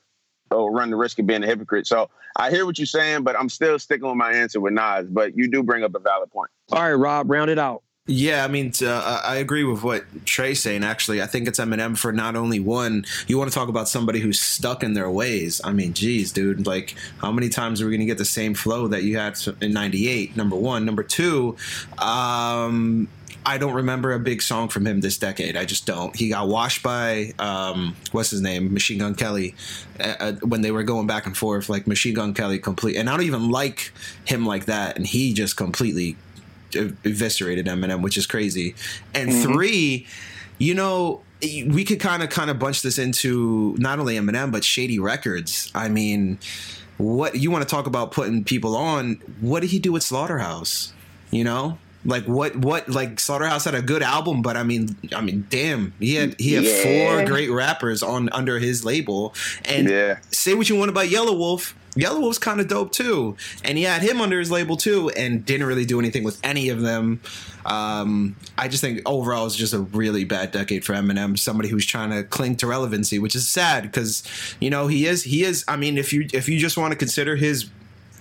or 0.51 0.71
run 0.71 0.89
the 0.89 0.95
risk 0.95 1.19
of 1.19 1.27
being 1.27 1.43
a 1.43 1.47
hypocrite. 1.47 1.87
So 1.87 2.09
I 2.35 2.49
hear 2.49 2.65
what 2.65 2.77
you're 2.77 2.85
saying, 2.85 3.23
but 3.23 3.37
I'm 3.37 3.49
still 3.49 3.77
sticking 3.79 4.07
with 4.07 4.17
my 4.17 4.31
answer 4.31 4.59
with 4.59 4.73
Nas. 4.73 5.09
But 5.09 5.37
you 5.37 5.47
do 5.47 5.63
bring 5.63 5.83
up 5.83 5.95
a 5.95 5.99
valid 5.99 6.31
point. 6.31 6.51
All 6.71 6.81
right, 6.81 6.93
Rob, 6.93 7.29
round 7.29 7.49
it 7.49 7.59
out. 7.59 7.83
Yeah, 8.09 8.43
I 8.43 8.47
mean, 8.47 8.71
uh, 8.81 9.21
I 9.23 9.35
agree 9.35 9.63
with 9.63 9.83
what 9.83 10.03
Trey's 10.25 10.59
saying. 10.59 10.83
Actually, 10.83 11.21
I 11.21 11.27
think 11.27 11.47
it's 11.47 11.59
Eminem 11.59 11.95
for 11.95 12.11
not 12.11 12.35
only 12.35 12.59
one. 12.59 13.05
You 13.27 13.37
want 13.37 13.51
to 13.51 13.53
talk 13.53 13.69
about 13.69 13.87
somebody 13.87 14.19
who's 14.19 14.39
stuck 14.39 14.81
in 14.81 14.93
their 14.93 15.11
ways. 15.11 15.61
I 15.63 15.73
mean, 15.73 15.93
geez, 15.93 16.31
dude. 16.31 16.65
Like, 16.65 16.95
how 17.19 17.31
many 17.31 17.49
times 17.49 17.83
are 17.83 17.85
we 17.85 17.91
going 17.91 17.99
to 17.99 18.07
get 18.07 18.17
the 18.17 18.25
same 18.25 18.55
flow 18.55 18.87
that 18.87 19.03
you 19.03 19.19
had 19.19 19.37
in 19.61 19.73
'98? 19.73 20.35
Number 20.35 20.55
one. 20.55 20.85
Number 20.85 21.03
two. 21.03 21.55
Um, 21.99 23.09
I 23.45 23.57
don't 23.59 23.73
remember 23.73 24.11
a 24.13 24.19
big 24.19 24.41
song 24.41 24.69
from 24.69 24.87
him 24.87 25.01
this 25.01 25.17
decade. 25.17 25.55
I 25.55 25.65
just 25.65 25.85
don't. 25.85 26.15
He 26.15 26.29
got 26.29 26.47
washed 26.47 26.81
by 26.81 27.33
um, 27.37 27.95
what's 28.11 28.31
his 28.31 28.41
name, 28.41 28.73
Machine 28.73 28.97
Gun 28.97 29.13
Kelly, 29.13 29.55
uh, 29.99 30.15
uh 30.19 30.31
when 30.41 30.61
they 30.61 30.71
were 30.71 30.83
going 30.83 31.07
back 31.07 31.25
and 31.27 31.37
forth. 31.37 31.69
Like 31.69 31.85
Machine 31.85 32.15
Gun 32.15 32.33
Kelly, 32.33 32.57
complete. 32.57 32.95
And 32.95 33.07
I 33.07 33.15
don't 33.15 33.25
even 33.25 33.49
like 33.49 33.91
him 34.25 34.47
like 34.47 34.65
that. 34.65 34.97
And 34.97 35.05
he 35.05 35.33
just 35.33 35.57
completely 35.57 36.17
eviscerated 36.73 37.65
Eminem, 37.65 38.01
which 38.01 38.17
is 38.17 38.25
crazy. 38.25 38.75
And 39.13 39.29
mm-hmm. 39.29 39.53
three, 39.53 40.07
you 40.57 40.73
know, 40.73 41.21
we 41.41 41.85
could 41.85 41.99
kind 41.99 42.21
of 42.21 42.29
kind 42.29 42.49
of 42.49 42.59
bunch 42.59 42.81
this 42.81 42.97
into 42.97 43.75
not 43.77 43.99
only 43.99 44.15
Eminem 44.15 44.51
but 44.51 44.63
Shady 44.63 44.99
Records. 44.99 45.71
I 45.73 45.89
mean, 45.89 46.39
what 46.97 47.35
you 47.35 47.49
want 47.49 47.67
to 47.67 47.69
talk 47.69 47.87
about 47.87 48.11
putting 48.11 48.43
people 48.43 48.75
on? 48.75 49.21
What 49.39 49.61
did 49.61 49.69
he 49.69 49.79
do 49.79 49.91
with 49.91 50.03
Slaughterhouse? 50.03 50.93
You 51.31 51.43
know, 51.43 51.77
like 52.05 52.25
what 52.25 52.55
what 52.55 52.89
like 52.89 53.19
Slaughterhouse 53.19 53.65
had 53.65 53.75
a 53.75 53.81
good 53.81 54.03
album, 54.03 54.41
but 54.41 54.57
I 54.57 54.63
mean 54.63 54.95
I 55.15 55.21
mean 55.21 55.47
damn, 55.49 55.93
he 55.99 56.15
had 56.15 56.39
he 56.39 56.53
had 56.53 56.63
yeah. 56.63 56.83
four 56.83 57.25
great 57.25 57.49
rappers 57.49 58.03
on 58.03 58.29
under 58.29 58.59
his 58.59 58.83
label. 58.83 59.33
And 59.65 59.89
yeah. 59.89 60.19
say 60.31 60.53
what 60.53 60.69
you 60.69 60.75
want 60.75 60.89
about 60.89 61.09
Yelawolf, 61.95 62.19
Yelawolf's 62.19 62.39
kind 62.39 62.59
of 62.59 62.67
dope 62.67 62.91
too, 62.91 63.35
and 63.63 63.77
he 63.77 63.83
had 63.83 64.01
him 64.01 64.21
under 64.21 64.39
his 64.39 64.51
label 64.51 64.77
too, 64.77 65.09
and 65.09 65.45
didn't 65.45 65.67
really 65.67 65.85
do 65.85 65.99
anything 65.99 66.23
with 66.23 66.39
any 66.43 66.69
of 66.69 66.81
them. 66.81 67.21
Um, 67.65 68.35
I 68.57 68.67
just 68.67 68.81
think 68.81 69.01
overall 69.05 69.45
it's 69.45 69.55
just 69.55 69.73
a 69.73 69.79
really 69.79 70.23
bad 70.23 70.51
decade 70.51 70.85
for 70.85 70.93
Eminem. 70.93 71.37
Somebody 71.37 71.69
who's 71.69 71.85
trying 71.85 72.11
to 72.11 72.23
cling 72.23 72.55
to 72.57 72.67
relevancy, 72.67 73.19
which 73.19 73.35
is 73.35 73.47
sad 73.47 73.83
because 73.83 74.23
you 74.59 74.69
know 74.69 74.87
he 74.87 75.05
is 75.05 75.23
he 75.23 75.43
is. 75.43 75.65
I 75.67 75.75
mean, 75.75 75.97
if 75.97 76.13
you 76.13 76.27
if 76.33 76.47
you 76.49 76.59
just 76.59 76.77
want 76.77 76.91
to 76.91 76.97
consider 76.97 77.35
his 77.35 77.69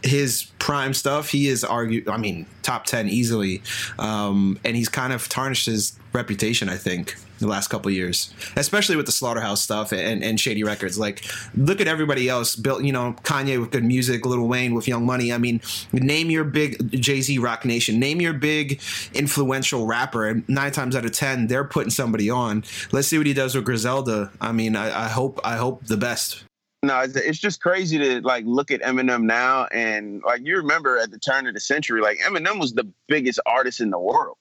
his 0.02 0.44
prime 0.58 0.94
stuff, 0.94 1.30
he 1.30 1.48
is 1.48 1.64
argue. 1.64 2.04
I 2.08 2.16
mean, 2.16 2.46
top 2.62 2.84
ten 2.84 3.08
easily, 3.08 3.62
um, 3.98 4.58
and 4.64 4.76
he's 4.76 4.88
kind 4.88 5.12
of 5.12 5.28
tarnished 5.28 5.66
his 5.66 5.98
reputation. 6.12 6.68
I 6.68 6.76
think 6.76 7.16
the 7.38 7.46
last 7.46 7.68
couple 7.68 7.90
years, 7.90 8.32
especially 8.56 8.96
with 8.96 9.06
the 9.06 9.12
Slaughterhouse 9.12 9.60
stuff 9.60 9.92
and, 9.92 10.22
and 10.22 10.40
Shady 10.40 10.64
Records. 10.64 10.98
Like, 10.98 11.24
look 11.56 11.80
at 11.80 11.86
everybody 11.86 12.28
else 12.28 12.56
built. 12.56 12.82
You 12.82 12.92
know, 12.92 13.14
Kanye 13.22 13.60
with 13.60 13.72
G.O.O.D. 13.72 13.86
Music, 13.86 14.26
Lil 14.26 14.46
Wayne 14.46 14.74
with 14.74 14.88
Young 14.88 15.06
Money. 15.06 15.32
I 15.32 15.38
mean, 15.38 15.60
name 15.92 16.30
your 16.30 16.44
big 16.44 16.90
Jay 17.00 17.20
Z 17.20 17.38
Roc 17.38 17.64
Nation. 17.64 17.98
Name 17.98 18.20
your 18.20 18.32
big 18.32 18.80
influential 19.14 19.86
rapper, 19.86 20.28
and 20.28 20.48
nine 20.48 20.72
times 20.72 20.96
out 20.96 21.04
of 21.04 21.12
ten, 21.12 21.46
they're 21.46 21.64
putting 21.64 21.90
somebody 21.90 22.30
on. 22.30 22.64
Let's 22.92 23.08
see 23.08 23.18
what 23.18 23.26
he 23.26 23.34
does 23.34 23.54
with 23.54 23.64
Griselda. 23.64 24.30
I 24.40 24.52
mean, 24.52 24.76
I, 24.76 25.06
I 25.06 25.08
hope 25.08 25.40
I 25.44 25.56
hope 25.56 25.86
the 25.86 25.96
best. 25.96 26.44
No, 26.82 27.00
it's 27.00 27.38
just 27.38 27.60
crazy 27.60 27.98
to 27.98 28.20
like 28.20 28.44
look 28.46 28.70
at 28.70 28.80
Eminem 28.82 29.24
now 29.24 29.66
and 29.66 30.22
like 30.22 30.42
you 30.44 30.56
remember 30.58 30.98
at 30.98 31.10
the 31.10 31.18
turn 31.18 31.48
of 31.48 31.54
the 31.54 31.60
century, 31.60 32.00
like 32.00 32.18
Eminem 32.18 32.60
was 32.60 32.74
the 32.74 32.86
biggest 33.08 33.40
artist 33.46 33.80
in 33.80 33.90
the 33.90 33.98
world. 33.98 34.36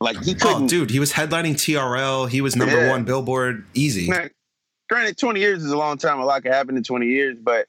Like 0.00 0.22
he 0.22 0.32
oh, 0.32 0.34
couldn't. 0.34 0.64
Oh, 0.64 0.68
dude, 0.68 0.90
he 0.90 1.00
was 1.00 1.12
headlining 1.12 1.54
TRL. 1.54 2.28
He 2.28 2.40
was 2.40 2.54
number 2.54 2.86
yeah. 2.86 2.90
one 2.90 3.04
Billboard, 3.04 3.66
easy. 3.74 4.12
Granted, 4.88 5.18
twenty 5.18 5.40
years 5.40 5.64
is 5.64 5.72
a 5.72 5.76
long 5.76 5.96
time. 5.96 6.20
A 6.20 6.24
lot 6.24 6.42
can 6.42 6.52
happen 6.52 6.76
in 6.76 6.84
twenty 6.84 7.06
years, 7.06 7.36
but 7.40 7.66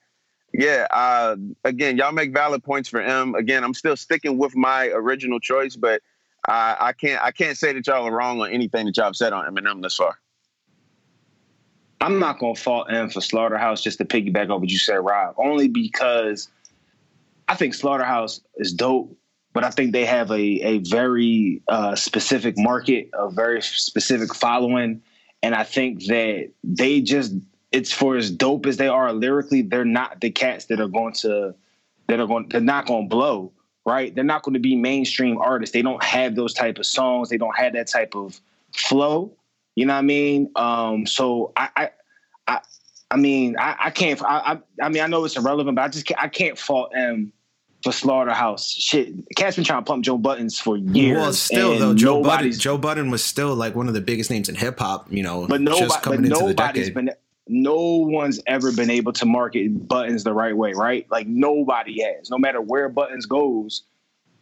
yeah. 0.54 0.88
Uh, 0.92 1.36
again, 1.64 1.98
y'all 1.98 2.12
make 2.12 2.34
valid 2.34 2.64
points 2.64 2.90
for 2.90 3.02
M. 3.02 3.34
Again, 3.34 3.64
I'm 3.64 3.74
still 3.74 3.96
sticking 3.96 4.38
with 4.38 4.56
my 4.56 4.88
original 4.88 5.40
choice, 5.40 5.76
but 5.76 6.02
I, 6.48 6.76
I 6.80 6.94
can't. 6.94 7.24
I 7.24 7.32
can't 7.32 7.58
say 7.58 7.74
that 7.74 7.88
y'all 7.88 8.08
are 8.08 8.12
wrong 8.12 8.42
on 8.42 8.52
anything 8.52 8.86
that 8.86 8.98
y'all 8.98 9.08
have 9.08 9.16
said 9.16 9.34
on 9.34 9.46
Eminem 9.46 9.82
thus 9.82 9.96
far. 9.96 10.20
I'm 12.04 12.20
not 12.20 12.38
gonna 12.38 12.56
fault 12.56 12.88
M 12.92 13.10
for 13.10 13.22
Slaughterhouse 13.22 13.82
just 13.82 13.98
to 14.00 14.06
piggyback 14.06 14.50
on 14.50 14.60
what 14.60 14.70
you 14.70 14.78
said, 14.78 14.96
Rob. 14.98 15.36
Only 15.38 15.70
because 15.70 16.50
I 17.48 17.56
think 17.56 17.74
Slaughterhouse 17.74 18.42
is 18.58 18.74
dope, 18.74 19.16
but 19.54 19.64
I 19.64 19.70
think 19.70 19.94
they 19.94 20.04
have 20.04 20.30
a 20.30 20.36
a 20.36 20.78
very 20.80 21.62
uh, 21.70 21.96
specific 21.96 22.58
market, 22.58 23.10
a 23.14 23.30
very 23.32 23.62
specific 23.62 24.36
following, 24.36 25.02
and 25.42 25.56
I 25.56 25.64
think 25.64 26.06
that 26.08 26.50
they 26.62 27.00
just 27.00 27.36
it's 27.72 27.94
for 27.94 28.18
as 28.18 28.30
dope 28.30 28.66
as 28.66 28.76
they 28.76 28.90
are 28.90 29.14
lyrically, 29.14 29.62
they're 29.62 29.86
not 29.86 30.20
the 30.20 30.30
cats 30.30 30.66
that 30.66 30.82
are 30.82 30.90
going 30.90 31.14
to 31.22 31.56
that 32.08 32.20
are 32.20 32.28
going 32.28 32.50
they're 32.50 32.60
not 32.60 32.86
to 32.86 33.08
blow, 33.08 33.54
right? 33.86 34.14
They're 34.14 34.26
not 34.26 34.44
going 34.44 34.56
to 34.56 34.60
be 34.60 34.76
mainstream 34.76 35.38
artists. 35.38 35.72
They 35.72 35.82
don't 35.82 36.04
have 36.04 36.36
those 36.36 36.54
type 36.54 36.80
of 36.80 36.86
songs. 36.86 37.30
They 37.30 37.38
don't 37.38 37.56
have 37.56 37.72
that 37.74 37.88
type 37.88 38.14
of 38.14 38.42
flow. 38.74 39.32
You 39.76 39.86
know 39.86 39.94
what 39.94 40.00
I 40.00 40.04
mean? 40.04 40.52
Um, 40.56 41.06
so 41.06 41.52
I, 41.56 41.70
I, 41.76 41.90
I, 42.48 42.60
I 43.12 43.18
mean, 43.18 43.56
I, 43.58 43.76
I 43.86 43.90
can't. 43.90 44.22
I, 44.24 44.54
I, 44.54 44.86
I, 44.86 44.90
mean, 44.90 45.02
I 45.02 45.08
know 45.08 45.26
it's 45.26 45.36
irrelevant, 45.36 45.76
but 45.76 45.82
I 45.84 45.88
just 45.88 46.06
can't, 46.06 46.22
I 46.22 46.28
can't 46.28 46.58
fault 46.58 46.92
M 46.96 47.32
for 47.84 47.92
Slaughterhouse. 47.92 48.72
Shit, 48.72 49.14
Cat's 49.36 49.56
been 49.56 49.66
trying 49.66 49.84
to 49.84 49.86
pump 49.86 50.06
Joe 50.06 50.18
Buttons 50.18 50.60
for 50.60 50.78
years. 50.78 51.18
Well, 51.18 51.34
still 51.34 51.80
though, 51.80 51.94
Joe 51.94 52.24
Budden, 52.24 52.52
Joe 52.54 52.78
Budden 52.78 53.12
was 53.12 53.24
still 53.24 53.56
like 53.56 53.76
one 53.76 53.88
of 53.88 53.94
the 53.94 54.02
biggest 54.02 54.30
names 54.30 54.50
in 54.50 54.56
hip 54.56 54.80
hop. 54.80 55.12
You 55.12 55.24
know, 55.24 55.48
but 55.48 55.62
nobody, 55.62 55.90
but 56.04 56.20
nobody's 56.22 56.90
been. 56.90 57.12
No 57.46 57.76
one's 57.76 58.40
ever 58.48 58.72
been 58.72 58.90
able 58.90 59.12
to 59.14 59.26
market 59.26 59.88
Buttons 59.88 60.24
the 60.24 60.32
right 60.32 60.56
way, 60.56 60.72
right? 60.74 61.06
Like 61.12 61.28
nobody 61.28 62.02
has. 62.02 62.30
No 62.30 62.38
matter 62.38 62.62
where 62.62 62.88
Buttons 62.88 63.26
goes, 63.26 63.84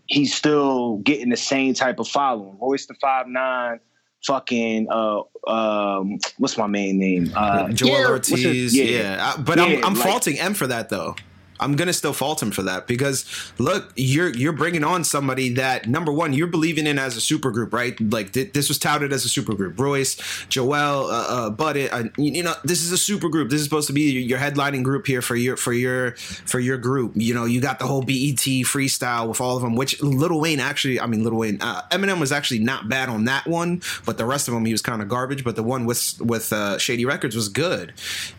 he's 0.06 0.36
still 0.36 0.98
getting 0.98 1.30
the 1.30 1.38
same 1.38 1.74
type 1.74 2.00
of 2.00 2.08
following. 2.08 2.58
Royce 2.62 2.86
the 2.86 2.94
Five 2.94 3.28
Nine 3.28 3.80
fucking 4.24 4.88
uh 4.90 5.22
um 5.48 6.20
what's 6.38 6.58
my 6.58 6.68
main 6.68 7.00
name? 7.00 7.32
Uh 7.36 7.70
Joel 7.70 7.90
yeah, 7.90 8.08
Ortiz. 8.08 8.76
Yeah, 8.76 8.84
yeah. 8.84 9.38
But 9.38 9.58
yeah, 9.58 9.64
I'm 9.64 9.86
I'm 9.86 9.94
like, 9.96 10.08
faulting 10.08 10.40
M 10.40 10.54
for 10.54 10.68
that 10.68 10.90
though. 10.90 11.16
I'm 11.62 11.76
gonna 11.76 11.94
still 11.94 12.14
fault 12.14 12.42
him 12.42 12.52
for 12.52 12.64
that 12.64 12.88
because 12.88 13.26
look, 13.58 13.94
you're 13.96 14.30
you're 14.30 14.54
bringing 14.54 14.84
on 14.84 15.04
somebody 15.04 15.54
that 15.54 15.88
number 15.88 16.12
one 16.12 16.34
you're 16.34 16.48
believing 16.48 16.88
in 16.88 16.98
as 17.00 17.16
a 17.16 17.20
supergroup, 17.20 17.72
right? 17.72 18.00
Like 18.02 18.34
th- 18.34 18.54
this 18.54 18.68
was 18.68 18.80
touted 18.80 19.14
as 19.14 19.26
a 19.26 19.30
supergroup. 19.30 19.80
Royce, 19.80 20.18
Joel, 20.50 21.06
uh, 21.06 21.26
uh, 21.28 21.50
Budden, 21.52 21.90
uh, 21.92 22.04
you 22.18 22.44
know, 22.44 22.54
this 22.64 22.82
is 22.82 22.92
a 22.92 22.96
supergroup. 22.96 23.50
This 23.50 23.60
is 23.60 23.66
supposed 23.66 23.88
to 23.88 23.94
be 23.94 24.02
your 24.12 24.40
headlining 24.40 24.84
group 24.84 25.06
here 25.06 25.22
for 25.22 25.36
your 25.36 25.56
for 25.56 25.74
your 25.74 26.12
for 26.16 26.60
your 26.60 26.78
group. 26.78 27.14
You 27.16 27.34
know, 27.34 27.46
you 27.46 27.62
got 27.62 27.80
the 27.80 27.86
whole 27.86 28.02
BET 28.02 28.38
freestyle 28.66 29.28
with 29.28 29.40
all 29.40 29.56
of 29.56 29.62
them, 29.62 29.76
which 29.76 30.02
Little 30.02 30.40
Wayne 30.40 30.60
actually, 30.60 31.00
I 31.00 31.06
mean, 31.06 31.24
Little 31.24 31.40
Wayne, 31.40 31.60
uh, 31.62 31.84
Eminem 31.92 32.20
was 32.20 32.32
actually 32.32 32.60
not 32.60 32.90
bad 32.90 33.10
on 33.10 33.26
that 33.26 33.48
one, 33.48 33.82
but 34.06 34.18
the 34.18 34.26
rest 34.26 34.48
of 34.48 34.54
them 34.54 34.66
he 34.66 34.72
was 34.72 34.82
kind 34.82 35.02
of 35.02 35.08
garbage. 35.08 35.44
But 35.44 35.56
the 35.56 35.64
one 35.64 35.86
with 35.86 36.20
with 36.22 36.52
uh, 36.52 36.78
Shady 36.78 37.06
Records 37.06 37.36
was 37.36 37.50
good, 37.50 37.94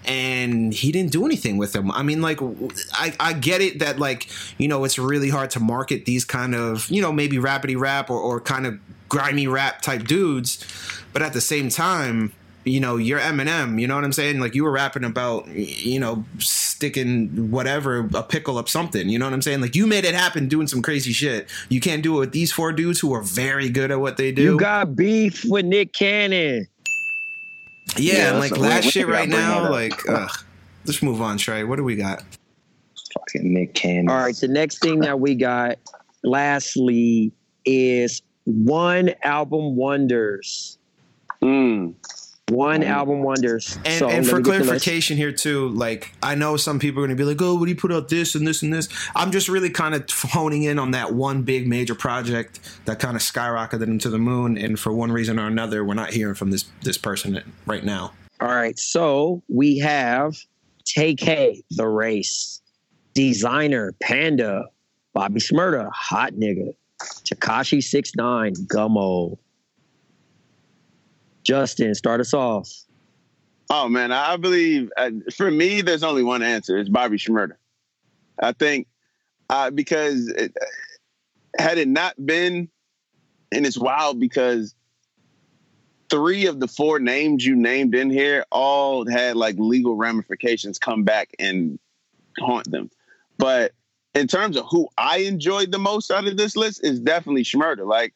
and 0.05 0.75
he 0.75 0.91
didn't 0.91 1.13
do 1.13 1.25
anything 1.25 1.57
with 1.57 1.73
them. 1.73 1.91
I 1.93 2.03
mean, 2.03 2.21
like 2.21 2.41
I 2.93 3.12
I 3.21 3.33
get 3.33 3.61
it 3.61 3.79
that 3.79 3.99
like 3.99 4.29
you 4.59 4.69
know 4.69 4.85
it's 4.85 4.99
really 4.99 5.31
hard 5.31 5.51
to 5.51 5.61
market 5.61 6.05
these 6.05 6.25
kind 6.25 6.55
of 6.55 6.89
you 6.89 7.03
know 7.03 7.13
maybe 7.13 7.37
rapidy 7.37 7.79
rap 7.79 8.11
or, 8.11 8.19
or 8.19 8.41
kind 8.41 8.67
of 8.67 8.79
grimy 9.09 9.47
rap 9.47 9.83
type 9.83 10.05
dudes, 10.05 10.65
but 11.13 11.23
at 11.23 11.33
the 11.33 11.41
same 11.41 11.69
time 11.69 12.33
you 12.65 12.79
know, 12.79 12.97
you're 12.97 13.19
Eminem, 13.19 13.81
you 13.81 13.87
know 13.87 13.97
what 13.97 14.05
I'm 14.05 14.13
saying? 14.13 14.39
Like 14.39 14.55
you 14.55 14.65
were 14.65 14.71
rapping 14.71 15.05
about, 15.05 15.49
you 15.49 15.99
know, 15.99 16.25
sticking 16.39 17.51
whatever, 17.51 18.09
a 18.15 18.23
pickle 18.23 18.59
up 18.59 18.69
something, 18.69 19.09
you 19.09 19.19
know 19.19 19.27
what 19.27 19.35
I'm 19.35 19.43
saying? 19.43 19.61
Like 19.61 19.75
you 19.75 19.87
made 19.87 20.05
it 20.05 20.15
happen 20.15 20.49
doing 20.49 20.69
some 20.69 20.83
crazy 20.83 21.13
shit. 21.13 21.49
You 21.69 21.81
can't 21.81 22.03
do 22.03 22.17
it 22.17 22.21
with 22.21 22.33
these 22.33 22.53
four 22.53 22.73
dudes 22.73 23.01
who 23.01 23.13
are 23.15 23.23
very 23.23 23.69
good 23.69 23.91
at 23.91 24.01
what 24.01 24.17
they 24.17 24.31
do. 24.31 24.43
You 24.43 24.59
got 24.59 24.95
beef 24.95 25.45
with 25.45 25.65
Nick 25.65 25.93
Cannon. 25.93 26.69
Yeah, 27.97 28.31
yeah 28.31 28.39
like 28.39 28.57
last 28.57 28.87
shit 28.87 29.09
right 29.09 29.29
now, 29.29 29.69
like, 29.71 30.09
ugh. 30.09 30.31
Let's 30.85 31.03
move 31.03 31.21
on, 31.21 31.39
Trey. 31.39 31.63
What 31.63 31.77
do 31.77 31.85
we 31.85 31.95
got? 31.95 32.25
Fucking 33.15 33.53
Nick 33.53 33.75
Cannon. 33.75 34.09
All 34.09 34.17
right, 34.17 34.37
the 34.37 34.49
next 34.49 34.79
thing 34.81 35.01
that 35.01 35.21
we 35.21 35.35
got, 35.35 35.79
lastly, 36.23 37.33
is 37.65 38.23
one 38.45 39.15
album 39.23 39.77
wonders. 39.77 40.79
Mm 41.43 41.95
one 42.53 42.83
album 42.83 43.23
wonders. 43.23 43.79
And, 43.85 43.99
so 43.99 44.09
and 44.09 44.27
for 44.27 44.41
clarification 44.41 45.17
here 45.17 45.33
too, 45.33 45.69
like 45.71 46.13
I 46.23 46.35
know 46.35 46.57
some 46.57 46.79
people 46.79 47.03
are 47.03 47.07
going 47.07 47.17
to 47.17 47.21
be 47.21 47.27
like, 47.27 47.41
"Oh, 47.41 47.57
would 47.57 47.69
he 47.69 47.75
put 47.75 47.93
out 47.93 48.09
this 48.09 48.35
and 48.35 48.47
this 48.47 48.63
and 48.63 48.73
this?" 48.73 48.89
I'm 49.17 49.33
just 49.33 49.49
really 49.49 49.71
kind 49.71 49.95
of 49.95 50.09
honing 50.11 50.65
in 50.65 50.79
on 50.79 50.93
that 50.93 51.15
one 51.15 51.43
big 51.43 51.67
major 51.67 51.95
project 51.95 52.61
that 52.85 52.99
kind 52.99 53.17
of 53.17 53.23
skyrocketed 53.23 53.85
into 53.85 54.11
the 54.11 54.19
moon, 54.19 54.57
and 54.59 54.79
for 54.79 54.93
one 54.93 55.11
reason 55.13 55.39
or 55.39 55.47
another, 55.47 55.85
we're 55.85 55.95
not 55.95 56.13
hearing 56.13 56.35
from 56.35 56.51
this 56.51 56.65
this 56.83 56.99
person 56.99 57.43
right 57.67 57.85
now. 57.85 58.13
All 58.41 58.49
right, 58.49 58.79
so 58.79 59.43
we 59.49 59.79
have 59.79 60.37
Tay-K, 60.85 61.63
The 61.71 61.87
Race, 61.87 62.61
Desiigner, 63.15 63.93
Panda, 64.01 64.67
Bobby 65.13 65.41
Shmurda, 65.41 65.91
Hot 65.93 66.35
Nigga, 66.35 66.75
Tekashi 67.01 67.83
Six 67.83 68.15
Nine, 68.17 68.55
Gummo, 68.55 69.39
Justin, 71.43 71.95
start 71.95 72.21
us 72.21 72.33
off. 72.33 72.71
Oh 73.71 73.89
man, 73.89 74.13
I 74.13 74.37
believe 74.37 74.91
uh, 74.97 75.11
for 75.35 75.51
me, 75.51 75.81
there's 75.81 76.03
only 76.03 76.23
one 76.23 76.43
answer. 76.43 76.79
It's 76.79 76.89
Bobby 76.89 77.17
Shmurda. 77.17 77.55
I 78.41 78.53
think 78.53 78.87
uh, 79.51 79.71
because 79.71 80.29
it, 80.29 80.55
had 81.59 81.79
it 81.79 81.89
not 81.89 82.15
been, 82.25 82.69
and 83.51 83.67
it's 83.67 83.79
wild 83.79 84.21
because 84.21 84.75
three 86.11 86.47
of 86.47 86.61
the 86.61 86.69
four 86.69 86.99
names 86.99 87.45
you 87.45 87.57
named 87.57 87.95
in 87.95 88.11
here 88.11 88.45
all 88.51 89.09
had 89.09 89.37
like 89.37 89.57
legal 89.59 89.97
ramifications 89.97 90.79
come 90.79 91.05
back 91.05 91.31
and 91.39 91.79
haunt 92.39 92.71
them. 92.71 92.91
But 93.39 93.73
in 94.15 94.27
terms 94.27 94.57
of 94.57 94.67
who 94.71 94.89
I 94.99 95.19
enjoyed 95.19 95.73
the 95.73 95.79
most 95.79 96.11
out 96.11 96.27
of 96.27 96.37
this 96.37 96.57
list 96.57 96.85
is 96.85 97.01
definitely 97.01 97.45
Shmurda. 97.45 97.87
Like 97.87 98.15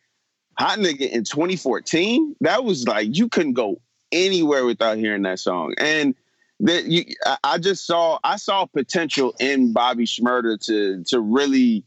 Hot 0.58 0.78
Nigga 0.78 1.10
in 1.10 1.24
2014, 1.24 2.36
that 2.40 2.64
was 2.64 2.86
like 2.86 3.16
you 3.16 3.28
couldn't 3.28 3.54
go 3.54 3.80
anywhere 4.12 4.64
without 4.64 4.98
hearing 4.98 5.22
that 5.22 5.38
song. 5.38 5.74
And 5.78 6.14
that 6.60 6.86
you 6.86 7.04
I 7.44 7.58
just 7.58 7.86
saw 7.86 8.18
I 8.24 8.36
saw 8.36 8.66
potential 8.66 9.34
in 9.38 9.72
Bobby 9.72 10.06
Shmurda 10.06 10.64
to 10.66 11.04
to 11.08 11.20
really 11.20 11.84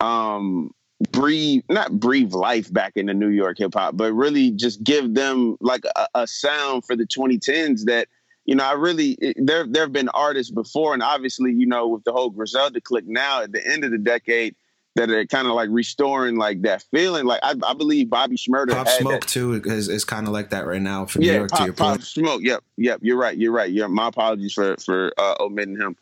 um 0.00 0.72
breathe 1.10 1.62
not 1.68 1.98
breathe 1.98 2.32
life 2.32 2.72
back 2.72 2.92
into 2.96 3.14
New 3.14 3.28
York 3.28 3.58
hip 3.58 3.74
hop, 3.74 3.96
but 3.96 4.12
really 4.12 4.50
just 4.50 4.82
give 4.82 5.14
them 5.14 5.56
like 5.60 5.84
a, 5.96 6.06
a 6.14 6.26
sound 6.26 6.84
for 6.84 6.96
the 6.96 7.06
2010s 7.06 7.84
that 7.84 8.08
you 8.44 8.54
know, 8.54 8.64
I 8.64 8.72
really 8.72 9.16
there 9.36 9.66
there 9.66 9.82
have 9.82 9.92
been 9.92 10.08
artists 10.10 10.50
before, 10.50 10.94
and 10.94 11.02
obviously, 11.02 11.52
you 11.52 11.66
know, 11.66 11.88
with 11.88 12.04
the 12.04 12.12
whole 12.12 12.30
Griselda 12.30 12.80
click 12.80 13.04
now 13.06 13.42
at 13.42 13.52
the 13.52 13.64
end 13.66 13.84
of 13.84 13.90
the 13.90 13.98
decade, 13.98 14.56
that 14.96 15.10
are 15.10 15.24
kind 15.26 15.46
of 15.46 15.54
like 15.54 15.68
restoring 15.70 16.36
like 16.36 16.62
that 16.62 16.84
feeling. 16.90 17.24
Like 17.24 17.40
I, 17.42 17.54
I 17.64 17.74
believe 17.74 18.10
Bobby 18.10 18.36
Shmurda. 18.36 18.70
Pop 18.70 18.88
Smoke 18.88 19.20
that. 19.20 19.28
too 19.28 19.54
is, 19.64 19.88
is 19.88 20.04
kind 20.04 20.26
of 20.26 20.32
like 20.32 20.50
that 20.50 20.66
right 20.66 20.82
now 20.82 21.06
from 21.06 21.22
yeah, 21.22 21.32
New 21.32 21.38
York. 21.38 21.50
Pop, 21.50 21.58
to 21.58 21.64
your 21.66 21.74
Pop 21.74 21.90
point. 21.90 22.04
Smoke. 22.04 22.40
Yep, 22.42 22.64
yep. 22.76 23.00
You're 23.02 23.16
right. 23.16 23.36
You're 23.36 23.52
right. 23.52 23.70
Yeah. 23.70 23.86
My 23.86 24.08
apologies 24.08 24.52
for 24.52 24.76
for 24.78 25.12
uh, 25.16 25.36
omitting 25.40 25.76
him. 25.76 25.96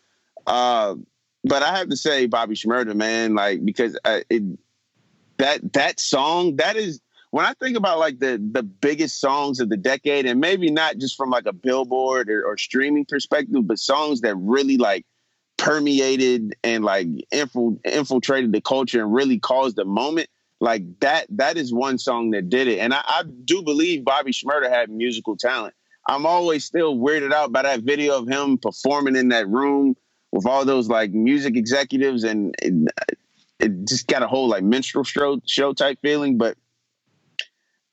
Uh, 0.46 0.94
but 1.44 1.62
I 1.62 1.76
have 1.76 1.90
to 1.90 1.96
say 1.96 2.26
Bobby 2.26 2.54
Shmurda, 2.54 2.94
man, 2.94 3.34
like 3.34 3.64
because 3.64 3.98
I, 4.04 4.24
it, 4.30 4.42
that 5.36 5.72
that 5.74 6.00
song 6.00 6.56
that 6.56 6.76
is 6.76 7.00
when 7.30 7.44
I 7.44 7.54
think 7.54 7.76
about 7.76 7.98
like 7.98 8.18
the 8.18 8.42
the 8.52 8.62
biggest 8.62 9.20
songs 9.20 9.60
of 9.60 9.68
the 9.68 9.76
decade, 9.76 10.26
and 10.26 10.40
maybe 10.40 10.70
not 10.70 10.98
just 10.98 11.16
from 11.16 11.30
like 11.30 11.46
a 11.46 11.52
Billboard 11.52 12.30
or, 12.30 12.44
or 12.44 12.56
streaming 12.56 13.04
perspective, 13.04 13.66
but 13.66 13.78
songs 13.78 14.22
that 14.22 14.34
really 14.36 14.76
like 14.76 15.04
permeated 15.58 16.54
and 16.62 16.84
like 16.84 17.08
infiltrated 17.32 18.52
the 18.52 18.60
culture 18.60 19.02
and 19.02 19.12
really 19.12 19.38
caused 19.38 19.78
a 19.78 19.84
moment 19.84 20.28
like 20.60 20.82
that 21.00 21.26
that 21.30 21.56
is 21.56 21.72
one 21.72 21.98
song 21.98 22.30
that 22.30 22.48
did 22.48 22.68
it. 22.68 22.78
And 22.78 22.94
I, 22.94 23.02
I, 23.04 23.22
do 23.44 23.62
believe 23.62 24.04
bobby 24.04 24.32
shmurda 24.32 24.70
had 24.70 24.88
musical 24.88 25.36
talent. 25.36 25.74
I'm 26.08 26.26
always 26.26 26.64
still 26.64 26.96
weirded 26.96 27.32
out 27.32 27.52
by 27.52 27.62
that 27.62 27.80
video 27.80 28.16
of 28.16 28.28
him 28.28 28.56
performing 28.56 29.16
in 29.16 29.28
that 29.28 29.48
room 29.48 29.96
with 30.32 30.46
all 30.46 30.64
those 30.64 30.88
like 30.88 31.10
music 31.10 31.56
executives 31.56 32.24
and 32.24 32.54
it, 32.62 32.92
uh, 33.00 33.14
it 33.60 33.88
just 33.88 34.06
got 34.06 34.22
a 34.22 34.28
whole 34.28 34.48
like 34.48 34.62
minstrel 34.62 35.04
show, 35.04 35.40
show 35.44 35.72
type 35.72 35.98
feeling 36.02 36.38
but 36.38 36.56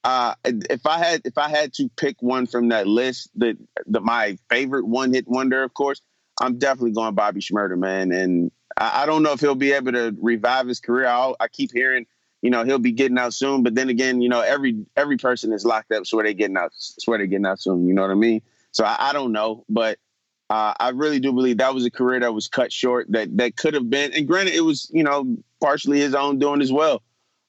uh, 0.05 0.35
if 0.45 0.85
I 0.85 0.99
had 0.99 1.21
if 1.25 1.37
I 1.37 1.49
had 1.49 1.73
to 1.73 1.89
pick 1.97 2.21
one 2.21 2.45
from 2.45 2.69
that 2.69 2.85
list, 2.85 3.31
that 3.37 3.57
the 3.87 3.99
my 3.99 4.37
favorite 4.51 4.85
one 4.85 5.11
hit 5.11 5.27
wonder, 5.27 5.63
of 5.63 5.73
course, 5.73 5.99
I'm 6.39 6.59
definitely 6.59 6.91
going 6.91 7.15
Bobby 7.15 7.41
Shmurda, 7.41 7.75
man. 7.75 8.11
And 8.11 8.51
I, 8.77 9.01
I, 9.03 9.05
don't 9.07 9.23
know 9.23 9.31
if 9.31 9.39
he'll 9.39 9.55
be 9.55 9.71
able 9.71 9.93
to 9.93 10.15
revive 10.21 10.67
his 10.67 10.79
career. 10.79 11.07
I'll, 11.07 11.35
i 11.39 11.47
keep 11.47 11.71
hearing, 11.73 12.05
you 12.43 12.51
know, 12.51 12.63
he'll 12.63 12.77
be 12.77 12.91
getting 12.91 13.17
out 13.17 13.33
soon. 13.33 13.63
But 13.63 13.73
then 13.73 13.89
again, 13.89 14.21
you 14.21 14.29
know, 14.29 14.41
every 14.41 14.85
every 14.95 15.17
person 15.17 15.51
is 15.51 15.65
locked 15.65 15.91
up, 15.91 16.05
so 16.05 16.17
they're 16.17 16.33
getting 16.33 16.57
out. 16.57 16.71
Swear 16.75 17.17
they're 17.17 17.25
getting 17.25 17.47
out 17.47 17.59
soon. 17.59 17.87
You 17.87 17.95
know 17.95 18.03
what 18.03 18.11
I 18.11 18.15
mean? 18.15 18.43
So 18.73 18.85
I, 18.85 19.09
I 19.09 19.13
don't 19.13 19.31
know, 19.31 19.65
but 19.69 19.97
uh, 20.51 20.75
I 20.79 20.89
really 20.89 21.19
do 21.19 21.33
believe 21.33 21.57
that 21.57 21.73
was 21.73 21.83
a 21.83 21.91
career 21.91 22.19
that 22.19 22.33
was 22.33 22.47
cut 22.47 22.71
short. 22.71 23.07
That 23.09 23.35
that 23.37 23.57
could 23.57 23.73
have 23.73 23.89
been. 23.89 24.13
And 24.13 24.27
granted, 24.27 24.53
it 24.53 24.61
was 24.61 24.91
you 24.93 25.03
know 25.03 25.35
partially 25.59 25.99
his 25.99 26.13
own 26.13 26.37
doing 26.37 26.61
as 26.61 26.71
well. 26.71 27.01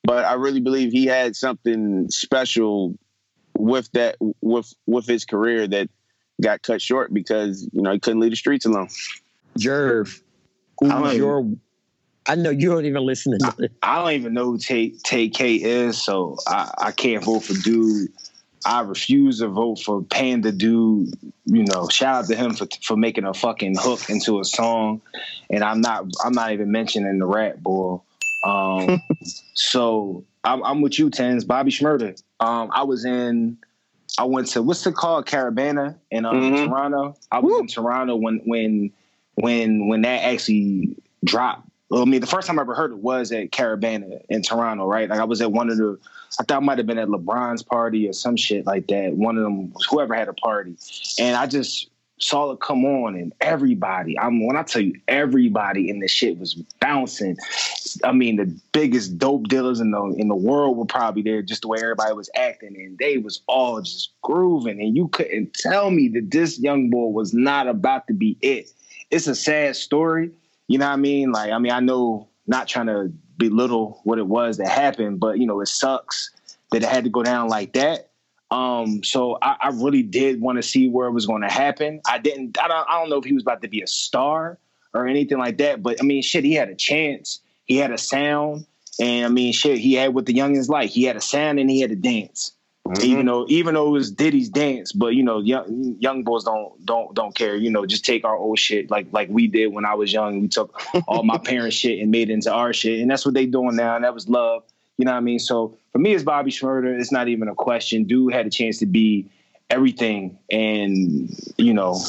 But 0.07 0.25
I 0.25 0.35
really 0.35 0.61
believe 0.61 0.93
he 0.93 1.07
had 1.07 1.35
something 1.35 2.09
special 2.11 2.97
with 3.59 3.91
that 3.93 4.17
with 4.41 4.73
with 4.87 5.07
his 5.07 5.25
career 5.25 5.67
that 5.67 5.89
got 6.41 6.63
cut 6.63 6.81
short 6.81 7.13
because 7.13 7.69
you 7.73 7.83
know 7.83 7.91
he 7.91 7.99
couldn't 7.99 8.21
leave 8.21 8.31
the 8.31 8.37
streets 8.37 8.65
alone. 8.67 8.89
Jerv, 9.59 10.21
who's 10.79 11.17
your? 11.17 11.51
I 12.29 12.37
know 12.37 12.51
you 12.51 12.71
don't 12.71 12.85
even 12.85 13.05
listen 13.05 13.37
to. 13.37 13.55
it. 13.59 13.73
I 13.83 13.97
don't 13.97 14.13
even 14.13 14.35
know 14.35 14.45
who 14.45 14.59
Take 14.59 15.01
Tay-K 15.03 15.57
is, 15.57 16.03
so 16.03 16.37
I, 16.47 16.73
I 16.79 16.93
can't 16.93 17.25
vote 17.25 17.41
for 17.41 17.55
dude. 17.55 18.13
I 18.65 18.81
refuse 18.81 19.39
to 19.39 19.49
vote 19.49 19.81
for 19.81 20.03
Panda 20.03 20.51
Dude. 20.53 21.15
You 21.47 21.65
know, 21.65 21.89
shout 21.89 22.25
out 22.25 22.29
to 22.29 22.37
him 22.37 22.55
for 22.55 22.69
for 22.83 22.97
making 22.97 23.25
a 23.25 23.35
fucking 23.35 23.77
hook 23.77 24.09
into 24.09 24.39
a 24.39 24.45
song, 24.45 25.01
and 25.51 25.65
I'm 25.65 25.81
not 25.81 26.05
I'm 26.25 26.33
not 26.33 26.53
even 26.53 26.71
mentioning 26.71 27.19
the 27.19 27.27
Rat 27.27 27.61
Bull. 27.61 28.05
Um, 28.47 29.03
so 29.55 30.25
I'm, 30.45 30.63
I'm, 30.63 30.81
with 30.81 30.99
you, 30.99 31.11
Tens. 31.11 31.45
Bobby 31.45 31.71
Shmurda. 31.71 32.23
Um, 32.41 32.71
I 32.73 32.85
was 32.85 33.05
in 33.05 33.59
I 34.19 34.25
went 34.25 34.49
to 34.49 34.63
what's 34.63 34.87
it 34.87 34.95
called, 34.95 35.27
Caribana 35.27 35.97
in 36.11 36.25
um, 36.25 36.37
mm-hmm. 36.37 36.67
Toronto. 36.67 37.17
I 37.31 37.41
was 37.41 37.53
Woo. 37.53 37.61
in 37.61 37.67
Toronto 37.67 38.17
when 38.17 38.41
when 38.45 38.93
when 39.35 39.89
when 39.89 40.03
that 40.03 40.23
actually 40.23 40.97
dropped. 41.25 41.69
Well, 41.89 42.03
I 42.03 42.05
mean, 42.05 42.21
the 42.21 42.27
first 42.27 42.47
time 42.47 42.59
I 42.59 42.63
ever 42.63 42.75
heard 42.75 42.93
it 42.93 42.99
was 42.99 43.31
at 43.31 43.51
Caribana 43.51 44.21
in 44.29 44.43
Toronto, 44.43 44.87
right? 44.87 45.09
Like 45.09 45.21
I 45.21 45.25
was 45.25 45.41
at 45.41 45.53
one 45.53 45.71
of 45.71 45.77
the, 45.77 45.97
I 46.41 46.43
thought 46.43 46.57
I 46.57 46.65
might 46.65 46.79
have 46.79 46.87
been 46.87 46.99
at 46.99 47.07
LeBron's 47.07 47.63
party 47.63 48.09
or 48.09 48.13
some 48.13 48.37
shit 48.37 48.67
like 48.67 48.89
that. 48.89 49.13
One 49.13 49.37
of 49.37 49.45
them, 49.45 49.73
whoever 49.89 50.13
had 50.15 50.29
a 50.29 50.33
party, 50.33 50.77
and 51.21 51.37
I 51.37 51.47
just 51.47 51.91
saw 52.19 52.51
it 52.51 52.61
come 52.61 52.85
on 52.85 53.15
and 53.15 53.33
everybody 53.41 54.19
i'm 54.19 54.47
when 54.47 54.57
i 54.57 54.63
tell 54.63 54.83
you 54.83 54.95
everybody 55.09 55.91
in 55.91 56.01
the 56.01 56.09
shit 56.09 56.39
was 56.39 56.55
bouncing 56.81 57.37
i 58.05 58.13
mean 58.13 58.37
the 58.37 58.61
biggest 58.73 59.19
dope 59.19 59.49
dealers 59.49 59.81
in 59.81 59.91
the 59.91 60.03
in 60.17 60.29
the 60.29 60.35
world 60.35 60.77
were 60.77 60.87
probably 60.87 61.23
there 61.23 61.43
just 61.43 61.63
the 61.63 61.69
way 61.69 61.79
everybody 61.79 62.15
was 62.15 62.31
acting 62.35 62.75
and 62.77 62.99
they 62.99 63.19
was 63.19 63.43
all 63.47 63.81
just 63.81 64.13
grooving 64.23 64.81
and 64.81 64.97
you 64.97 65.09
couldn't 65.09 65.53
tell 65.55 65.91
me 65.91 66.09
that 66.09 66.31
this 66.31 66.59
young 66.59 66.91
boy 66.91 67.07
was 67.07 67.35
not 67.35 67.69
about 67.69 68.07
to 68.07 68.15
be 68.15 68.39
it 68.41 68.71
it's 69.11 69.27
a 69.27 69.35
sad 69.35 69.77
story 69.77 70.31
You 70.69 70.79
know 70.79 70.87
what 70.87 70.95
I 70.95 70.97
mean? 70.97 71.33
Like, 71.33 71.53
I 71.53 71.59
mean, 71.59 71.73
I 71.73 71.81
know 71.81 72.29
not 72.47 72.69
trying 72.69 72.87
to 72.87 73.13
belittle 73.37 74.01
what 74.05 74.19
it 74.19 74.27
was 74.27 74.57
that 74.59 74.69
happened, 74.69 75.21
but 75.21 75.39
you 75.39 75.47
know, 75.47 75.61
it 75.61 75.69
sucks 75.69 76.31
that 76.73 76.83
it 76.83 76.89
had 76.89 77.05
to 77.05 77.11
go 77.11 77.23
down 77.23 77.49
like 77.49 77.73
that. 77.75 78.11
Um, 78.51 79.03
so 79.03 79.39
I, 79.43 79.57
I 79.61 79.69
really 79.69 80.03
did 80.03 80.41
want 80.41 80.57
to 80.57 80.63
see 80.63 80.89
where 80.89 81.09
it 81.09 81.13
was 81.13 81.27
going 81.27 81.43
to 81.43 81.51
happen. 81.51 82.01
I 82.07 82.19
didn't. 82.19 82.59
I 82.61 82.69
don't. 82.69 82.89
I 82.89 83.01
don't 83.01 83.11
know 83.11 83.19
if 83.19 83.25
he 83.25 83.33
was 83.33 83.43
about 83.43 83.63
to 83.63 83.69
be 83.69 83.83
a 83.83 83.87
star 83.87 84.59
or 84.95 85.07
anything 85.07 85.39
like 85.39 85.59
that. 85.59 85.83
But 85.83 86.01
I 86.01 86.05
mean, 86.05 86.23
shit, 86.23 86.45
he 86.45 86.55
had 86.55 86.69
a 86.69 86.75
chance. 86.75 87.41
He 87.65 87.77
had 87.77 87.91
a 87.91 87.99
sound, 87.99 88.67
and 89.01 89.27
I 89.27 89.29
mean, 89.29 89.53
shit, 89.53 89.79
he 89.79 89.95
had 89.95 90.15
what 90.15 90.27
the 90.27 90.35
youngins 90.35 90.69
like. 90.69 90.91
He 90.91 91.05
had 91.05 91.17
a 91.17 91.21
sound 91.21 91.59
and 91.59 91.69
he 91.69 91.81
had 91.81 91.91
a 91.91 91.97
dance. 91.97 92.53
Mm-hmm. 92.87 93.05
Even 93.05 93.27
though, 93.27 93.47
even 93.49 93.75
though 93.75 93.89
it 93.89 93.91
was 93.91 94.13
Diddy's 94.13 94.49
dance, 94.49 94.93
but 94.93 95.09
you 95.09 95.25
know, 95.25 95.41
young 95.41 95.97
young 95.99 96.23
boys 96.23 96.45
don't 96.45 96.73
don't 96.87 97.13
don't 97.15 97.35
care. 97.35 97.57
You 97.57 97.71
know, 97.71 97.85
just 97.85 98.05
take 98.05 98.25
our 98.25 98.37
old 98.37 98.61
shit 98.61 98.91
like 98.91 99.09
like 99.11 99.29
we 99.29 99.49
did 99.49 99.69
when 99.69 99.85
I 99.85 99.95
was 99.95 100.13
young. 100.13 100.41
We 100.41 100.47
took 100.47 100.81
all 101.09 101.25
my 101.25 101.39
parents' 101.45 101.77
shit 101.77 101.99
and 101.99 102.13
made 102.13 102.31
it 102.31 102.35
into 102.35 102.53
our 102.53 102.73
shit, 102.73 103.01
and 103.01 103.11
that's 103.11 103.25
what 103.25 103.35
they 103.35 103.47
doing 103.47 103.75
now. 103.75 103.97
And 103.97 104.05
that 104.05 104.15
was 104.15 104.29
love. 104.29 104.63
You 104.99 105.05
know 105.05 105.13
what 105.13 105.19
I 105.19 105.21
mean? 105.21 105.39
So 105.39 105.77
for 105.93 105.99
me, 105.99 106.15
as 106.15 106.25
Bobby 106.25 106.51
Shmurda, 106.51 106.99
it's 106.99 107.13
not 107.13 107.29
even 107.29 107.49
a 107.49 107.55
question. 107.55 108.05
Dude 108.05 108.33
had 108.33 108.47
a 108.47 108.51
chance 108.51 108.79
to 108.79 108.87
be 108.87 109.31
everything, 109.69 110.39
and 110.51 111.29
you 111.59 111.75
know, 111.75 112.01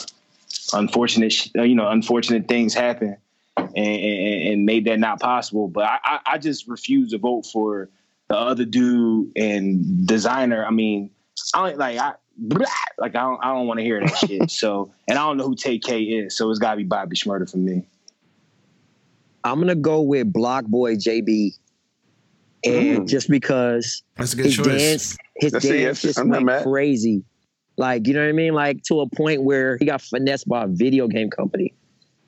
unfortunate, 0.73 1.33
uh, 1.57 1.63
you 1.63 1.75
know, 1.75 1.89
unfortunate 1.89 2.47
things 2.47 2.73
happen, 2.73 3.17
and, 3.57 3.77
and, 3.77 4.47
and 4.49 4.65
made 4.65 4.85
that 4.85 4.99
not 4.99 5.19
possible. 5.19 5.67
But 5.67 5.85
I, 6.03 6.19
I 6.25 6.38
just 6.38 6.67
refuse 6.67 7.11
to 7.11 7.17
vote 7.17 7.45
for 7.45 7.89
the 8.29 8.38
other 8.38 8.65
dude 8.65 9.31
and 9.35 10.07
Desiigner. 10.07 10.65
I 10.65 10.71
mean, 10.71 11.09
I 11.53 11.69
don't 11.69 11.77
like 11.77 11.97
I. 11.97 12.13
like 12.97 13.15
I 13.15 13.21
don't, 13.21 13.43
I 13.43 13.53
don't 13.53 13.67
want 13.67 13.79
to 13.79 13.83
hear 13.83 13.99
that 13.99 14.17
shit. 14.27 14.49
So, 14.49 14.93
and 15.09 15.17
I 15.17 15.25
don't 15.25 15.38
know 15.38 15.45
who 15.47 15.55
Tay 15.55 15.79
K 15.79 16.03
is, 16.03 16.38
so 16.38 16.49
it's 16.49 16.59
got 16.59 16.71
to 16.71 16.77
be 16.77 16.83
Bobby 16.83 17.17
Shmurda 17.17 17.51
for 17.51 17.57
me. 17.57 17.85
I'm 19.43 19.59
gonna 19.59 19.75
go 19.75 20.01
with 20.01 20.31
Block 20.31 20.65
Boy 20.65 20.95
JB 20.95 21.57
and 22.64 22.99
mm. 22.99 23.08
just 23.08 23.30
because 23.30 24.03
That's 24.16 24.34
a 24.34 24.36
good 24.36 24.45
his 24.45 24.55
choice. 24.55 24.66
dance, 24.66 25.18
his 25.36 25.51
That's 25.51 25.68
dance 25.68 26.01
just 26.01 26.20
I'm 26.20 26.30
went 26.30 26.64
crazy. 26.64 27.24
Like, 27.78 28.08
you 28.08 28.14
know 28.14 28.22
what 28.22 28.30
I 28.30 28.34
mean? 28.34 28.53
Like 28.53 28.84
to 28.84 29.01
a 29.01 29.10
point 29.10 29.43
where 29.43 29.78
he 29.78 29.86
got 29.86 30.01
finessed 30.01 30.47
by 30.47 30.64
a 30.64 30.68
video 30.68 31.08
game 31.08 31.30
company. 31.30 31.74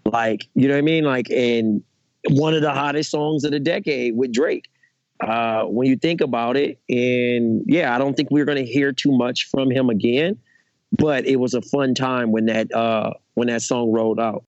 Like, 0.06 0.48
you 0.54 0.68
know 0.68 0.76
what 0.76 0.80
I 0.80 0.84
mean? 0.84 1.04
Like, 1.04 1.30
and 1.32 1.84
one 2.30 2.54
of 2.54 2.62
the 2.62 2.72
hottest 2.72 3.12
songs 3.12 3.44
of 3.44 3.52
the 3.52 3.60
decade 3.60 4.16
with 4.16 4.32
Drake. 4.32 4.70
Uh, 5.22 5.64
when 5.64 5.86
you 5.86 5.98
think 5.98 6.22
about 6.22 6.56
it, 6.56 6.80
and 6.88 7.62
yeah, 7.66 7.94
I 7.94 7.98
don't 7.98 8.16
think 8.16 8.32
we're 8.32 8.46
going 8.46 8.64
to 8.64 8.72
hear 8.72 8.94
too 8.94 9.12
much 9.12 9.50
from 9.52 9.70
him 9.70 9.90
again 9.90 10.40
but 10.92 11.26
it 11.26 11.38
was 11.38 11.54
a 11.54 11.62
fun 11.62 11.94
time 11.94 12.32
when 12.32 12.46
that 12.46 12.74
uh 12.74 13.12
when 13.36 13.48
that 13.48 13.62
song 13.62 13.92
rolled 13.92 14.20
out. 14.20 14.44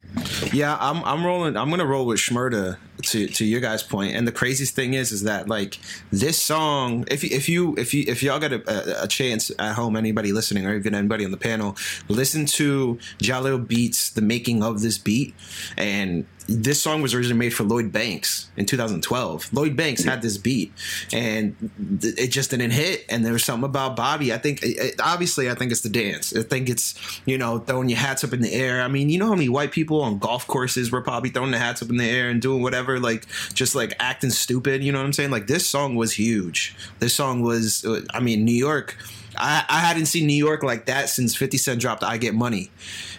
Yeah, 0.52 0.78
I'm 0.80 1.04
I'm 1.04 1.26
rolling. 1.26 1.56
I'm 1.56 1.70
gonna 1.70 1.86
roll 1.86 2.06
with 2.06 2.20
Shmurda 2.20 2.78
to 3.02 3.28
to 3.28 3.46
your 3.46 3.62
guys' 3.62 3.84
point. 3.84 4.16
And 4.16 4.28
the 4.28 4.32
craziest 4.32 4.76
thing 4.76 4.94
is, 4.94 5.12
is 5.12 5.24
that 5.24 5.48
like 5.48 5.80
this 6.12 6.42
song, 6.42 7.06
if 7.10 7.24
you, 7.24 7.30
if 7.32 7.50
you 7.50 7.76
if 7.78 7.94
you 7.94 8.04
if 8.08 8.24
y'all 8.24 8.40
got 8.40 8.54
a, 8.54 9.04
a, 9.04 9.08
chance 9.08 9.52
at 9.60 9.76
home, 9.76 9.96
anybody 9.96 10.32
listening 10.32 10.66
or 10.66 10.76
even 10.76 10.96
anybody 10.96 11.26
on 11.26 11.32
the 11.32 11.38
panel, 11.38 11.76
listen 12.08 12.46
to 12.46 12.98
Jahlil 13.20 13.68
Beats, 13.68 14.12
the 14.12 14.22
making 14.22 14.64
of 14.64 14.82
this 14.82 14.98
beat, 14.98 15.34
and 15.78 16.26
this 16.48 16.82
song 16.82 17.02
was 17.02 17.14
originally 17.14 17.38
made 17.38 17.54
for 17.54 17.64
Lloyd 17.64 17.92
Banks 17.92 18.50
in 18.58 18.66
2012. 18.66 19.54
Lloyd 19.54 19.76
Banks 19.76 20.04
had 20.04 20.22
this 20.22 20.38
beat, 20.38 20.74
and 21.14 21.56
it 22.02 22.28
just 22.28 22.52
didn't 22.52 22.72
hit. 22.72 23.06
And 23.10 23.26
there 23.26 23.34
was 23.34 23.44
something 23.44 23.66
about 23.66 23.96
Bobby. 23.96 24.34
I 24.34 24.38
think, 24.38 24.64
obviously, 25.04 25.50
I 25.50 25.56
think 25.56 25.72
it's 25.72 25.82
the 25.82 25.90
dance. 25.90 26.36
I 26.36 26.44
think 26.44 26.70
it's 26.70 26.96
you 27.26 27.38
know 27.38 27.60
throwing 27.60 27.90
your 27.90 28.00
hats 28.00 28.24
up 28.24 28.34
in 28.34 28.42
the 28.42 28.54
air. 28.54 28.82
I 28.82 28.88
mean, 28.88 29.10
you 29.10 29.20
know 29.20 29.28
how 29.28 29.36
many 29.36 29.50
white 29.50 29.72
people 29.72 30.02
on 30.02 30.20
golf 30.20 30.48
courses 30.48 30.92
were 30.92 31.02
probably 31.02 31.30
throwing 31.30 31.52
their 31.52 31.60
hats 31.60 31.82
up 31.82 31.90
in 31.90 31.98
the 31.98 32.10
air 32.10 32.30
and 32.30 32.42
doing 32.42 32.62
whatever, 32.62 33.00
like 33.00 33.26
just 33.54 33.76
like 33.76 33.94
acting 34.00 34.30
stupid. 34.32 34.84
You 34.84 34.92
know 34.92 35.00
what 35.00 35.06
I'm 35.06 35.14
saying? 35.14 35.32
Like 35.32 35.48
this 35.48 35.68
song 35.68 35.96
was 35.96 36.14
huge. 36.14 36.76
This 37.00 37.16
song 37.16 37.42
was. 37.42 37.86
Uh, 37.86 38.02
I 38.14 38.20
mean, 38.20 38.46
New 38.46 38.52
York. 38.52 38.98
I, 39.38 39.64
I 39.68 39.80
hadn't 39.80 40.08
seen 40.08 40.28
New 40.28 40.34
York 40.34 40.64
like 40.64 40.86
that 40.86 41.10
since 41.10 41.36
50 41.36 41.58
Cent 41.58 41.82
dropped 41.82 42.04
I 42.04 42.18
Get 42.18 42.34
Money. 42.34 42.72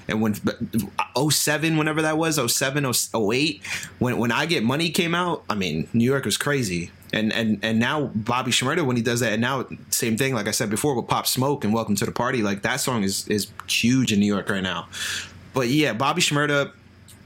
And 0.09 0.21
when 0.21 0.35
07 1.31 1.77
whenever 1.77 2.03
that 2.03 2.19
was 2.19 2.53
07 2.53 2.85
08 3.15 3.63
when 3.99 4.19
when 4.19 4.33
I 4.33 4.47
Get 4.47 4.63
Money 4.63 4.91
came 4.91 5.15
out 5.15 5.45
I 5.49 5.55
mean 5.55 5.89
New 5.93 6.05
York 6.05 6.25
was 6.25 6.37
crazy. 6.37 6.91
And 7.13 7.33
and 7.33 7.59
and 7.63 7.79
now 7.79 8.11
Bobby 8.15 8.51
Shmurda 8.51 8.85
when 8.85 8.97
he 8.97 9.03
does 9.03 9.21
that 9.21 9.33
and 9.33 9.43
now 9.43 9.67
same 9.91 10.17
thing 10.17 10.35
like 10.35 10.49
I 10.49 10.51
said 10.51 10.71
before 10.71 10.95
with 10.95 11.09
Pop 11.09 11.27
Smoke 11.27 11.65
and 11.65 11.73
Welcome 11.73 11.95
to 11.97 12.07
the 12.07 12.13
Party 12.13 12.43
like 12.43 12.63
that 12.63 12.77
song 12.77 13.03
is 13.05 13.29
is 13.29 13.49
huge 13.69 14.13
in 14.13 14.21
New 14.21 14.27
York 14.27 14.49
right 14.51 14.63
now. 14.63 14.89
But 15.55 15.69
yeah 15.69 15.93
Bobby 15.93 16.23
Shmurda 16.23 16.73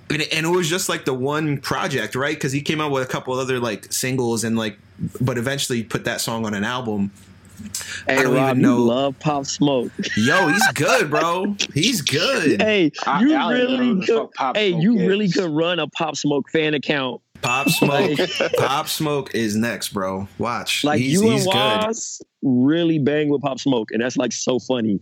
and 0.08 0.22
it 0.22 0.48
was 0.48 0.68
just 0.68 0.88
like 0.88 1.04
the 1.04 1.14
one 1.14 1.58
project 1.58 2.14
right? 2.14 2.36
Because 2.36 2.52
he 2.52 2.62
came 2.62 2.80
out 2.80 2.90
with 2.90 3.02
a 3.02 3.06
couple 3.06 3.34
other 3.34 3.58
like 3.58 3.92
singles 3.92 4.44
and 4.44 4.56
like 4.56 4.78
but 5.20 5.38
eventually 5.38 5.82
put 5.82 6.04
that 6.04 6.20
song 6.20 6.44
on 6.44 6.54
an 6.54 6.64
album 6.64 7.10
Hey, 8.06 8.18
I 8.18 8.22
don't 8.22 8.34
Rob, 8.34 8.50
even 8.50 8.62
know. 8.62 8.78
love 8.78 9.18
Pop 9.18 9.46
Smoke. 9.46 9.90
Yo, 10.16 10.48
he's 10.48 10.72
good, 10.74 11.10
bro. 11.10 11.56
He's 11.74 12.02
good. 12.02 12.60
hey, 12.62 12.92
you 13.20 13.34
I, 13.34 13.44
I 13.48 13.52
really 13.52 14.06
could. 14.06 14.28
Hey, 14.54 14.70
you 14.70 14.96
is. 14.98 15.06
really 15.06 15.30
could 15.30 15.50
run 15.50 15.78
a 15.78 15.88
Pop 15.88 16.16
Smoke 16.16 16.48
fan 16.50 16.74
account. 16.74 17.20
Pop 17.42 17.68
Smoke. 17.68 18.18
Pop 18.58 18.88
Smoke 18.88 19.34
is 19.34 19.56
next, 19.56 19.90
bro. 19.90 20.28
Watch. 20.38 20.84
Like 20.84 21.00
he's, 21.00 21.20
you 21.20 21.30
and 21.30 21.44
Was 21.46 22.22
really 22.42 22.98
bang 22.98 23.28
with 23.28 23.42
Pop 23.42 23.58
Smoke, 23.58 23.90
and 23.90 24.02
that's 24.02 24.16
like 24.16 24.32
so 24.32 24.58
funny. 24.58 25.00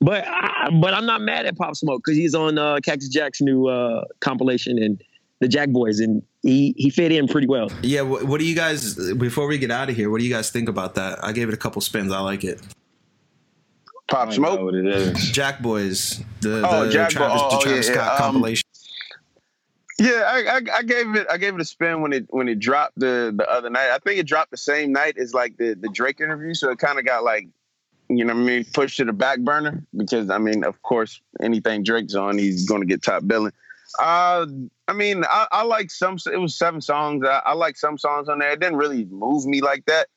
But 0.00 0.26
I, 0.26 0.68
but 0.80 0.94
I'm 0.94 1.06
not 1.06 1.22
mad 1.22 1.46
at 1.46 1.56
Pop 1.56 1.74
Smoke 1.76 2.02
because 2.04 2.16
he's 2.16 2.34
on 2.34 2.58
uh, 2.58 2.78
Cactus 2.82 3.08
Jack's 3.08 3.40
new 3.40 3.66
uh, 3.66 4.04
compilation 4.20 4.82
and 4.82 5.02
the 5.40 5.48
Jack 5.48 5.70
Boys, 5.70 6.00
and 6.00 6.22
he 6.42 6.74
he 6.76 6.90
fit 6.90 7.12
in 7.12 7.28
pretty 7.28 7.46
well. 7.46 7.70
Yeah. 7.82 8.02
What, 8.02 8.24
what, 8.24 8.40
do 8.40 8.46
you 8.46 8.54
guys? 8.54 8.94
Before 9.14 9.46
we 9.46 9.58
get 9.58 9.70
out 9.70 9.90
of 9.90 9.96
here, 9.96 10.10
what 10.10 10.18
do 10.18 10.24
you 10.24 10.32
guys 10.32 10.50
think 10.50 10.68
about 10.68 10.94
that? 10.94 11.22
I 11.22 11.32
gave 11.32 11.48
it 11.48 11.54
a 11.54 11.58
couple 11.58 11.80
spins. 11.82 12.12
I 12.12 12.20
like 12.20 12.44
it. 12.44 12.60
Pop 14.08 14.32
Smoke. 14.32 14.60
What 14.60 14.74
it 14.74 14.86
is? 14.86 15.30
Jack 15.30 15.60
Boys. 15.60 16.22
The, 16.40 16.62
oh, 16.68 16.86
the 16.86 16.92
Jack 16.92 17.10
Travis, 17.10 17.42
oh, 17.44 17.58
the 17.58 17.64
Travis 17.64 17.88
yeah, 17.88 17.94
Scott 17.94 18.06
yeah. 18.06 18.12
Um, 18.12 18.32
compilation. 18.32 18.66
Yeah, 19.98 20.22
I, 20.26 20.56
I, 20.56 20.60
I, 20.76 20.82
gave 20.82 21.14
it 21.14 21.26
I 21.30 21.38
gave 21.38 21.54
it 21.54 21.60
a 21.60 21.64
spin 21.64 22.02
when 22.02 22.12
it 22.12 22.26
when 22.28 22.48
it 22.48 22.58
dropped 22.58 22.98
the 22.98 23.32
the 23.34 23.50
other 23.50 23.70
night. 23.70 23.90
I 23.90 23.98
think 23.98 24.20
it 24.20 24.26
dropped 24.26 24.50
the 24.50 24.58
same 24.58 24.92
night 24.92 25.16
as 25.16 25.32
like 25.32 25.56
the 25.56 25.74
the 25.74 25.88
Drake 25.88 26.20
interview, 26.20 26.52
so 26.52 26.70
it 26.70 26.78
kind 26.78 26.98
of 26.98 27.06
got 27.06 27.24
like 27.24 27.48
you 28.10 28.24
know 28.24 28.34
I 28.34 28.36
mean 28.36 28.64
pushed 28.74 28.98
to 28.98 29.06
the 29.06 29.14
back 29.14 29.40
burner 29.40 29.82
because 29.96 30.28
I 30.28 30.36
mean 30.36 30.64
of 30.64 30.80
course 30.82 31.20
anything 31.40 31.82
Drake's 31.82 32.14
on 32.14 32.36
he's 32.36 32.68
going 32.68 32.82
to 32.82 32.86
get 32.86 33.02
top 33.02 33.26
billing. 33.26 33.52
Uh, 33.98 34.46
I 34.88 34.92
mean, 34.92 35.24
I, 35.24 35.46
I 35.50 35.62
like 35.62 35.90
some. 35.90 36.18
It 36.32 36.38
was 36.38 36.56
seven 36.56 36.80
songs. 36.80 37.26
I, 37.26 37.42
I 37.44 37.52
like 37.54 37.76
some 37.76 37.98
songs 37.98 38.28
on 38.28 38.38
there. 38.38 38.52
It 38.52 38.60
didn't 38.60 38.76
really 38.76 39.04
move 39.06 39.46
me 39.46 39.60
like 39.60 39.84
that. 39.86 40.08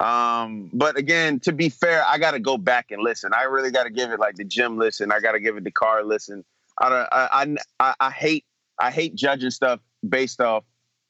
Um, 0.00 0.70
but 0.72 0.96
again, 0.96 1.40
to 1.40 1.52
be 1.52 1.68
fair, 1.68 2.04
I 2.06 2.18
got 2.18 2.32
to 2.32 2.40
go 2.40 2.58
back 2.58 2.90
and 2.90 3.02
listen. 3.02 3.32
I 3.34 3.44
really 3.44 3.70
got 3.70 3.84
to 3.84 3.90
give 3.90 4.10
it 4.10 4.18
like 4.18 4.36
the 4.36 4.44
gym 4.44 4.78
listen. 4.78 5.12
I 5.12 5.20
got 5.20 5.32
to 5.32 5.40
give 5.40 5.56
it 5.56 5.64
the 5.64 5.70
car 5.70 6.02
listen. 6.02 6.44
I, 6.80 6.88
don't. 6.88 7.08
I, 7.12 7.56
I, 7.78 7.94
I 8.00 8.10
hate 8.10 8.44
I 8.80 8.90
hate 8.90 9.14
judging 9.14 9.50
stuff 9.50 9.80
based 10.06 10.40
off 10.40 10.64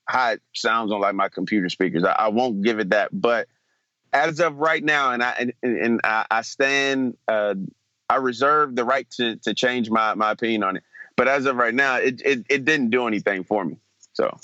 how 0.06 0.32
it 0.32 0.42
sounds 0.54 0.92
on 0.92 1.00
like 1.00 1.14
my 1.14 1.28
computer 1.28 1.68
speakers. 1.68 2.04
I, 2.04 2.12
I 2.12 2.28
won't 2.28 2.62
give 2.62 2.78
it 2.80 2.90
that. 2.90 3.08
But 3.12 3.48
as 4.12 4.40
of 4.40 4.56
right 4.56 4.82
now, 4.82 5.12
and 5.12 5.22
I 5.22 5.32
and, 5.38 5.52
and 5.62 6.00
I, 6.04 6.26
I 6.30 6.42
stand, 6.42 7.16
uh, 7.28 7.54
I 8.08 8.16
reserve 8.16 8.76
the 8.76 8.84
right 8.84 9.08
to 9.12 9.36
to 9.36 9.54
change 9.54 9.90
my 9.90 10.14
my 10.14 10.32
opinion 10.32 10.64
on 10.64 10.76
it. 10.76 10.82
But 11.22 11.28
as 11.28 11.46
of 11.46 11.54
right 11.54 11.72
now, 11.72 11.98
it, 11.98 12.20
it, 12.24 12.44
it 12.48 12.64
didn't 12.64 12.90
do 12.90 13.06
anything 13.06 13.44
for 13.44 13.64
me. 13.64 13.76
So. 14.12 14.36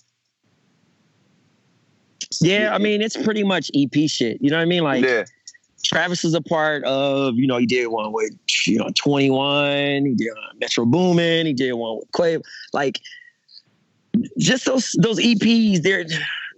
Yeah, 2.40 2.72
I 2.72 2.78
mean, 2.78 3.02
it's 3.02 3.16
pretty 3.16 3.42
much 3.42 3.68
EP 3.74 4.08
shit. 4.08 4.40
You 4.40 4.50
know 4.50 4.58
what 4.58 4.62
I 4.62 4.66
mean? 4.66 4.84
Like, 4.84 5.04
yeah. 5.04 5.24
Travis 5.82 6.24
is 6.24 6.34
a 6.34 6.40
part 6.40 6.84
of, 6.84 7.34
you 7.34 7.48
know, 7.48 7.58
he 7.58 7.66
did 7.66 7.88
one 7.88 8.12
with, 8.12 8.30
you 8.64 8.78
know, 8.78 8.90
21, 8.94 10.06
he 10.06 10.14
did 10.14 10.30
uh, 10.30 10.54
Metro 10.60 10.84
Boomin, 10.84 11.46
he 11.46 11.52
did 11.52 11.72
one 11.72 11.96
with 11.96 12.12
Quavo. 12.12 12.42
Like, 12.72 13.00
just 14.38 14.64
those 14.64 14.94
those 15.00 15.18
EPs, 15.18 15.82
they're 15.82 16.04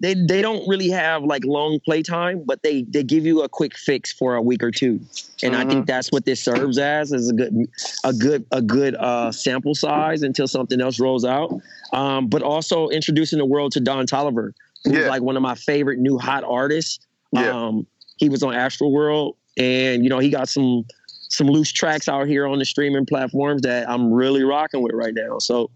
they 0.01 0.15
they 0.15 0.41
don't 0.41 0.67
really 0.67 0.89
have 0.89 1.23
like 1.23 1.45
long 1.45 1.79
playtime, 1.81 2.43
but 2.45 2.63
they 2.63 2.83
they 2.85 3.03
give 3.03 3.27
you 3.27 3.43
a 3.43 3.49
quick 3.49 3.77
fix 3.77 4.13
for 4.13 4.35
a 4.35 4.43
week 4.43 4.63
or 4.63 4.71
two, 4.71 5.01
and 5.43 5.53
mm-hmm. 5.53 5.55
I 5.55 5.59
think 5.59 5.71
mm-hmm. 5.71 5.85
that's 5.85 6.11
what 6.11 6.25
this 6.25 6.43
serves 6.43 6.79
as 6.79 7.13
is 7.13 7.29
a 7.31 7.35
good 7.35 7.69
a 8.05 8.13
good 8.13 8.47
a 8.51 8.63
good 8.63 8.95
uh, 8.97 9.31
sample 9.31 9.75
size 9.75 10.23
until 10.23 10.49
something 10.49 10.81
else 10.81 10.99
rolls 10.99 11.25
out. 11.25 11.53
Um, 11.93 12.29
but 12.29 12.43
also 12.43 12.89
introducing 12.89 13.39
the 13.39 13.47
world 13.47 13.73
to 13.73 13.81
Don 13.81 14.07
Toliver, 14.07 14.53
who's 14.85 14.95
yeah. 14.95 15.09
like 15.09 15.23
one 15.23 15.37
of 15.37 15.43
my 15.43 15.55
favorite 15.55 15.99
new 15.99 16.19
hot 16.19 16.45
artists. 16.45 17.07
Yeah. 17.33 17.51
Um, 17.51 17.87
he 18.17 18.29
was 18.29 18.43
on 18.43 18.55
Astroworld, 18.55 19.35
and 19.59 20.03
you 20.03 20.09
know 20.09 20.19
he 20.19 20.31
got 20.31 20.49
some 20.49 20.87
some 21.29 21.47
loose 21.47 21.73
tracks 21.73 22.09
out 22.09 22.27
here 22.27 22.47
on 22.47 22.59
the 22.59 22.65
streaming 22.65 23.07
platforms 23.07 23.63
that 23.63 23.89
I'm 23.89 24.13
really 24.13 24.43
rocking 24.43 24.83
with 24.83 24.93
right 24.95 25.15
now. 25.15 25.39
So 25.39 25.71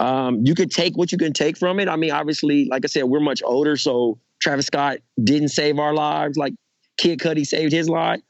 um, 0.00 0.40
you 0.44 0.54
could 0.54 0.70
take 0.70 0.96
what 0.96 1.12
you 1.12 1.18
can 1.18 1.34
take 1.34 1.58
from 1.58 1.78
it. 1.78 1.86
I 1.86 1.94
mean, 1.94 2.10
obviously, 2.10 2.64
like 2.70 2.84
I 2.84 2.88
said, 2.88 3.04
we're 3.04 3.20
much 3.20 3.42
older, 3.44 3.76
so 3.76 4.18
Travis 4.40 4.66
Scott 4.66 4.98
didn't 5.22 5.50
save 5.50 5.78
our 5.78 5.92
lives 5.92 6.38
like 6.38 6.54
Kid 6.96 7.18
Cudi 7.18 7.46
saved 7.46 7.70
his 7.70 7.88
life, 7.88 8.20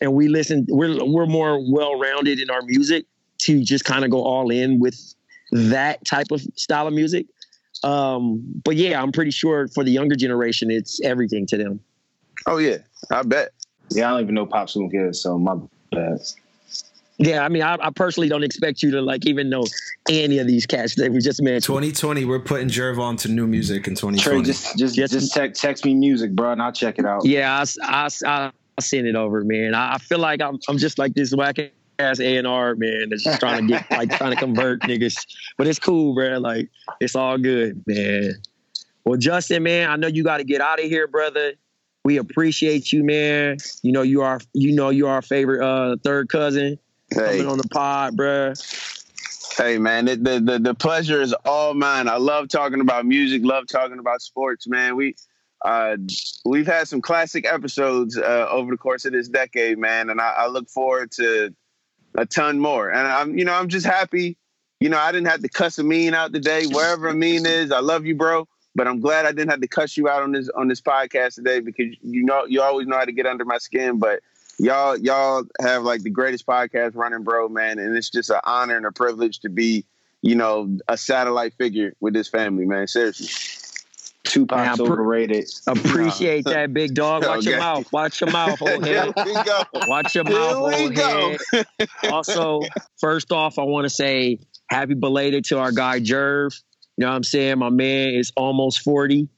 and 0.00 0.14
we 0.14 0.28
listen. 0.28 0.64
We're 0.68 1.04
we're 1.04 1.26
more 1.26 1.60
well 1.70 1.98
rounded 1.98 2.40
in 2.40 2.48
our 2.48 2.62
music 2.62 3.04
to 3.40 3.62
just 3.62 3.84
kind 3.84 4.06
of 4.06 4.10
go 4.10 4.22
all 4.22 4.50
in 4.50 4.80
with 4.80 4.98
that 5.52 6.02
type 6.06 6.28
of 6.30 6.40
style 6.56 6.86
of 6.86 6.94
music. 6.94 7.26
Um, 7.84 8.42
but 8.64 8.76
yeah, 8.76 9.00
I'm 9.00 9.12
pretty 9.12 9.30
sure 9.30 9.68
for 9.68 9.84
the 9.84 9.90
younger 9.90 10.16
generation, 10.16 10.70
it's 10.70 10.98
everything 11.02 11.46
to 11.48 11.58
them. 11.58 11.80
Oh 12.46 12.56
yeah, 12.56 12.78
I 13.10 13.22
bet. 13.22 13.50
Yeah, 13.90 14.08
I 14.08 14.10
don't 14.12 14.22
even 14.22 14.34
know 14.34 14.46
Pop 14.46 14.70
Smoke 14.70 14.92
is, 14.94 15.22
so 15.22 15.38
my 15.38 15.56
bad. 15.92 16.20
Yeah, 17.18 17.44
I 17.44 17.48
mean, 17.48 17.62
I, 17.62 17.76
I, 17.80 17.90
personally 17.90 18.28
don't 18.28 18.44
expect 18.44 18.80
you 18.80 18.92
to 18.92 19.02
like 19.02 19.26
even 19.26 19.50
know 19.50 19.64
any 20.08 20.38
of 20.38 20.46
these 20.46 20.66
cats 20.66 20.94
that 20.96 21.10
we 21.10 21.18
just 21.18 21.42
mentioned. 21.42 21.64
2020, 21.64 22.24
we're 22.24 22.38
putting 22.38 22.68
Jerv 22.68 23.00
on 23.00 23.16
to 23.18 23.28
new 23.28 23.48
music 23.48 23.88
in 23.88 23.96
2020. 23.96 24.18
Trey, 24.18 24.42
just 24.42 24.78
just 24.78 24.94
just, 24.94 25.12
just 25.12 25.34
text, 25.34 25.60
text 25.60 25.84
me 25.84 25.96
music, 25.96 26.30
bro, 26.32 26.52
and 26.52 26.62
I'll 26.62 26.70
check 26.70 26.96
it 26.96 27.04
out. 27.04 27.24
Yeah, 27.24 27.64
I, 27.82 28.04
I, 28.04 28.08
I, 28.24 28.44
I'll 28.44 28.52
send 28.80 29.08
it 29.08 29.16
over, 29.16 29.42
man. 29.42 29.74
I, 29.74 29.94
I 29.94 29.98
feel 29.98 30.20
like 30.20 30.40
I'm 30.40 30.60
I'm 30.68 30.78
just 30.78 30.96
like 30.96 31.14
this 31.14 31.34
whack 31.34 31.56
ass 31.98 32.20
A 32.20 32.36
and 32.36 32.46
R 32.46 32.76
man 32.76 33.08
that's 33.10 33.24
just 33.24 33.40
trying 33.40 33.66
to 33.66 33.74
get 33.74 33.90
like 33.90 34.16
trying 34.16 34.30
to 34.30 34.36
convert 34.36 34.82
niggas, 34.82 35.26
but 35.56 35.66
it's 35.66 35.80
cool, 35.80 36.14
bro. 36.14 36.38
Like 36.38 36.70
it's 37.00 37.16
all 37.16 37.36
good, 37.36 37.82
man. 37.88 38.34
Well, 39.04 39.18
Justin, 39.18 39.64
man, 39.64 39.90
I 39.90 39.96
know 39.96 40.06
you 40.06 40.22
got 40.22 40.36
to 40.36 40.44
get 40.44 40.60
out 40.60 40.78
of 40.78 40.84
here, 40.84 41.08
brother. 41.08 41.54
We 42.04 42.18
appreciate 42.18 42.92
you, 42.92 43.02
man. 43.02 43.56
You 43.82 43.90
know 43.90 44.02
you 44.02 44.22
are 44.22 44.38
you 44.52 44.72
know 44.72 44.90
you 44.90 45.08
are 45.08 45.14
our 45.14 45.22
favorite 45.22 45.66
uh, 45.66 45.96
third 46.04 46.28
cousin 46.28 46.78
hey. 47.10 47.38
coming 47.38 47.46
on 47.46 47.58
the 47.58 47.68
pod, 47.68 48.16
bro. 48.16 48.54
Hey 49.56 49.78
man, 49.78 50.04
the, 50.04 50.16
the 50.16 50.58
the 50.60 50.74
pleasure 50.74 51.20
is 51.20 51.32
all 51.44 51.74
mine. 51.74 52.08
I 52.08 52.16
love 52.16 52.48
talking 52.48 52.80
about 52.80 53.06
music, 53.06 53.42
love 53.44 53.66
talking 53.66 53.98
about 53.98 54.22
sports, 54.22 54.68
man. 54.68 54.94
We 54.94 55.16
uh, 55.64 55.96
we've 56.44 56.66
had 56.66 56.86
some 56.86 57.00
classic 57.00 57.44
episodes 57.46 58.16
uh, 58.16 58.46
over 58.50 58.70
the 58.70 58.76
course 58.76 59.04
of 59.04 59.12
this 59.12 59.28
decade, 59.28 59.78
man, 59.78 60.10
and 60.10 60.20
I, 60.20 60.28
I, 60.30 60.46
look 60.46 60.68
forward 60.68 61.10
to 61.12 61.52
a 62.14 62.26
ton 62.26 62.60
more. 62.60 62.88
And 62.90 63.06
I'm, 63.06 63.36
you 63.36 63.44
know, 63.44 63.54
I'm 63.54 63.68
just 63.68 63.84
happy. 63.84 64.36
You 64.78 64.88
know, 64.88 64.98
I 64.98 65.10
didn't 65.10 65.26
have 65.26 65.42
to 65.42 65.48
cuss 65.48 65.80
Amin 65.80 66.14
out 66.14 66.32
today, 66.32 66.66
wherever 66.66 67.08
Amin 67.08 67.44
is. 67.44 67.72
I 67.72 67.80
love 67.80 68.06
you, 68.06 68.14
bro, 68.14 68.46
but 68.76 68.86
I'm 68.86 69.00
glad 69.00 69.26
I 69.26 69.32
didn't 69.32 69.50
have 69.50 69.60
to 69.60 69.68
cuss 69.68 69.96
you 69.96 70.08
out 70.08 70.22
on 70.22 70.30
this 70.30 70.48
on 70.50 70.68
this 70.68 70.80
podcast 70.80 71.34
today 71.34 71.58
because 71.58 71.96
you 72.02 72.24
know 72.24 72.44
you 72.46 72.62
always 72.62 72.86
know 72.86 72.96
how 72.96 73.04
to 73.04 73.12
get 73.12 73.26
under 73.26 73.44
my 73.44 73.58
skin, 73.58 73.98
but 73.98 74.20
y'all 74.58 74.96
y'all 74.96 75.44
have 75.60 75.82
like 75.82 76.02
the 76.02 76.10
greatest 76.10 76.46
podcast 76.46 76.94
running, 76.94 77.22
bro, 77.22 77.48
man, 77.48 77.78
and 77.78 77.96
it's 77.96 78.10
just 78.10 78.30
an 78.30 78.40
honor 78.44 78.76
and 78.76 78.86
a 78.86 78.92
privilege 78.92 79.40
to 79.40 79.48
be, 79.48 79.84
you 80.22 80.34
know, 80.34 80.76
a 80.88 80.96
satellite 80.96 81.54
figure 81.54 81.94
with 82.00 82.14
this 82.14 82.28
family, 82.28 82.66
man. 82.66 82.86
Seriously. 82.86 83.28
Tupac's 84.24 84.78
man, 84.78 84.90
overrated. 84.90 85.48
Appreciate 85.66 86.44
no. 86.44 86.52
that, 86.52 86.74
big 86.74 86.94
dog. 86.94 87.24
Watch 87.24 87.38
okay. 87.38 87.50
your 87.50 87.58
mouth. 87.60 87.92
Watch 87.92 88.20
your 88.20 88.30
mouth, 88.30 88.60
old 88.60 88.86
head. 88.86 89.12
Watch 89.86 90.14
your 90.14 90.24
mouth, 90.24 90.56
old 90.56 90.94
head. 90.94 91.66
also, 92.12 92.60
first 92.98 93.32
off, 93.32 93.58
I 93.58 93.62
want 93.62 93.86
to 93.86 93.90
say 93.90 94.38
happy 94.68 94.94
belated 94.94 95.46
to 95.46 95.58
our 95.58 95.72
guy 95.72 96.00
Jerv. 96.00 96.60
You 96.96 97.02
know 97.02 97.10
what 97.10 97.16
I'm 97.16 97.24
saying? 97.24 97.58
My 97.58 97.70
man 97.70 98.10
is 98.10 98.32
almost 98.36 98.80
40. 98.80 99.28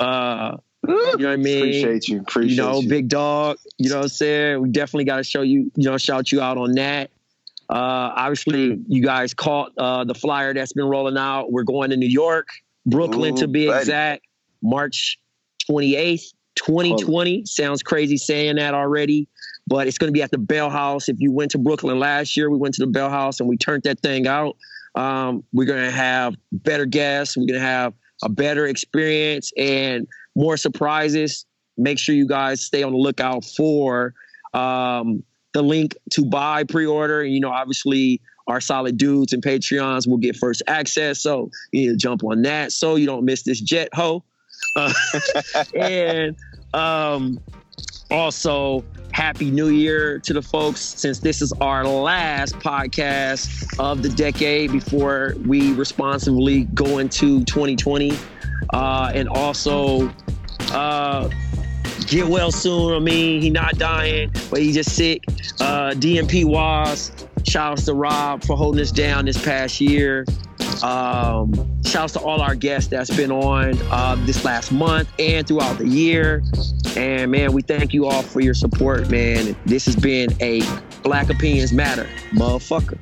Uh, 0.00 0.56
you 0.88 0.94
know 0.94 1.12
what 1.12 1.26
I 1.26 1.36
mean? 1.36 1.58
Appreciate 1.58 2.08
you. 2.08 2.20
Appreciate 2.20 2.50
you. 2.50 2.56
know, 2.56 2.80
you. 2.80 2.88
big 2.88 3.08
dog. 3.08 3.58
You 3.78 3.90
know 3.90 3.96
what 3.96 4.04
I'm 4.04 4.08
saying? 4.08 4.62
We 4.62 4.70
definitely 4.70 5.04
got 5.04 5.16
to 5.16 5.24
show 5.24 5.42
you, 5.42 5.70
you 5.76 5.90
know, 5.90 5.96
shout 5.98 6.32
you 6.32 6.40
out 6.40 6.58
on 6.58 6.72
that. 6.72 7.10
Uh, 7.70 8.12
obviously, 8.16 8.80
you 8.88 9.02
guys 9.02 9.32
caught 9.32 9.72
uh, 9.78 10.04
the 10.04 10.14
flyer 10.14 10.52
that's 10.52 10.72
been 10.72 10.84
rolling 10.84 11.16
out. 11.16 11.52
We're 11.52 11.62
going 11.62 11.90
to 11.90 11.96
New 11.96 12.08
York, 12.08 12.48
Brooklyn 12.84 13.34
Ooh, 13.34 13.40
to 13.40 13.48
be 13.48 13.66
buddy. 13.66 13.78
exact, 13.78 14.26
March 14.62 15.18
28th, 15.70 16.34
2020. 16.56 17.46
Sounds 17.46 17.82
crazy 17.82 18.16
saying 18.16 18.56
that 18.56 18.74
already, 18.74 19.28
but 19.66 19.86
it's 19.86 19.98
going 19.98 20.08
to 20.08 20.12
be 20.12 20.22
at 20.22 20.32
the 20.32 20.38
Bell 20.38 20.68
House. 20.68 21.08
If 21.08 21.16
you 21.20 21.32
went 21.32 21.50
to 21.52 21.58
Brooklyn 21.58 21.98
last 21.98 22.36
year, 22.36 22.50
we 22.50 22.58
went 22.58 22.74
to 22.74 22.84
the 22.84 22.90
Bell 22.90 23.08
House 23.08 23.40
and 23.40 23.48
we 23.48 23.56
turned 23.56 23.84
that 23.84 24.00
thing 24.00 24.26
out. 24.26 24.56
Um, 24.94 25.42
we're 25.52 25.64
going 25.64 25.84
to 25.84 25.90
have 25.90 26.34
better 26.50 26.84
guests. 26.84 27.36
We're 27.36 27.46
going 27.46 27.60
to 27.60 27.66
have 27.66 27.94
a 28.22 28.28
better 28.28 28.66
experience 28.66 29.50
and 29.56 30.06
more 30.34 30.56
surprises. 30.56 31.46
Make 31.76 31.98
sure 31.98 32.14
you 32.14 32.26
guys 32.26 32.64
stay 32.64 32.82
on 32.82 32.92
the 32.92 32.98
lookout 32.98 33.44
for 33.44 34.14
um, 34.52 35.22
the 35.54 35.62
link 35.62 35.96
to 36.12 36.24
buy 36.24 36.64
pre-order. 36.64 37.24
You 37.24 37.40
know, 37.40 37.50
obviously 37.50 38.20
our 38.46 38.60
solid 38.60 38.96
dudes 38.96 39.32
and 39.32 39.42
Patreons 39.42 40.06
will 40.08 40.18
get 40.18 40.36
first 40.36 40.62
access. 40.66 41.20
So 41.20 41.50
you 41.72 41.82
need 41.82 41.88
to 41.88 41.96
jump 41.96 42.24
on 42.24 42.42
that 42.42 42.72
so 42.72 42.96
you 42.96 43.06
don't 43.06 43.24
miss 43.24 43.42
this 43.42 43.60
jet 43.60 43.88
ho. 43.94 44.24
Uh, 44.76 44.92
and 45.74 46.36
um, 46.74 47.40
also, 48.10 48.84
happy 49.12 49.50
new 49.50 49.68
year 49.68 50.18
to 50.18 50.32
the 50.32 50.42
folks 50.42 50.80
since 50.80 51.18
this 51.18 51.42
is 51.42 51.52
our 51.60 51.86
last 51.86 52.54
podcast 52.56 53.78
of 53.78 54.02
the 54.02 54.08
decade 54.08 54.72
before 54.72 55.34
we 55.46 55.72
responsibly 55.72 56.64
go 56.74 56.98
into 56.98 57.44
2020. 57.44 58.12
Uh, 58.70 59.12
and 59.14 59.28
also, 59.28 60.12
uh, 60.70 61.28
get 62.06 62.26
well 62.26 62.50
soon. 62.50 62.94
I 62.94 62.98
mean, 62.98 63.40
he 63.42 63.50
not 63.50 63.78
dying, 63.78 64.30
but 64.50 64.60
he 64.60 64.72
just 64.72 64.94
sick. 64.94 65.24
Uh, 65.60 65.92
DMP 65.94 66.44
was. 66.44 67.12
Shouts 67.44 67.86
to 67.86 67.94
Rob 67.94 68.44
for 68.44 68.56
holding 68.56 68.80
us 68.80 68.92
down 68.92 69.24
this 69.24 69.42
past 69.42 69.80
year. 69.80 70.24
Um, 70.82 71.52
shouts 71.84 72.12
to 72.14 72.20
all 72.20 72.40
our 72.40 72.54
guests 72.54 72.88
that's 72.88 73.14
been 73.14 73.32
on 73.32 73.76
uh, 73.90 74.16
this 74.26 74.44
last 74.44 74.72
month 74.72 75.12
and 75.18 75.46
throughout 75.46 75.78
the 75.78 75.86
year. 75.86 76.42
And 76.96 77.30
man, 77.30 77.52
we 77.52 77.62
thank 77.62 77.92
you 77.92 78.06
all 78.06 78.22
for 78.22 78.40
your 78.40 78.54
support, 78.54 79.10
man. 79.10 79.56
This 79.66 79.86
has 79.86 79.96
been 79.96 80.30
a 80.40 80.62
Black 81.02 81.30
Opinions 81.30 81.72
Matter, 81.72 82.08
motherfucker. 82.32 82.98